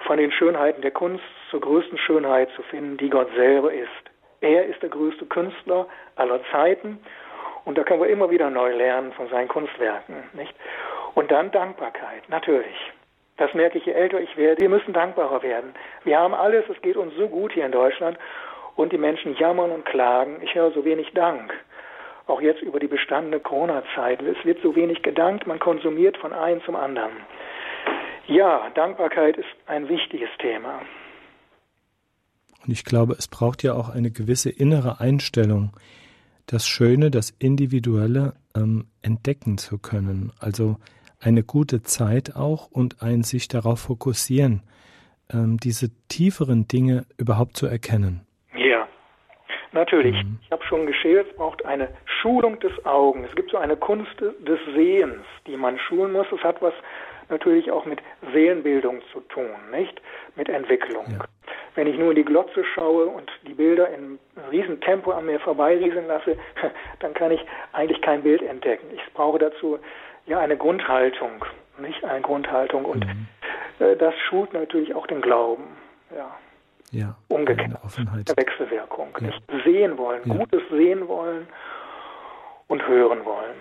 von 0.00 0.18
den 0.18 0.30
Schönheiten 0.30 0.82
der 0.82 0.90
Kunst 0.90 1.24
zur 1.50 1.60
größten 1.60 1.98
Schönheit 1.98 2.50
zu 2.54 2.62
finden, 2.62 2.96
die 2.96 3.10
Gott 3.10 3.28
selber 3.34 3.72
ist. 3.72 3.88
Er 4.40 4.66
ist 4.66 4.82
der 4.82 4.90
größte 4.90 5.26
Künstler 5.26 5.86
aller 6.16 6.40
Zeiten 6.50 6.98
und 7.64 7.78
da 7.78 7.82
können 7.82 8.02
wir 8.02 8.08
immer 8.08 8.30
wieder 8.30 8.50
neu 8.50 8.72
lernen 8.74 9.12
von 9.12 9.28
seinen 9.28 9.48
Kunstwerken, 9.48 10.16
nicht? 10.34 10.54
Und 11.14 11.30
dann 11.30 11.50
Dankbarkeit, 11.50 12.28
natürlich. 12.28 12.92
Das 13.38 13.52
merke 13.54 13.78
ich, 13.78 13.86
je 13.86 13.92
älter 13.92 14.20
ich 14.20 14.36
werde. 14.36 14.60
Wir 14.60 14.68
müssen 14.68 14.92
dankbarer 14.92 15.42
werden. 15.42 15.74
Wir 16.04 16.18
haben 16.18 16.34
alles, 16.34 16.64
es 16.68 16.80
geht 16.82 16.96
uns 16.96 17.14
so 17.16 17.28
gut 17.28 17.52
hier 17.52 17.66
in 17.66 17.72
Deutschland 17.72 18.18
und 18.76 18.92
die 18.92 18.98
Menschen 18.98 19.34
jammern 19.36 19.72
und 19.72 19.84
klagen. 19.84 20.40
Ich 20.42 20.54
höre 20.54 20.70
so 20.70 20.84
wenig 20.84 21.12
Dank. 21.14 21.52
Auch 22.26 22.40
jetzt 22.40 22.62
über 22.62 22.80
die 22.80 22.88
bestandene 22.88 23.40
Corona-Zeit. 23.40 24.20
Es 24.22 24.44
wird 24.44 24.60
so 24.62 24.74
wenig 24.74 25.02
gedankt, 25.02 25.46
man 25.46 25.58
konsumiert 25.58 26.16
von 26.16 26.32
einem 26.32 26.60
zum 26.64 26.74
anderen. 26.74 27.12
Ja, 28.26 28.70
Dankbarkeit 28.74 29.36
ist 29.36 29.46
ein 29.66 29.88
wichtiges 29.88 30.30
Thema. 30.40 30.80
Und 32.64 32.72
ich 32.72 32.84
glaube, 32.84 33.14
es 33.16 33.28
braucht 33.28 33.62
ja 33.62 33.74
auch 33.74 33.88
eine 33.88 34.10
gewisse 34.10 34.50
innere 34.50 34.98
Einstellung, 34.98 35.70
das 36.46 36.66
Schöne, 36.66 37.12
das 37.12 37.30
Individuelle 37.38 38.34
ähm, 38.56 38.86
entdecken 39.02 39.58
zu 39.58 39.78
können. 39.78 40.32
Also 40.40 40.78
eine 41.20 41.44
gute 41.44 41.82
Zeit 41.82 42.34
auch 42.34 42.68
und 42.70 43.02
ein 43.02 43.22
sich 43.22 43.46
darauf 43.46 43.80
fokussieren, 43.80 44.62
ähm, 45.30 45.58
diese 45.58 45.90
tieferen 46.08 46.66
Dinge 46.66 47.06
überhaupt 47.16 47.56
zu 47.56 47.66
erkennen. 47.66 48.25
Natürlich, 49.72 50.16
mhm. 50.22 50.38
ich 50.42 50.50
habe 50.50 50.64
schon 50.64 50.86
geschildert, 50.86 51.28
es 51.30 51.36
braucht 51.36 51.64
eine 51.64 51.88
Schulung 52.04 52.58
des 52.60 52.72
Augen. 52.84 53.24
Es 53.24 53.34
gibt 53.34 53.50
so 53.50 53.56
eine 53.56 53.76
Kunst 53.76 54.20
des 54.20 54.60
Sehens, 54.74 55.24
die 55.46 55.56
man 55.56 55.78
schulen 55.78 56.12
muss. 56.12 56.26
Es 56.32 56.42
hat 56.42 56.62
was 56.62 56.74
natürlich 57.28 57.70
auch 57.70 57.84
mit 57.84 58.00
Seelenbildung 58.32 59.02
zu 59.12 59.20
tun, 59.20 59.50
nicht? 59.70 60.00
Mit 60.36 60.48
Entwicklung. 60.48 61.04
Ja. 61.10 61.24
Wenn 61.74 61.86
ich 61.86 61.98
nur 61.98 62.10
in 62.10 62.16
die 62.16 62.24
Glotze 62.24 62.64
schaue 62.74 63.06
und 63.06 63.30
die 63.46 63.54
Bilder 63.54 63.88
in 63.90 64.18
riesen 64.50 64.80
Tempo 64.80 65.10
an 65.10 65.26
mir 65.26 65.40
vorbeirieseln 65.40 66.06
lasse, 66.06 66.36
dann 67.00 67.14
kann 67.14 67.32
ich 67.32 67.44
eigentlich 67.72 68.00
kein 68.02 68.22
Bild 68.22 68.42
entdecken. 68.42 68.86
Ich 68.94 69.02
brauche 69.12 69.38
dazu 69.38 69.78
ja 70.26 70.38
eine 70.38 70.56
Grundhaltung, 70.56 71.44
nicht 71.78 72.04
eine 72.04 72.22
Grundhaltung. 72.22 72.84
Und 72.84 73.06
mhm. 73.06 73.26
äh, 73.80 73.96
das 73.96 74.14
schult 74.28 74.52
natürlich 74.52 74.94
auch 74.94 75.06
den 75.06 75.20
Glauben. 75.20 75.64
Ja. 76.14 76.36
Ja, 76.92 77.16
Umgekehrt. 77.28 77.72
Offenheit. 77.84 78.28
Der 78.28 78.36
Wechselwirkung. 78.36 79.08
Ja. 79.20 79.26
Nicht 79.26 79.42
sehen 79.64 79.98
wollen, 79.98 80.22
ja. 80.24 80.34
Gutes 80.34 80.62
sehen 80.70 81.06
wollen 81.08 81.46
und 82.68 82.86
hören 82.86 83.24
wollen. 83.24 83.56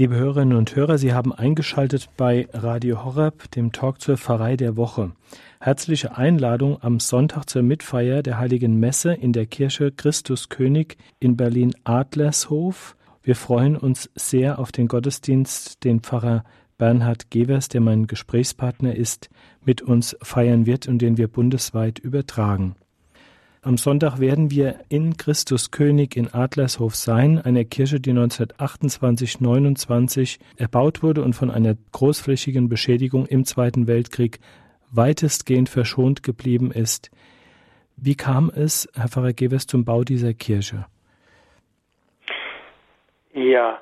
Liebe 0.00 0.16
Hörerinnen 0.16 0.56
und 0.56 0.74
Hörer, 0.74 0.96
Sie 0.96 1.12
haben 1.12 1.34
eingeschaltet 1.34 2.08
bei 2.16 2.48
Radio 2.54 3.04
Horeb, 3.04 3.50
dem 3.50 3.70
Talk 3.70 4.00
zur 4.00 4.16
Pfarrei 4.16 4.56
der 4.56 4.78
Woche. 4.78 5.12
Herzliche 5.60 6.16
Einladung 6.16 6.82
am 6.82 7.00
Sonntag 7.00 7.50
zur 7.50 7.60
Mitfeier 7.60 8.22
der 8.22 8.38
Heiligen 8.38 8.80
Messe 8.80 9.12
in 9.12 9.34
der 9.34 9.44
Kirche 9.44 9.92
Christus 9.92 10.48
König 10.48 10.96
in 11.18 11.36
Berlin 11.36 11.74
Adlershof. 11.84 12.96
Wir 13.22 13.36
freuen 13.36 13.76
uns 13.76 14.08
sehr 14.14 14.58
auf 14.58 14.72
den 14.72 14.88
Gottesdienst, 14.88 15.84
den 15.84 16.00
Pfarrer 16.00 16.44
Bernhard 16.78 17.30
Gewers, 17.30 17.68
der 17.68 17.82
mein 17.82 18.06
Gesprächspartner 18.06 18.96
ist, 18.96 19.28
mit 19.66 19.82
uns 19.82 20.16
feiern 20.22 20.64
wird 20.64 20.88
und 20.88 21.00
den 21.00 21.18
wir 21.18 21.28
bundesweit 21.28 21.98
übertragen. 21.98 22.74
Am 23.62 23.76
Sonntag 23.76 24.20
werden 24.20 24.50
wir 24.50 24.76
in 24.88 25.18
Christus 25.18 25.70
König 25.70 26.16
in 26.16 26.32
Adlershof 26.32 26.94
sein, 26.94 27.38
einer 27.44 27.64
Kirche, 27.64 28.00
die 28.00 28.12
1928-29 28.12 30.40
erbaut 30.56 31.02
wurde 31.02 31.20
und 31.20 31.34
von 31.34 31.50
einer 31.50 31.74
großflächigen 31.92 32.70
Beschädigung 32.70 33.26
im 33.26 33.44
Zweiten 33.44 33.86
Weltkrieg 33.86 34.38
weitestgehend 34.90 35.68
verschont 35.68 36.22
geblieben 36.22 36.72
ist. 36.72 37.10
Wie 37.98 38.14
kam 38.14 38.50
es, 38.54 38.88
Herr 38.94 39.08
Pfarrer 39.08 39.34
Gewes, 39.34 39.66
zum 39.66 39.84
Bau 39.84 40.04
dieser 40.04 40.32
Kirche? 40.32 40.86
Ja, 43.34 43.78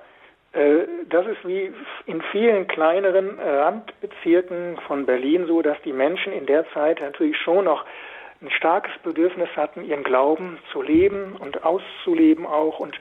äh, 0.54 0.88
das 1.08 1.24
ist 1.28 1.46
wie 1.46 1.70
in 2.06 2.20
vielen 2.32 2.66
kleineren 2.66 3.38
Randbezirken 3.38 4.76
von 4.88 5.06
Berlin 5.06 5.46
so, 5.46 5.62
dass 5.62 5.80
die 5.82 5.92
Menschen 5.92 6.32
in 6.32 6.46
der 6.46 6.68
Zeit 6.72 7.00
natürlich 7.00 7.36
schon 7.36 7.66
noch 7.66 7.84
ein 8.40 8.50
starkes 8.50 8.92
Bedürfnis 9.02 9.48
hatten, 9.56 9.84
ihren 9.84 10.04
Glauben 10.04 10.58
zu 10.72 10.82
leben 10.82 11.36
und 11.38 11.64
auszuleben 11.64 12.46
auch. 12.46 12.78
Und 12.78 12.94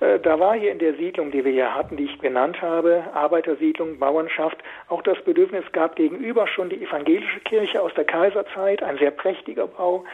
äh, 0.00 0.18
da 0.20 0.40
war 0.40 0.54
hier 0.54 0.72
in 0.72 0.78
der 0.78 0.94
Siedlung, 0.94 1.30
die 1.30 1.44
wir 1.44 1.52
hier 1.52 1.74
hatten, 1.74 1.96
die 1.96 2.04
ich 2.04 2.18
genannt 2.20 2.62
habe, 2.62 3.04
Arbeitersiedlung, 3.12 3.98
Bauernschaft, 3.98 4.56
auch 4.88 5.02
das 5.02 5.20
Bedürfnis 5.24 5.64
gab 5.72 5.96
gegenüber 5.96 6.46
schon 6.46 6.70
die 6.70 6.82
evangelische 6.82 7.40
Kirche 7.40 7.82
aus 7.82 7.92
der 7.94 8.04
Kaiserzeit, 8.04 8.82
ein 8.82 8.98
sehr 8.98 9.10
prächtiger 9.10 9.66
Bau. 9.66 10.04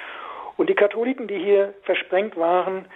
Und 0.57 0.69
die 0.69 0.75
Katholiken, 0.75 1.27
die 1.29 1.39
hier 1.39 1.75
versprengt 1.83 2.37
waren, 2.37 2.87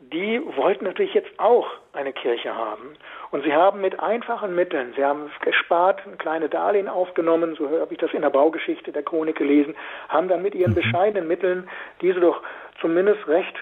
die 0.00 0.40
wollten 0.56 0.84
natürlich 0.84 1.14
jetzt 1.14 1.38
auch 1.38 1.66
eine 1.92 2.12
Kirche 2.12 2.54
haben. 2.54 2.96
Und 3.30 3.44
sie 3.44 3.54
haben 3.54 3.80
mit 3.80 4.00
einfachen 4.00 4.54
Mitteln, 4.54 4.92
sie 4.96 5.04
haben 5.04 5.30
gespart, 5.42 6.00
kleine 6.18 6.48
Darlehen 6.48 6.88
aufgenommen, 6.88 7.54
so 7.56 7.68
habe 7.80 7.92
ich 7.92 7.98
das 7.98 8.12
in 8.12 8.22
der 8.22 8.30
Baugeschichte 8.30 8.90
der 8.90 9.04
Chronik 9.04 9.36
gelesen, 9.36 9.76
haben 10.08 10.28
dann 10.28 10.42
mit 10.42 10.54
ihren 10.54 10.72
mhm. 10.72 10.76
bescheidenen 10.76 11.28
Mitteln 11.28 11.68
diese 12.00 12.20
doch 12.20 12.42
zumindest 12.80 13.28
recht, 13.28 13.54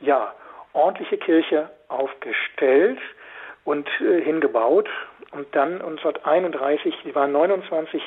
ja, 0.00 0.32
ordentliche 0.72 1.18
Kirche 1.18 1.70
aufgestellt 1.88 3.00
und 3.64 3.88
äh, 4.00 4.20
hingebaut. 4.22 4.88
Und 5.32 5.46
dann 5.54 5.74
1931, 5.74 6.94
sie 7.04 7.14
waren 7.14 7.32
29 7.32 8.00
äh, 8.00 8.06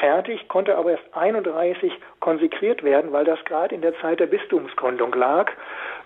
fertig, 0.00 0.48
konnte 0.48 0.76
aber 0.76 0.92
erst 0.92 1.04
31 1.12 1.92
konsekriert 2.20 2.82
werden, 2.82 3.12
weil 3.12 3.24
das 3.24 3.44
gerade 3.44 3.74
in 3.74 3.82
der 3.82 3.98
Zeit 4.00 4.20
der 4.20 4.26
Bistumsgründung 4.26 5.12
lag. 5.14 5.50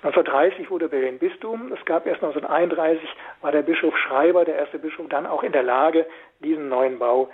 1930 0.03 0.71
wurde 0.71 0.89
Berlin 0.89 1.19
Bistum. 1.19 1.73
Es 1.73 1.85
gab 1.87 2.07
erst 2.07 2.23
1931 2.23 3.09
war 3.41 3.53
der 3.53 3.63
Bischof 3.63 3.97
Schreiber, 3.97 4.45
der 4.45 4.57
erste 4.57 4.79
Bischof, 4.79 5.09
dann 5.09 5.27
auch 5.27 5.43
in 5.43 5.53
der 5.53 5.63
Lage, 5.63 6.07
diesen 6.41 6.69
neuen 6.69 6.99
Bau 6.99 7.31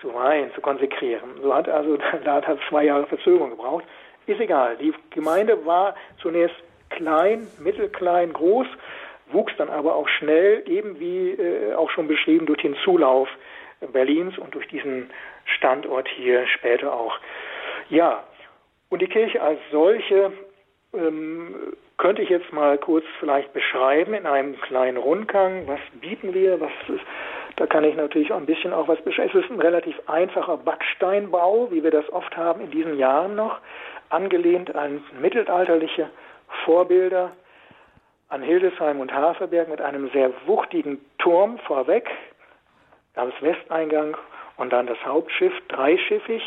zu 0.00 0.12
weihen, 0.12 0.52
zu 0.54 0.60
konsekrieren. 0.60 1.40
So 1.42 1.54
hat 1.54 1.68
also, 1.68 1.96
da 2.24 2.34
hat 2.34 2.48
es 2.48 2.68
zwei 2.68 2.84
Jahre 2.84 3.06
Verzögerung 3.06 3.50
gebraucht. 3.50 3.84
Ist 4.26 4.40
egal. 4.40 4.76
Die 4.78 4.92
Gemeinde 5.10 5.64
war 5.64 5.94
zunächst 6.20 6.56
klein, 6.90 7.46
mittelklein, 7.60 8.32
groß, 8.32 8.66
wuchs 9.30 9.52
dann 9.56 9.70
aber 9.70 9.94
auch 9.94 10.08
schnell, 10.08 10.62
eben 10.66 10.98
wie 10.98 11.30
äh, 11.30 11.74
auch 11.74 11.90
schon 11.90 12.08
beschrieben, 12.08 12.46
durch 12.46 12.62
den 12.62 12.76
Zulauf 12.84 13.28
Berlins 13.80 14.38
und 14.38 14.54
durch 14.54 14.68
diesen 14.68 15.10
Standort 15.44 16.08
hier 16.08 16.46
später 16.46 16.92
auch. 16.92 17.18
Ja, 17.88 18.24
und 18.88 19.02
die 19.02 19.08
Kirche 19.08 19.42
als 19.42 19.58
solche 19.70 20.32
ähm, 20.94 21.54
könnte 21.98 22.22
ich 22.22 22.28
jetzt 22.28 22.52
mal 22.52 22.78
kurz 22.78 23.04
vielleicht 23.20 23.52
beschreiben 23.52 24.14
in 24.14 24.26
einem 24.26 24.60
kleinen 24.60 24.96
Rundgang. 24.96 25.66
Was 25.66 25.80
bieten 26.00 26.34
wir? 26.34 26.60
Was 26.60 26.70
ist, 26.88 27.04
da 27.56 27.66
kann 27.66 27.84
ich 27.84 27.96
natürlich 27.96 28.32
auch 28.32 28.36
ein 28.36 28.46
bisschen 28.46 28.72
auch 28.72 28.88
was 28.88 29.00
beschreiben. 29.02 29.30
Es 29.34 29.44
ist 29.44 29.50
ein 29.50 29.60
relativ 29.60 29.96
einfacher 30.06 30.58
Backsteinbau, 30.58 31.70
wie 31.70 31.82
wir 31.82 31.90
das 31.90 32.10
oft 32.12 32.36
haben 32.36 32.60
in 32.60 32.70
diesen 32.70 32.98
Jahren 32.98 33.34
noch, 33.34 33.58
angelehnt 34.10 34.74
an 34.74 35.02
mittelalterliche 35.20 36.10
Vorbilder, 36.64 37.32
an 38.28 38.42
Hildesheim 38.42 39.00
und 39.00 39.12
Haferberg 39.12 39.68
mit 39.68 39.80
einem 39.80 40.10
sehr 40.10 40.30
wuchtigen 40.46 41.00
Turm 41.18 41.58
vorweg, 41.60 42.08
das 43.24 43.42
Westeingang 43.42 44.16
und 44.56 44.72
dann 44.72 44.86
das 44.86 44.98
Hauptschiff, 45.04 45.52
dreischiffig. 45.68 46.42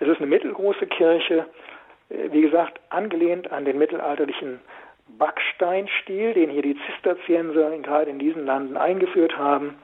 Es 0.00 0.08
ist 0.08 0.18
eine 0.18 0.26
mittelgroße 0.26 0.86
Kirche, 0.86 1.46
äh, 2.08 2.32
wie 2.32 2.42
gesagt, 2.42 2.80
angelehnt 2.88 3.52
an 3.52 3.64
den 3.64 3.78
mittelalterlichen 3.78 4.60
Backsteinstil, 5.18 6.34
den 6.34 6.50
hier 6.50 6.62
die 6.62 6.78
Zisterzienser 6.86 7.70
gerade 7.78 8.10
in 8.10 8.18
diesen 8.18 8.46
Landen 8.46 8.76
eingeführt 8.76 9.36
haben, 9.36 9.76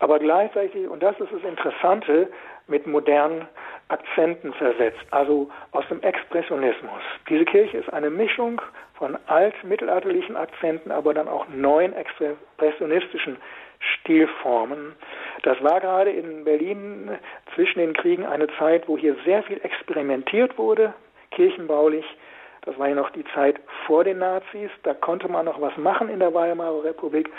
aber 0.00 0.18
gleichzeitig, 0.18 0.88
und 0.88 1.02
das 1.02 1.18
ist 1.20 1.32
das 1.32 1.42
Interessante, 1.44 2.28
mit 2.66 2.86
modernen 2.86 3.46
Akzenten 3.88 4.52
versetzt, 4.54 5.04
also 5.10 5.50
aus 5.72 5.86
dem 5.88 6.00
Expressionismus. 6.02 7.02
Diese 7.28 7.44
Kirche 7.44 7.78
ist 7.78 7.92
eine 7.92 8.08
Mischung 8.08 8.62
von 8.94 9.18
alt-mittelalterlichen 9.26 10.36
Akzenten, 10.36 10.90
aber 10.90 11.12
dann 11.12 11.28
auch 11.28 11.48
neuen 11.48 11.92
expressionistischen 11.92 13.36
Stilformen. 13.80 14.94
Das 15.42 15.62
war 15.62 15.80
gerade 15.80 16.10
in 16.10 16.44
Berlin 16.44 17.18
zwischen 17.54 17.78
den 17.78 17.94
Kriegen 17.94 18.26
eine 18.26 18.48
Zeit, 18.58 18.88
wo 18.88 18.98
hier 18.98 19.16
sehr 19.24 19.42
viel 19.42 19.60
experimentiert 19.62 20.58
wurde 20.58 20.94
kirchenbaulich. 21.30 22.04
Das 22.62 22.78
war 22.78 22.88
ja 22.88 22.94
noch 22.94 23.10
die 23.10 23.24
Zeit 23.34 23.56
vor 23.86 24.04
den 24.04 24.18
Nazis. 24.18 24.70
Da 24.82 24.94
konnte 24.94 25.28
man 25.28 25.46
noch 25.46 25.60
was 25.60 25.76
machen 25.76 26.08
in 26.08 26.18
der 26.18 26.34
Weimarer 26.34 26.84
Republik. 26.84 27.30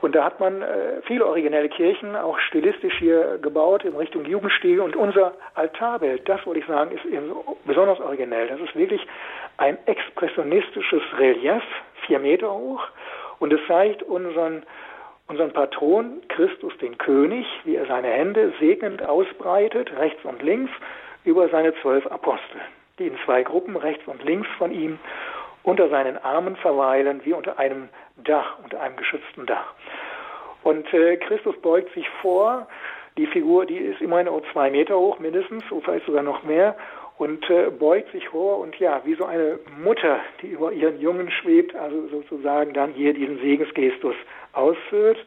Und 0.00 0.16
da 0.16 0.24
hat 0.24 0.40
man 0.40 0.62
äh, 0.62 1.02
viele 1.06 1.26
originelle 1.26 1.68
Kirchen, 1.68 2.16
auch 2.16 2.38
stilistisch 2.38 2.94
hier 2.98 3.38
gebaut 3.42 3.84
in 3.84 3.94
Richtung 3.94 4.24
Jugendstil. 4.24 4.80
Und 4.80 4.96
unser 4.96 5.34
Altarbild, 5.54 6.26
das 6.28 6.44
wollte 6.46 6.60
ich 6.60 6.66
sagen, 6.66 6.90
ist 6.92 7.04
eben 7.04 7.32
besonders 7.66 8.00
originell. 8.00 8.48
Das 8.48 8.60
ist 8.60 8.74
wirklich 8.74 9.06
ein 9.58 9.76
expressionistisches 9.86 11.02
Relief, 11.18 11.62
vier 12.06 12.18
Meter 12.18 12.50
hoch. 12.50 12.82
Und 13.40 13.52
es 13.52 13.60
zeigt 13.68 14.02
unseren, 14.02 14.62
unseren 15.30 15.52
Patron, 15.52 16.20
Christus 16.28 16.76
den 16.78 16.98
König, 16.98 17.46
wie 17.64 17.76
er 17.76 17.86
seine 17.86 18.08
Hände 18.08 18.52
segnend 18.60 19.02
ausbreitet, 19.02 19.90
rechts 19.96 20.22
und 20.24 20.42
links, 20.42 20.72
über 21.24 21.48
seine 21.48 21.74
zwölf 21.80 22.06
Apostel 22.06 22.60
die 23.00 23.06
in 23.06 23.18
zwei 23.24 23.42
Gruppen 23.42 23.76
rechts 23.76 24.06
und 24.06 24.22
links 24.22 24.48
von 24.58 24.70
ihm 24.70 24.98
unter 25.62 25.88
seinen 25.88 26.18
Armen 26.18 26.54
verweilen, 26.56 27.20
wie 27.24 27.32
unter 27.32 27.58
einem 27.58 27.88
Dach, 28.18 28.58
unter 28.62 28.80
einem 28.80 28.96
geschützten 28.96 29.46
Dach. 29.46 29.74
Und 30.62 30.92
äh, 30.92 31.16
Christus 31.16 31.56
beugt 31.60 31.92
sich 31.94 32.08
vor, 32.22 32.68
die 33.16 33.26
Figur, 33.26 33.66
die 33.66 33.78
ist 33.78 34.00
immerhin 34.00 34.28
zwei 34.52 34.70
Meter 34.70 34.96
hoch 34.96 35.18
mindestens, 35.18 35.64
vielleicht 35.82 36.06
sogar 36.06 36.22
noch 36.22 36.42
mehr, 36.44 36.76
und 37.20 37.50
äh, 37.50 37.68
beugt 37.70 38.10
sich 38.12 38.26
vor 38.30 38.60
und 38.60 38.74
ja, 38.78 39.02
wie 39.04 39.14
so 39.14 39.26
eine 39.26 39.58
Mutter, 39.84 40.20
die 40.40 40.46
über 40.46 40.72
ihren 40.72 40.98
Jungen 41.02 41.30
schwebt, 41.30 41.76
also 41.76 42.08
sozusagen 42.08 42.72
dann 42.72 42.94
hier 42.94 43.12
diesen 43.12 43.38
Segensgestus 43.40 44.14
ausführt. 44.54 45.18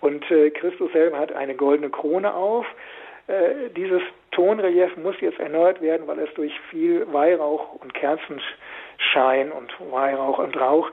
Und 0.00 0.30
äh, 0.30 0.50
Christus 0.50 0.92
selber 0.92 1.18
hat 1.18 1.32
eine 1.32 1.56
goldene 1.56 1.90
Krone 1.90 2.32
auf. 2.32 2.66
Äh, 3.26 3.68
dieses 3.76 4.00
Tonrelief 4.30 4.96
muss 4.96 5.20
jetzt 5.20 5.40
erneuert 5.40 5.82
werden, 5.82 6.06
weil 6.06 6.20
es 6.20 6.32
durch 6.34 6.52
viel 6.70 7.04
Weihrauch 7.12 7.72
und 7.82 7.92
Kerzenschein 7.94 9.50
und 9.50 9.74
Weihrauch 9.90 10.38
und 10.38 10.56
Rauch 10.56 10.88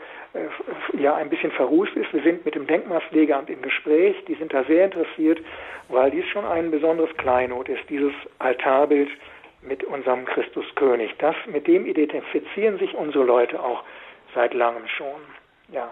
ja 1.00 1.14
ein 1.14 1.30
bisschen 1.30 1.52
verrußt 1.52 1.96
ist. 1.96 2.12
Wir 2.12 2.24
sind 2.24 2.44
mit 2.46 2.56
dem 2.56 2.66
Denkmalpflegeamt 2.66 3.52
im 3.52 3.62
Gespräch. 3.62 4.16
Die 4.28 4.34
sind 4.34 4.52
da 4.52 4.64
sehr 4.64 4.86
interessiert, 4.86 5.40
weil 5.90 6.10
dies 6.10 6.26
schon 6.30 6.46
ein 6.46 6.72
besonderes 6.72 7.16
Kleinod 7.18 7.70
ist, 7.70 7.88
dieses 7.90 8.12
Altarbild 8.40 9.10
mit 9.68 9.84
unserem 9.84 10.26
Christuskönig. 10.26 11.12
Das, 11.20 11.36
mit 11.48 11.68
dem 11.68 11.86
identifizieren 11.86 12.78
sich 12.80 12.94
unsere 12.94 13.24
Leute 13.24 13.62
auch 13.62 13.84
seit 14.34 14.54
langem 14.54 14.88
schon. 14.88 15.22
Ja. 15.72 15.92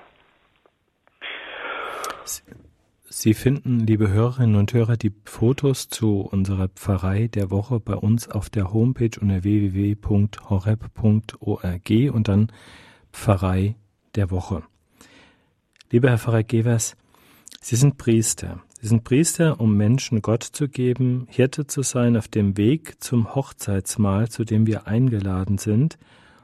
Sie 3.06 3.34
finden, 3.34 3.80
liebe 3.80 4.10
Hörerinnen 4.10 4.56
und 4.56 4.74
Hörer, 4.74 4.98
die 4.98 5.14
Fotos 5.26 5.88
zu 5.88 6.22
unserer 6.22 6.68
Pfarrei 6.70 7.28
der 7.28 7.52
Woche 7.52 7.80
bei 7.80 7.94
uns 7.94 8.28
auf 8.28 8.50
der 8.50 8.74
Homepage 8.74 9.12
unter 9.22 9.44
www.horeb.org 9.44 9.92
und 12.12 12.28
dann 12.28 12.52
Pfarrei 13.12 13.76
der 14.16 14.32
Woche. 14.32 14.64
Lieber 15.92 16.10
Herr 16.10 16.18
Pfarrer 16.18 16.44
Gevers, 16.44 16.98
Sie 17.62 17.76
sind 17.76 17.98
Priester. 17.98 18.64
Sie 18.84 18.90
sind 18.90 19.06
Priester, 19.06 19.62
um 19.62 19.78
Menschen 19.78 20.22
Gott 20.22 20.44
zu 20.44 20.68
geben, 20.68 21.26
Hirte 21.30 21.66
zu 21.66 21.84
sein 21.84 22.18
auf 22.18 22.28
dem 22.28 22.58
Weg 22.58 23.02
zum 23.02 23.34
Hochzeitsmahl, 23.34 24.28
zu 24.28 24.44
dem 24.44 24.68
wir 24.68 24.88
eingeladen 24.88 25.58
sind, 25.58 25.98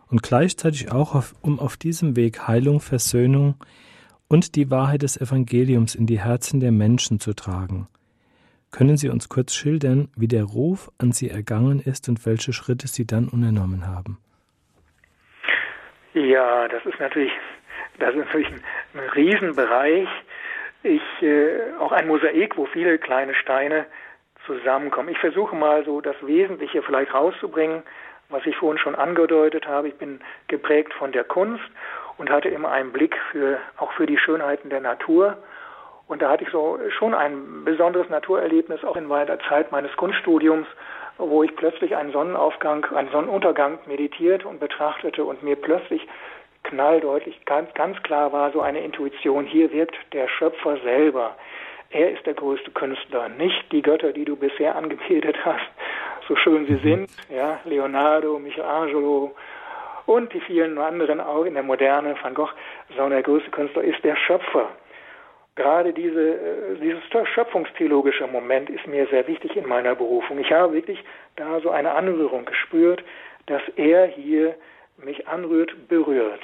und 0.10 0.24
gleichzeitig 0.24 0.90
auch, 0.90 1.16
auf, 1.16 1.34
um 1.42 1.60
auf 1.60 1.76
diesem 1.76 2.16
Weg 2.16 2.48
Heilung, 2.48 2.80
Versöhnung 2.80 3.56
und 4.30 4.56
die 4.56 4.72
Wahrheit 4.72 5.02
des 5.02 5.20
Evangeliums 5.20 5.96
in 5.96 6.06
die 6.06 6.22
Herzen 6.22 6.62
der 6.62 6.72
Menschen 6.72 7.20
zu 7.20 7.34
tragen. 7.34 7.90
Können 8.72 8.96
Sie 8.96 9.10
uns 9.10 9.28
kurz 9.28 9.54
schildern, 9.54 10.08
wie 10.16 10.30
der 10.30 10.46
Ruf 10.46 10.90
an 10.98 11.12
Sie 11.12 11.30
ergangen 11.30 11.82
ist 11.82 12.08
und 12.08 12.26
welche 12.26 12.54
Schritte 12.54 12.88
Sie 12.88 13.06
dann 13.06 13.28
unternommen 13.28 13.86
haben? 13.86 14.18
Ja, 16.14 16.70
das 16.70 16.86
ist 16.86 17.02
natürlich, 17.02 17.34
das 18.00 18.12
ist 18.12 18.20
natürlich 18.20 18.48
ein, 18.48 18.62
ein 18.94 19.10
Riesenbereich. 19.10 20.08
Ich, 20.84 21.02
äh, 21.22 21.74
auch 21.80 21.92
ein 21.92 22.08
Mosaik, 22.08 22.58
wo 22.58 22.66
viele 22.66 22.98
kleine 23.00 23.34
Steine 23.36 23.86
zusammenkommen. 24.46 25.10
Ich 25.10 25.20
versuche 25.20 25.56
mal 25.56 25.84
so 25.84 26.00
das 26.00 26.16
Wesentliche 26.26 26.82
vielleicht 26.82 27.14
rauszubringen, 27.14 27.84
was 28.30 28.46
ich 28.46 28.56
vorhin 28.56 28.78
schon 28.78 28.96
angedeutet 28.96 29.68
habe. 29.68 29.90
Ich 29.90 29.96
bin 29.96 30.22
geprägt 30.48 30.94
von 30.94 31.12
der 31.12 31.26
Kunst 31.26 31.64
und 32.18 32.30
hatte 32.30 32.48
immer 32.48 32.72
einen 32.72 32.94
Blick 32.94 33.18
für, 33.32 33.60
auch 33.78 33.92
für 33.94 34.06
die 34.06 34.18
Schönheiten 34.18 34.70
der 34.70 34.80
Natur. 34.80 35.38
Und 36.08 36.22
da 36.22 36.30
hatte 36.30 36.46
ich 36.46 36.50
so 36.50 36.80
schon 36.98 37.14
ein 37.14 37.66
besonderes 37.66 38.10
Naturerlebnis 38.10 38.84
auch 38.84 38.96
in 38.96 39.06
meiner 39.06 39.38
Zeit 39.42 39.72
meines 39.72 39.96
Kunststudiums, 39.98 40.68
wo 41.18 41.44
ich 41.44 41.54
plötzlich 41.56 41.96
einen 41.96 42.14
Sonnenaufgang, 42.14 42.86
einen 42.96 43.12
Sonnenuntergang 43.12 43.80
meditiert 43.86 44.46
und 44.46 44.60
betrachtete 44.60 45.26
und 45.26 45.44
mir 45.44 45.58
plötzlich 45.58 46.08
knalldeutlich 46.64 47.46
ganz, 47.46 47.74
ganz 47.74 48.02
klar 48.04 48.32
war 48.32 48.52
so 48.52 48.62
eine 48.62 48.82
Intuition, 48.82 49.46
hier 49.46 49.72
wirkt 49.72 49.96
der 50.14 50.28
Schöpfer 50.28 50.78
selber. 50.84 51.36
Er 51.92 52.12
ist 52.12 52.26
der 52.26 52.36
größte 52.36 52.72
Künstler, 52.72 53.30
nicht 53.30 53.72
die 53.72 53.82
Götter, 53.82 54.14
die 54.14 54.26
du 54.26 54.36
bisher 54.36 54.76
angebetet 54.76 55.38
hast, 55.44 55.66
so 56.28 56.36
schön 56.36 56.68
sie 56.68 56.78
sind, 56.78 57.10
ja, 57.30 57.60
Leonardo, 57.66 58.38
Michelangelo 58.38 59.36
und 60.06 60.32
die 60.34 60.42
vielen 60.42 60.78
anderen 60.78 61.20
auch 61.20 61.46
in 61.46 61.56
der 61.56 61.64
Moderne, 61.64 62.16
Van 62.22 62.34
Gogh, 62.34 62.54
sondern 62.90 63.12
der 63.12 63.24
größte 63.24 63.50
Künstler 63.50 63.84
ist 63.84 64.04
der 64.04 64.16
Schöpfer 64.16 64.70
gerade 65.60 65.94
diese, 65.94 66.36
äh, 66.36 66.76
dieses 66.82 67.04
schöpfungstheologische 67.34 68.26
Moment 68.28 68.70
ist 68.70 68.88
mir 68.88 69.06
sehr 69.08 69.28
wichtig 69.28 69.56
in 69.58 69.68
meiner 69.68 69.94
Berufung. 69.94 70.40
Ich 70.40 70.52
habe 70.52 70.74
wirklich 70.74 71.04
da 71.36 71.60
so 71.60 71.70
eine 71.70 71.92
Anrührung 71.92 72.46
gespürt, 72.46 73.04
dass 73.48 73.62
er 73.76 74.08
hier 74.08 74.56
mich 75.04 75.28
anrührt, 75.28 75.88
berührt. 75.88 76.42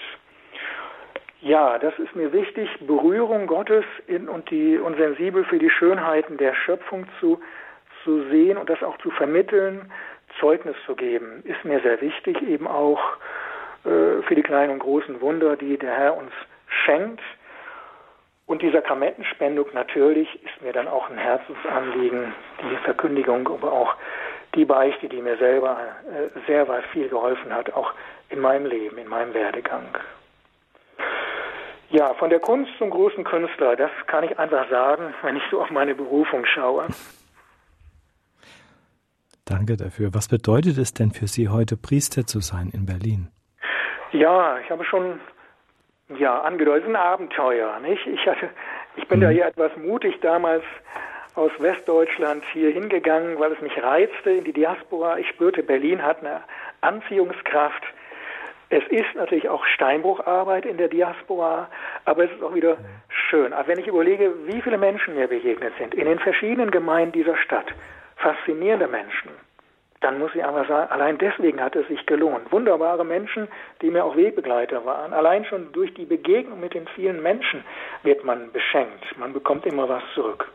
Ja, 1.41 1.77
das 1.77 1.97
ist 1.99 2.15
mir 2.15 2.33
wichtig, 2.33 2.69
Berührung 2.87 3.45
Gottes 3.47 3.85
in, 4.07 4.27
und, 4.27 4.49
die, 4.49 4.77
und 4.77 4.97
sensibel 4.97 5.43
für 5.45 5.59
die 5.59 5.69
Schönheiten 5.69 6.37
der 6.37 6.55
Schöpfung 6.55 7.05
zu, 7.19 7.39
zu 8.03 8.23
sehen 8.29 8.57
und 8.57 8.69
das 8.69 8.81
auch 8.81 8.97
zu 8.99 9.11
vermitteln, 9.11 9.91
Zeugnis 10.39 10.75
zu 10.85 10.95
geben, 10.95 11.43
ist 11.43 11.63
mir 11.63 11.79
sehr 11.81 12.01
wichtig, 12.01 12.41
eben 12.41 12.67
auch 12.67 12.99
äh, 13.83 14.21
für 14.23 14.35
die 14.35 14.41
kleinen 14.41 14.71
und 14.71 14.79
großen 14.79 15.21
Wunder, 15.21 15.55
die 15.55 15.77
der 15.77 15.95
Herr 15.95 16.17
uns 16.17 16.31
schenkt. 16.67 17.21
Und 18.47 18.61
die 18.61 18.71
Sakramentenspendung 18.71 19.67
natürlich 19.73 20.27
ist 20.43 20.61
mir 20.61 20.73
dann 20.73 20.87
auch 20.87 21.09
ein 21.09 21.17
Herzensanliegen, 21.17 22.33
die 22.61 22.75
Verkündigung, 22.83 23.47
aber 23.47 23.71
auch 23.71 23.95
die 24.53 24.65
Beichte, 24.65 25.09
die 25.09 25.21
mir 25.21 25.37
selber 25.37 25.77
äh, 26.05 26.39
sehr 26.47 26.65
viel 26.93 27.09
geholfen 27.09 27.53
hat, 27.53 27.73
auch 27.73 27.93
in 28.29 28.39
meinem 28.39 28.65
Leben, 28.65 28.97
in 28.97 29.07
meinem 29.07 29.33
Werdegang. 29.33 29.85
Ja, 31.89 32.13
von 32.15 32.29
der 32.29 32.39
Kunst 32.39 32.71
zum 32.77 32.89
großen 32.89 33.23
Künstler, 33.23 33.75
das 33.75 33.91
kann 34.07 34.23
ich 34.23 34.37
einfach 34.39 34.69
sagen, 34.69 35.13
wenn 35.21 35.37
ich 35.37 35.43
so 35.51 35.61
auf 35.61 35.69
meine 35.69 35.95
Berufung 35.95 36.45
schaue. 36.45 36.87
Danke 39.45 39.77
dafür. 39.77 40.13
Was 40.13 40.27
bedeutet 40.27 40.77
es 40.79 40.93
denn 40.93 41.11
für 41.11 41.27
Sie 41.27 41.49
heute, 41.49 41.77
Priester 41.77 42.25
zu 42.25 42.39
sein 42.39 42.71
in 42.73 42.87
Berlin? 42.87 43.29
Ja, 44.11 44.57
ich 44.59 44.69
habe 44.71 44.83
schon 44.83 45.19
ja, 46.17 46.41
angedeutet, 46.41 46.89
ein 46.89 46.95
Abenteuer, 46.95 47.79
nicht? 47.79 48.05
Ich 48.07 48.25
hatte, 48.25 48.49
ich 48.95 49.07
bin 49.07 49.19
mhm. 49.19 49.23
da 49.23 49.29
hier 49.29 49.45
etwas 49.45 49.71
mutig 49.77 50.19
damals 50.21 50.63
aus 51.35 51.51
Westdeutschland 51.59 52.43
hier 52.53 52.71
hingegangen, 52.71 53.39
weil 53.39 53.51
es 53.51 53.61
mich 53.61 53.81
reizte 53.81 54.31
in 54.31 54.45
die 54.45 54.53
Diaspora. 54.53 55.17
Ich 55.17 55.27
spürte, 55.29 55.63
Berlin 55.63 56.01
hat 56.01 56.19
eine 56.19 56.41
Anziehungskraft. 56.81 57.83
Es 58.69 58.83
ist 58.89 59.15
natürlich 59.15 59.47
auch 59.47 59.63
Steinbrucharbeit 59.65 60.65
in 60.65 60.77
der 60.77 60.87
Diaspora, 60.87 61.69
aber 62.05 62.25
es 62.25 62.31
ist 62.31 62.41
auch 62.41 62.55
wieder 62.55 62.77
schön. 63.29 63.53
Aber 63.53 63.67
wenn 63.67 63.79
ich 63.79 63.87
überlege, 63.87 64.33
wie 64.47 64.61
viele 64.61 64.77
Menschen 64.77 65.15
mir 65.15 65.27
begegnet 65.27 65.73
sind 65.77 65.93
in 65.93 66.05
den 66.05 66.19
verschiedenen 66.19 66.71
Gemeinden 66.71 67.11
dieser 67.11 67.37
Stadt, 67.37 67.67
faszinierende 68.17 68.87
Menschen, 68.87 69.29
dann 70.01 70.19
muss 70.19 70.35
ich 70.35 70.43
einfach 70.43 70.67
sagen, 70.67 70.91
allein 70.91 71.17
deswegen 71.17 71.61
hat 71.61 71.75
es 71.75 71.87
sich 71.87 72.05
gelohnt. 72.05 72.51
Wunderbare 72.51 73.05
Menschen, 73.05 73.47
die 73.81 73.89
mir 73.89 74.03
auch 74.03 74.15
Wegbegleiter 74.15 74.85
waren. 74.85 75.13
Allein 75.13 75.45
schon 75.45 75.71
durch 75.71 75.93
die 75.93 76.05
Begegnung 76.05 76.59
mit 76.59 76.73
den 76.73 76.87
vielen 76.89 77.23
Menschen 77.23 77.63
wird 78.03 78.23
man 78.23 78.51
beschenkt. 78.51 79.17
Man 79.17 79.33
bekommt 79.33 79.65
immer 79.65 79.87
was 79.89 80.03
zurück. 80.13 80.47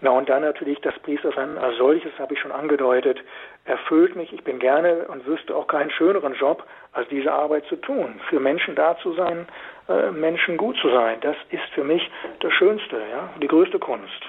Na 0.00 0.10
und 0.10 0.28
dann 0.30 0.42
natürlich 0.42 0.80
das 0.80 0.98
Priestersein 1.00 1.58
als 1.58 1.76
solches, 1.76 2.18
habe 2.18 2.32
ich 2.32 2.40
schon 2.40 2.52
angedeutet, 2.52 3.18
erfüllt 3.64 4.16
mich. 4.16 4.32
Ich 4.32 4.44
bin 4.44 4.58
gerne 4.58 5.06
und 5.08 5.26
wüsste 5.26 5.54
auch 5.54 5.66
keinen 5.66 5.90
schöneren 5.90 6.34
Job, 6.34 6.64
als 6.92 7.08
diese 7.08 7.32
Arbeit 7.32 7.64
zu 7.66 7.76
tun. 7.76 8.20
Für 8.28 8.40
Menschen 8.40 8.74
da 8.74 8.96
zu 8.98 9.14
sein, 9.14 9.46
äh, 9.88 10.10
Menschen 10.10 10.56
gut 10.56 10.76
zu 10.78 10.90
sein, 10.90 11.18
das 11.20 11.36
ist 11.50 11.68
für 11.74 11.84
mich 11.84 12.02
das 12.40 12.52
Schönste, 12.52 12.96
ja, 13.10 13.30
die 13.40 13.48
größte 13.48 13.78
Kunst. 13.78 14.22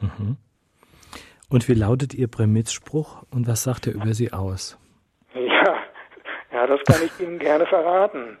Mhm. 0.00 0.36
Und 1.48 1.68
wie 1.68 1.74
lautet 1.74 2.14
Ihr 2.14 2.28
Prämitzspruch 2.28 3.22
und 3.30 3.46
was 3.46 3.62
sagt 3.62 3.86
er 3.86 3.94
über 3.94 4.12
Sie 4.14 4.32
aus? 4.32 4.78
Ja, 5.34 5.76
ja 6.52 6.66
das 6.66 6.80
kann 6.84 7.00
ich 7.04 7.20
Ihnen 7.20 7.38
gerne 7.38 7.66
verraten. 7.66 8.38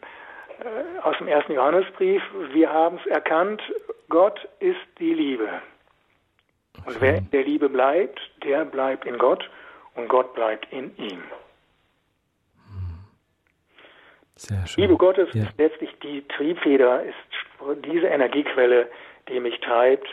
Äh, 0.58 1.00
aus 1.02 1.16
dem 1.18 1.28
ersten 1.28 1.52
Johannesbrief, 1.52 2.22
wir 2.52 2.72
haben 2.72 2.98
es 2.98 3.06
erkannt, 3.06 3.62
Gott 4.08 4.48
ist 4.58 4.76
die 4.98 5.14
Liebe. 5.14 5.48
Und 6.84 7.00
wer 7.00 7.18
in 7.18 7.30
der 7.30 7.44
Liebe 7.44 7.68
bleibt, 7.68 8.20
der 8.44 8.64
bleibt 8.64 9.06
in 9.06 9.18
Gott 9.18 9.48
und 9.96 10.08
Gott 10.08 10.34
bleibt 10.34 10.70
in 10.72 10.96
ihm. 10.96 11.22
Sehr 14.36 14.66
schön. 14.66 14.82
Liebe 14.82 14.96
Gottes 14.96 15.28
ja. 15.32 15.44
ist 15.44 15.58
letztlich 15.58 15.90
die 16.02 16.22
Triebfeder, 16.28 17.02
ist 17.02 17.14
diese 17.86 18.06
Energiequelle, 18.06 18.88
die 19.28 19.40
mich 19.40 19.58
treibt 19.60 20.06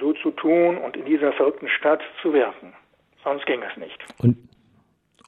so 0.00 0.12
zu 0.14 0.30
tun 0.30 0.78
und 0.78 0.96
in 0.96 1.04
dieser 1.04 1.32
verrückten 1.32 1.68
Stadt 1.68 2.00
zu 2.22 2.32
wirken. 2.32 2.72
Sonst 3.22 3.46
ging 3.46 3.62
es 3.62 3.76
nicht. 3.76 3.98
Und, 4.18 4.36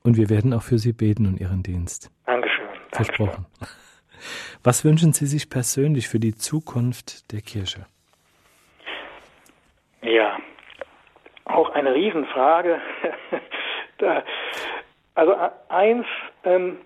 und 0.02 0.16
wir 0.16 0.30
werden 0.30 0.52
auch 0.54 0.62
für 0.62 0.78
Sie 0.78 0.92
beten 0.92 1.26
und 1.26 1.40
Ihren 1.40 1.62
Dienst. 1.62 2.11
Dankeschön. 2.24 2.66
Versprochen. 2.92 3.46
Was 4.62 4.84
wünschen 4.84 5.12
Sie 5.12 5.26
sich 5.26 5.50
persönlich 5.50 6.09
für 6.09 6.18
die 6.20 6.34
Zukunft 6.34 7.32
der 7.32 7.40
Kirche? 7.40 7.86
Ja, 10.02 10.38
auch 11.44 11.70
eine 11.70 11.94
Riesenfrage. 11.94 12.80
da, 13.99 14.22
also 15.14 15.34
eins 15.68 16.07
ähm, 16.44 16.78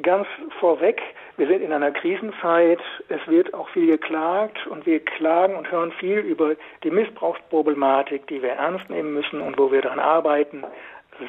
ganz 0.00 0.26
vorweg, 0.58 1.02
wir 1.36 1.46
sind 1.46 1.62
in 1.62 1.72
einer 1.72 1.90
Krisenzeit, 1.90 2.80
es 3.08 3.20
wird 3.26 3.52
auch 3.54 3.68
viel 3.70 3.90
geklagt 3.90 4.66
und 4.66 4.86
wir 4.86 5.00
klagen 5.00 5.54
und 5.54 5.70
hören 5.70 5.92
viel 5.92 6.18
über 6.18 6.54
die 6.82 6.90
Missbrauchsproblematik, 6.90 8.26
die 8.26 8.42
wir 8.42 8.52
ernst 8.52 8.88
nehmen 8.90 9.14
müssen 9.14 9.40
und 9.40 9.58
wo 9.58 9.70
wir 9.70 9.82
daran 9.82 10.00
arbeiten, 10.00 10.64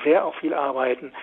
sehr 0.03 0.25
auch 0.25 0.35
viel 0.35 0.53
arbeiten. 0.53 1.13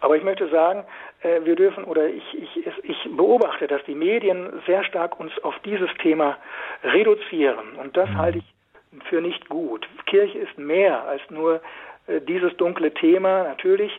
Aber 0.00 0.16
ich 0.16 0.22
möchte 0.22 0.48
sagen, 0.48 0.84
äh, 1.22 1.40
wir 1.44 1.56
dürfen 1.56 1.84
oder 1.84 2.08
ich, 2.08 2.24
ich, 2.34 2.66
ich 2.82 3.08
beobachte, 3.16 3.66
dass 3.66 3.82
die 3.84 3.94
Medien 3.94 4.62
sehr 4.66 4.84
stark 4.84 5.18
uns 5.18 5.32
auf 5.42 5.54
dieses 5.64 5.90
Thema 6.02 6.36
reduzieren 6.84 7.74
und 7.76 7.96
das 7.96 8.08
mhm. 8.10 8.18
halte 8.18 8.38
ich 8.38 8.54
für 9.08 9.20
nicht 9.20 9.48
gut. 9.48 9.86
Kirche 10.06 10.38
ist 10.38 10.56
mehr 10.58 11.04
als 11.04 11.22
nur 11.30 11.56
äh, 11.56 11.60
dieses 12.26 12.56
dunkle 12.56 12.92
Thema, 12.94 13.44
natürlich, 13.44 13.92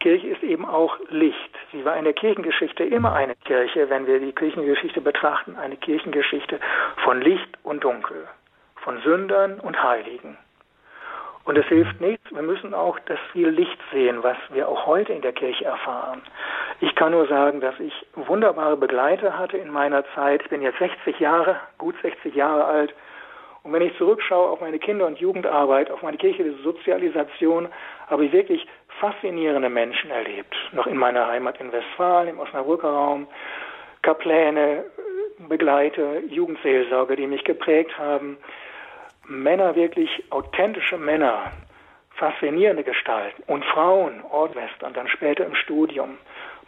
Kirche 0.00 0.28
ist 0.28 0.42
eben 0.42 0.64
auch 0.64 0.96
Licht. 1.10 1.56
Sie 1.72 1.84
war 1.84 1.96
in 1.96 2.04
der 2.04 2.12
Kirchengeschichte 2.12 2.84
immer 2.84 3.14
eine 3.14 3.34
Kirche, 3.34 3.90
wenn 3.90 4.06
wir 4.06 4.20
die 4.20 4.32
Kirchengeschichte 4.32 5.00
betrachten, 5.00 5.56
eine 5.56 5.76
Kirchengeschichte 5.76 6.60
von 7.02 7.20
Licht 7.20 7.58
und 7.64 7.82
Dunkel, 7.82 8.28
von 8.76 9.00
Sündern 9.02 9.58
und 9.58 9.82
Heiligen. 9.82 10.36
Und 11.44 11.56
es 11.56 11.66
hilft 11.66 12.00
nichts, 12.00 12.30
wir 12.30 12.42
müssen 12.42 12.74
auch 12.74 12.98
das 13.06 13.18
viel 13.32 13.48
Licht 13.48 13.78
sehen, 13.90 14.22
was 14.22 14.36
wir 14.50 14.68
auch 14.68 14.86
heute 14.86 15.14
in 15.14 15.22
der 15.22 15.32
Kirche 15.32 15.64
erfahren. 15.64 16.20
Ich 16.80 16.94
kann 16.94 17.12
nur 17.12 17.26
sagen, 17.26 17.60
dass 17.60 17.80
ich 17.80 17.94
wunderbare 18.14 18.76
Begleiter 18.76 19.38
hatte 19.38 19.56
in 19.56 19.70
meiner 19.70 20.04
Zeit. 20.14 20.42
Ich 20.42 20.50
bin 20.50 20.60
jetzt 20.60 20.78
60 20.78 21.18
Jahre, 21.18 21.56
gut 21.78 21.94
60 22.02 22.34
Jahre 22.34 22.66
alt. 22.66 22.94
Und 23.68 23.74
wenn 23.74 23.82
ich 23.82 23.94
zurückschaue 23.98 24.48
auf 24.48 24.62
meine 24.62 24.78
Kinder- 24.78 25.06
und 25.06 25.18
Jugendarbeit, 25.18 25.90
auf 25.90 26.00
meine 26.00 26.16
kirchliche 26.16 26.54
Sozialisation, 26.62 27.68
habe 28.06 28.24
ich 28.24 28.32
wirklich 28.32 28.66
faszinierende 28.98 29.68
Menschen 29.68 30.10
erlebt. 30.10 30.56
Noch 30.72 30.86
in 30.86 30.96
meiner 30.96 31.26
Heimat 31.26 31.60
in 31.60 31.70
Westfalen, 31.70 32.30
im 32.30 32.40
Osnabrücker 32.40 32.88
Raum, 32.88 33.26
Kapläne, 34.00 34.86
Begleiter, 35.50 36.20
Jugendseelsorger, 36.30 37.14
die 37.14 37.26
mich 37.26 37.44
geprägt 37.44 37.98
haben. 37.98 38.38
Männer, 39.26 39.76
wirklich 39.76 40.24
authentische 40.30 40.96
Männer, 40.96 41.52
faszinierende 42.14 42.84
Gestalten 42.84 43.42
und 43.48 43.66
Frauen, 43.66 44.24
Ordwestern, 44.30 44.94
dann 44.94 45.08
später 45.08 45.44
im 45.44 45.54
Studium. 45.54 46.16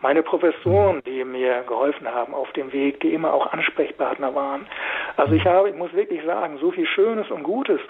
Meine 0.00 0.22
Professoren, 0.22 1.02
die 1.04 1.24
mir 1.24 1.62
geholfen 1.66 2.08
haben 2.08 2.34
auf 2.34 2.50
dem 2.52 2.72
Weg, 2.72 3.00
die 3.00 3.12
immer 3.12 3.32
auch 3.32 3.52
Ansprechpartner 3.52 4.34
waren. 4.34 4.66
Also 5.16 5.34
ich 5.34 5.44
habe, 5.44 5.68
ich 5.70 5.76
muss 5.76 5.92
wirklich 5.92 6.24
sagen, 6.24 6.58
so 6.58 6.70
viel 6.70 6.86
Schönes 6.86 7.30
und 7.30 7.42
Gutes 7.42 7.80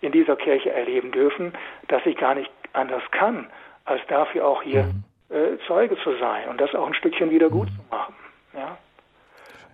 in 0.00 0.12
dieser 0.12 0.36
Kirche 0.36 0.70
erleben 0.70 1.10
dürfen, 1.12 1.52
dass 1.88 2.04
ich 2.04 2.16
gar 2.16 2.34
nicht 2.34 2.50
anders 2.72 3.02
kann, 3.10 3.46
als 3.84 4.02
dafür 4.08 4.46
auch 4.46 4.62
hier 4.62 4.84
mhm. 4.84 5.34
äh, 5.34 5.58
Zeuge 5.66 5.96
zu 6.02 6.16
sein 6.18 6.48
und 6.48 6.60
das 6.60 6.74
auch 6.74 6.86
ein 6.86 6.94
Stückchen 6.94 7.30
wieder 7.30 7.48
gut 7.48 7.70
mhm. 7.70 7.76
zu 7.76 7.82
machen. 7.90 8.14
Ja? 8.52 8.78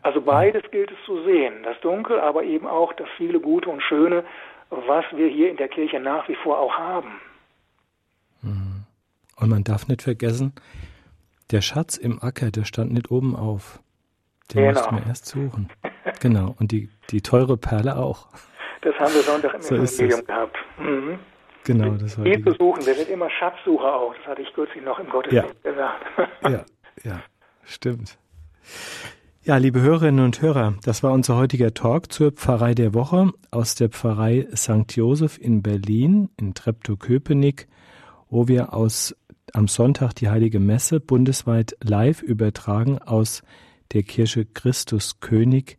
Also 0.02 0.20
beides 0.20 0.62
gilt 0.70 0.90
es 0.90 0.98
zu 1.04 1.22
sehen, 1.24 1.62
das 1.64 1.78
Dunkel, 1.80 2.20
aber 2.20 2.44
eben 2.44 2.66
auch 2.66 2.92
das 2.94 3.08
viele 3.16 3.40
Gute 3.40 3.68
und 3.68 3.82
Schöne, 3.82 4.24
was 4.70 5.04
wir 5.12 5.28
hier 5.28 5.50
in 5.50 5.56
der 5.56 5.68
Kirche 5.68 5.98
nach 5.98 6.28
wie 6.28 6.36
vor 6.36 6.58
auch 6.58 6.78
haben. 6.78 7.20
Mhm. 8.42 8.84
Und 9.40 9.48
man 9.48 9.64
darf 9.64 9.88
nicht 9.88 10.02
vergessen, 10.02 10.54
der 11.50 11.60
Schatz 11.60 11.96
im 11.96 12.22
Acker, 12.22 12.50
der 12.50 12.64
stand 12.64 12.92
nicht 12.92 13.10
oben 13.10 13.36
auf. 13.36 13.80
Den 14.52 14.64
genau. 14.64 14.72
mussten 14.80 14.96
wir 14.96 15.06
erst 15.06 15.26
suchen. 15.26 15.68
Genau. 16.20 16.54
Und 16.58 16.72
die, 16.72 16.88
die 17.10 17.20
teure 17.20 17.56
Perle 17.56 17.96
auch. 17.96 18.28
Das 18.82 18.94
haben 18.96 19.14
wir 19.14 19.22
Sonntag 19.22 19.54
im 19.54 19.62
so 19.62 19.74
Evangelium 19.74 20.24
gehabt. 20.24 20.56
Mhm. 20.78 21.18
Genau, 21.64 21.90
das 21.94 22.18
war 22.18 22.24
zu 22.24 22.54
suchen. 22.58 22.86
Wir 22.86 22.94
sind 22.94 23.10
immer 23.10 23.28
Schatzsucher 23.30 23.94
auch. 23.94 24.14
Das 24.16 24.26
hatte 24.26 24.42
ich 24.42 24.52
kürzlich 24.54 24.82
noch 24.82 24.98
im 24.98 25.08
Gottesdienst 25.10 25.54
ja. 25.64 25.70
gesagt. 25.70 26.06
ja, 26.42 26.64
ja, 27.04 27.20
stimmt. 27.64 28.18
Ja, 29.42 29.56
liebe 29.56 29.80
Hörerinnen 29.80 30.24
und 30.24 30.40
Hörer, 30.42 30.74
das 30.84 31.02
war 31.02 31.12
unser 31.12 31.36
heutiger 31.36 31.72
Talk 31.74 32.12
zur 32.12 32.32
Pfarrei 32.32 32.74
der 32.74 32.94
Woche 32.94 33.32
aus 33.50 33.74
der 33.74 33.88
Pfarrei 33.88 34.46
St. 34.54 34.94
Joseph 34.96 35.38
in 35.38 35.62
Berlin, 35.62 36.30
in 36.38 36.54
Treptow-Köpenick, 36.54 37.66
wo 38.28 38.48
wir 38.48 38.74
aus 38.74 39.16
am 39.54 39.68
Sonntag 39.68 40.14
die 40.14 40.28
Heilige 40.28 40.60
Messe 40.60 41.00
bundesweit 41.00 41.76
live 41.82 42.22
übertragen 42.22 42.98
aus 42.98 43.42
der 43.92 44.02
Kirche 44.02 44.44
Christus 44.44 45.20
König 45.20 45.78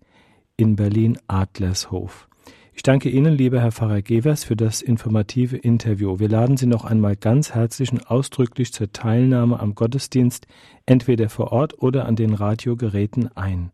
in 0.58 0.76
Berlin 0.76 1.18
Adlershof. 1.28 2.28
Ich 2.74 2.84
danke 2.84 3.10
Ihnen, 3.10 3.36
lieber 3.36 3.62
Herr 3.62 3.72
Pfarrer 3.72 4.02
Gevers, 4.02 4.44
für 4.44 4.56
das 4.56 4.82
informative 4.82 5.58
Interview. 5.58 6.20
Wir 6.20 6.30
laden 6.30 6.58
Sie 6.58 6.66
noch 6.66 6.86
einmal 6.86 7.16
ganz 7.16 7.54
herzlich 7.54 7.92
und 7.92 8.10
ausdrücklich 8.10 8.74
zur 8.74 8.92
Teilnahme 8.92 9.60
am 9.60 9.76
Gottesdienst, 9.76 10.48
entweder 10.86 11.30
vor 11.30 11.52
Ort 11.52 11.82
oder 11.82 12.06
an 12.06 12.16
den 12.16 12.34
Radiogeräten 12.34 13.36
ein. 13.36 13.72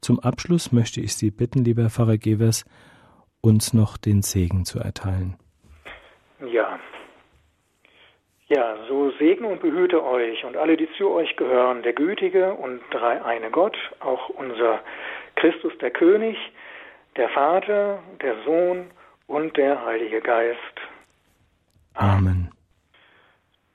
Zum 0.00 0.20
Abschluss 0.20 0.72
möchte 0.72 1.00
ich 1.00 1.14
Sie 1.14 1.30
bitten, 1.30 1.64
lieber 1.64 1.88
Pfarrer 1.90 2.18
Gevers, 2.18 2.64
uns 3.40 3.72
noch 3.72 3.96
den 3.96 4.22
Segen 4.22 4.64
zu 4.64 4.78
erteilen. 4.78 5.36
Ja, 6.52 6.78
ja, 8.48 8.76
so 8.88 9.10
segne 9.12 9.48
und 9.48 9.60
behüte 9.60 10.04
euch 10.04 10.44
und 10.44 10.56
alle, 10.56 10.76
die 10.76 10.88
zu 10.96 11.10
euch 11.10 11.36
gehören, 11.36 11.82
der 11.82 11.92
gütige 11.92 12.54
und 12.54 12.80
dreieine 12.90 13.50
Gott, 13.50 13.76
auch 14.00 14.28
unser 14.30 14.80
Christus 15.36 15.72
der 15.78 15.90
König, 15.90 16.36
der 17.16 17.28
Vater, 17.30 18.02
der 18.20 18.34
Sohn 18.44 18.90
und 19.26 19.56
der 19.56 19.84
Heilige 19.84 20.20
Geist. 20.20 20.58
Amen. 21.94 22.53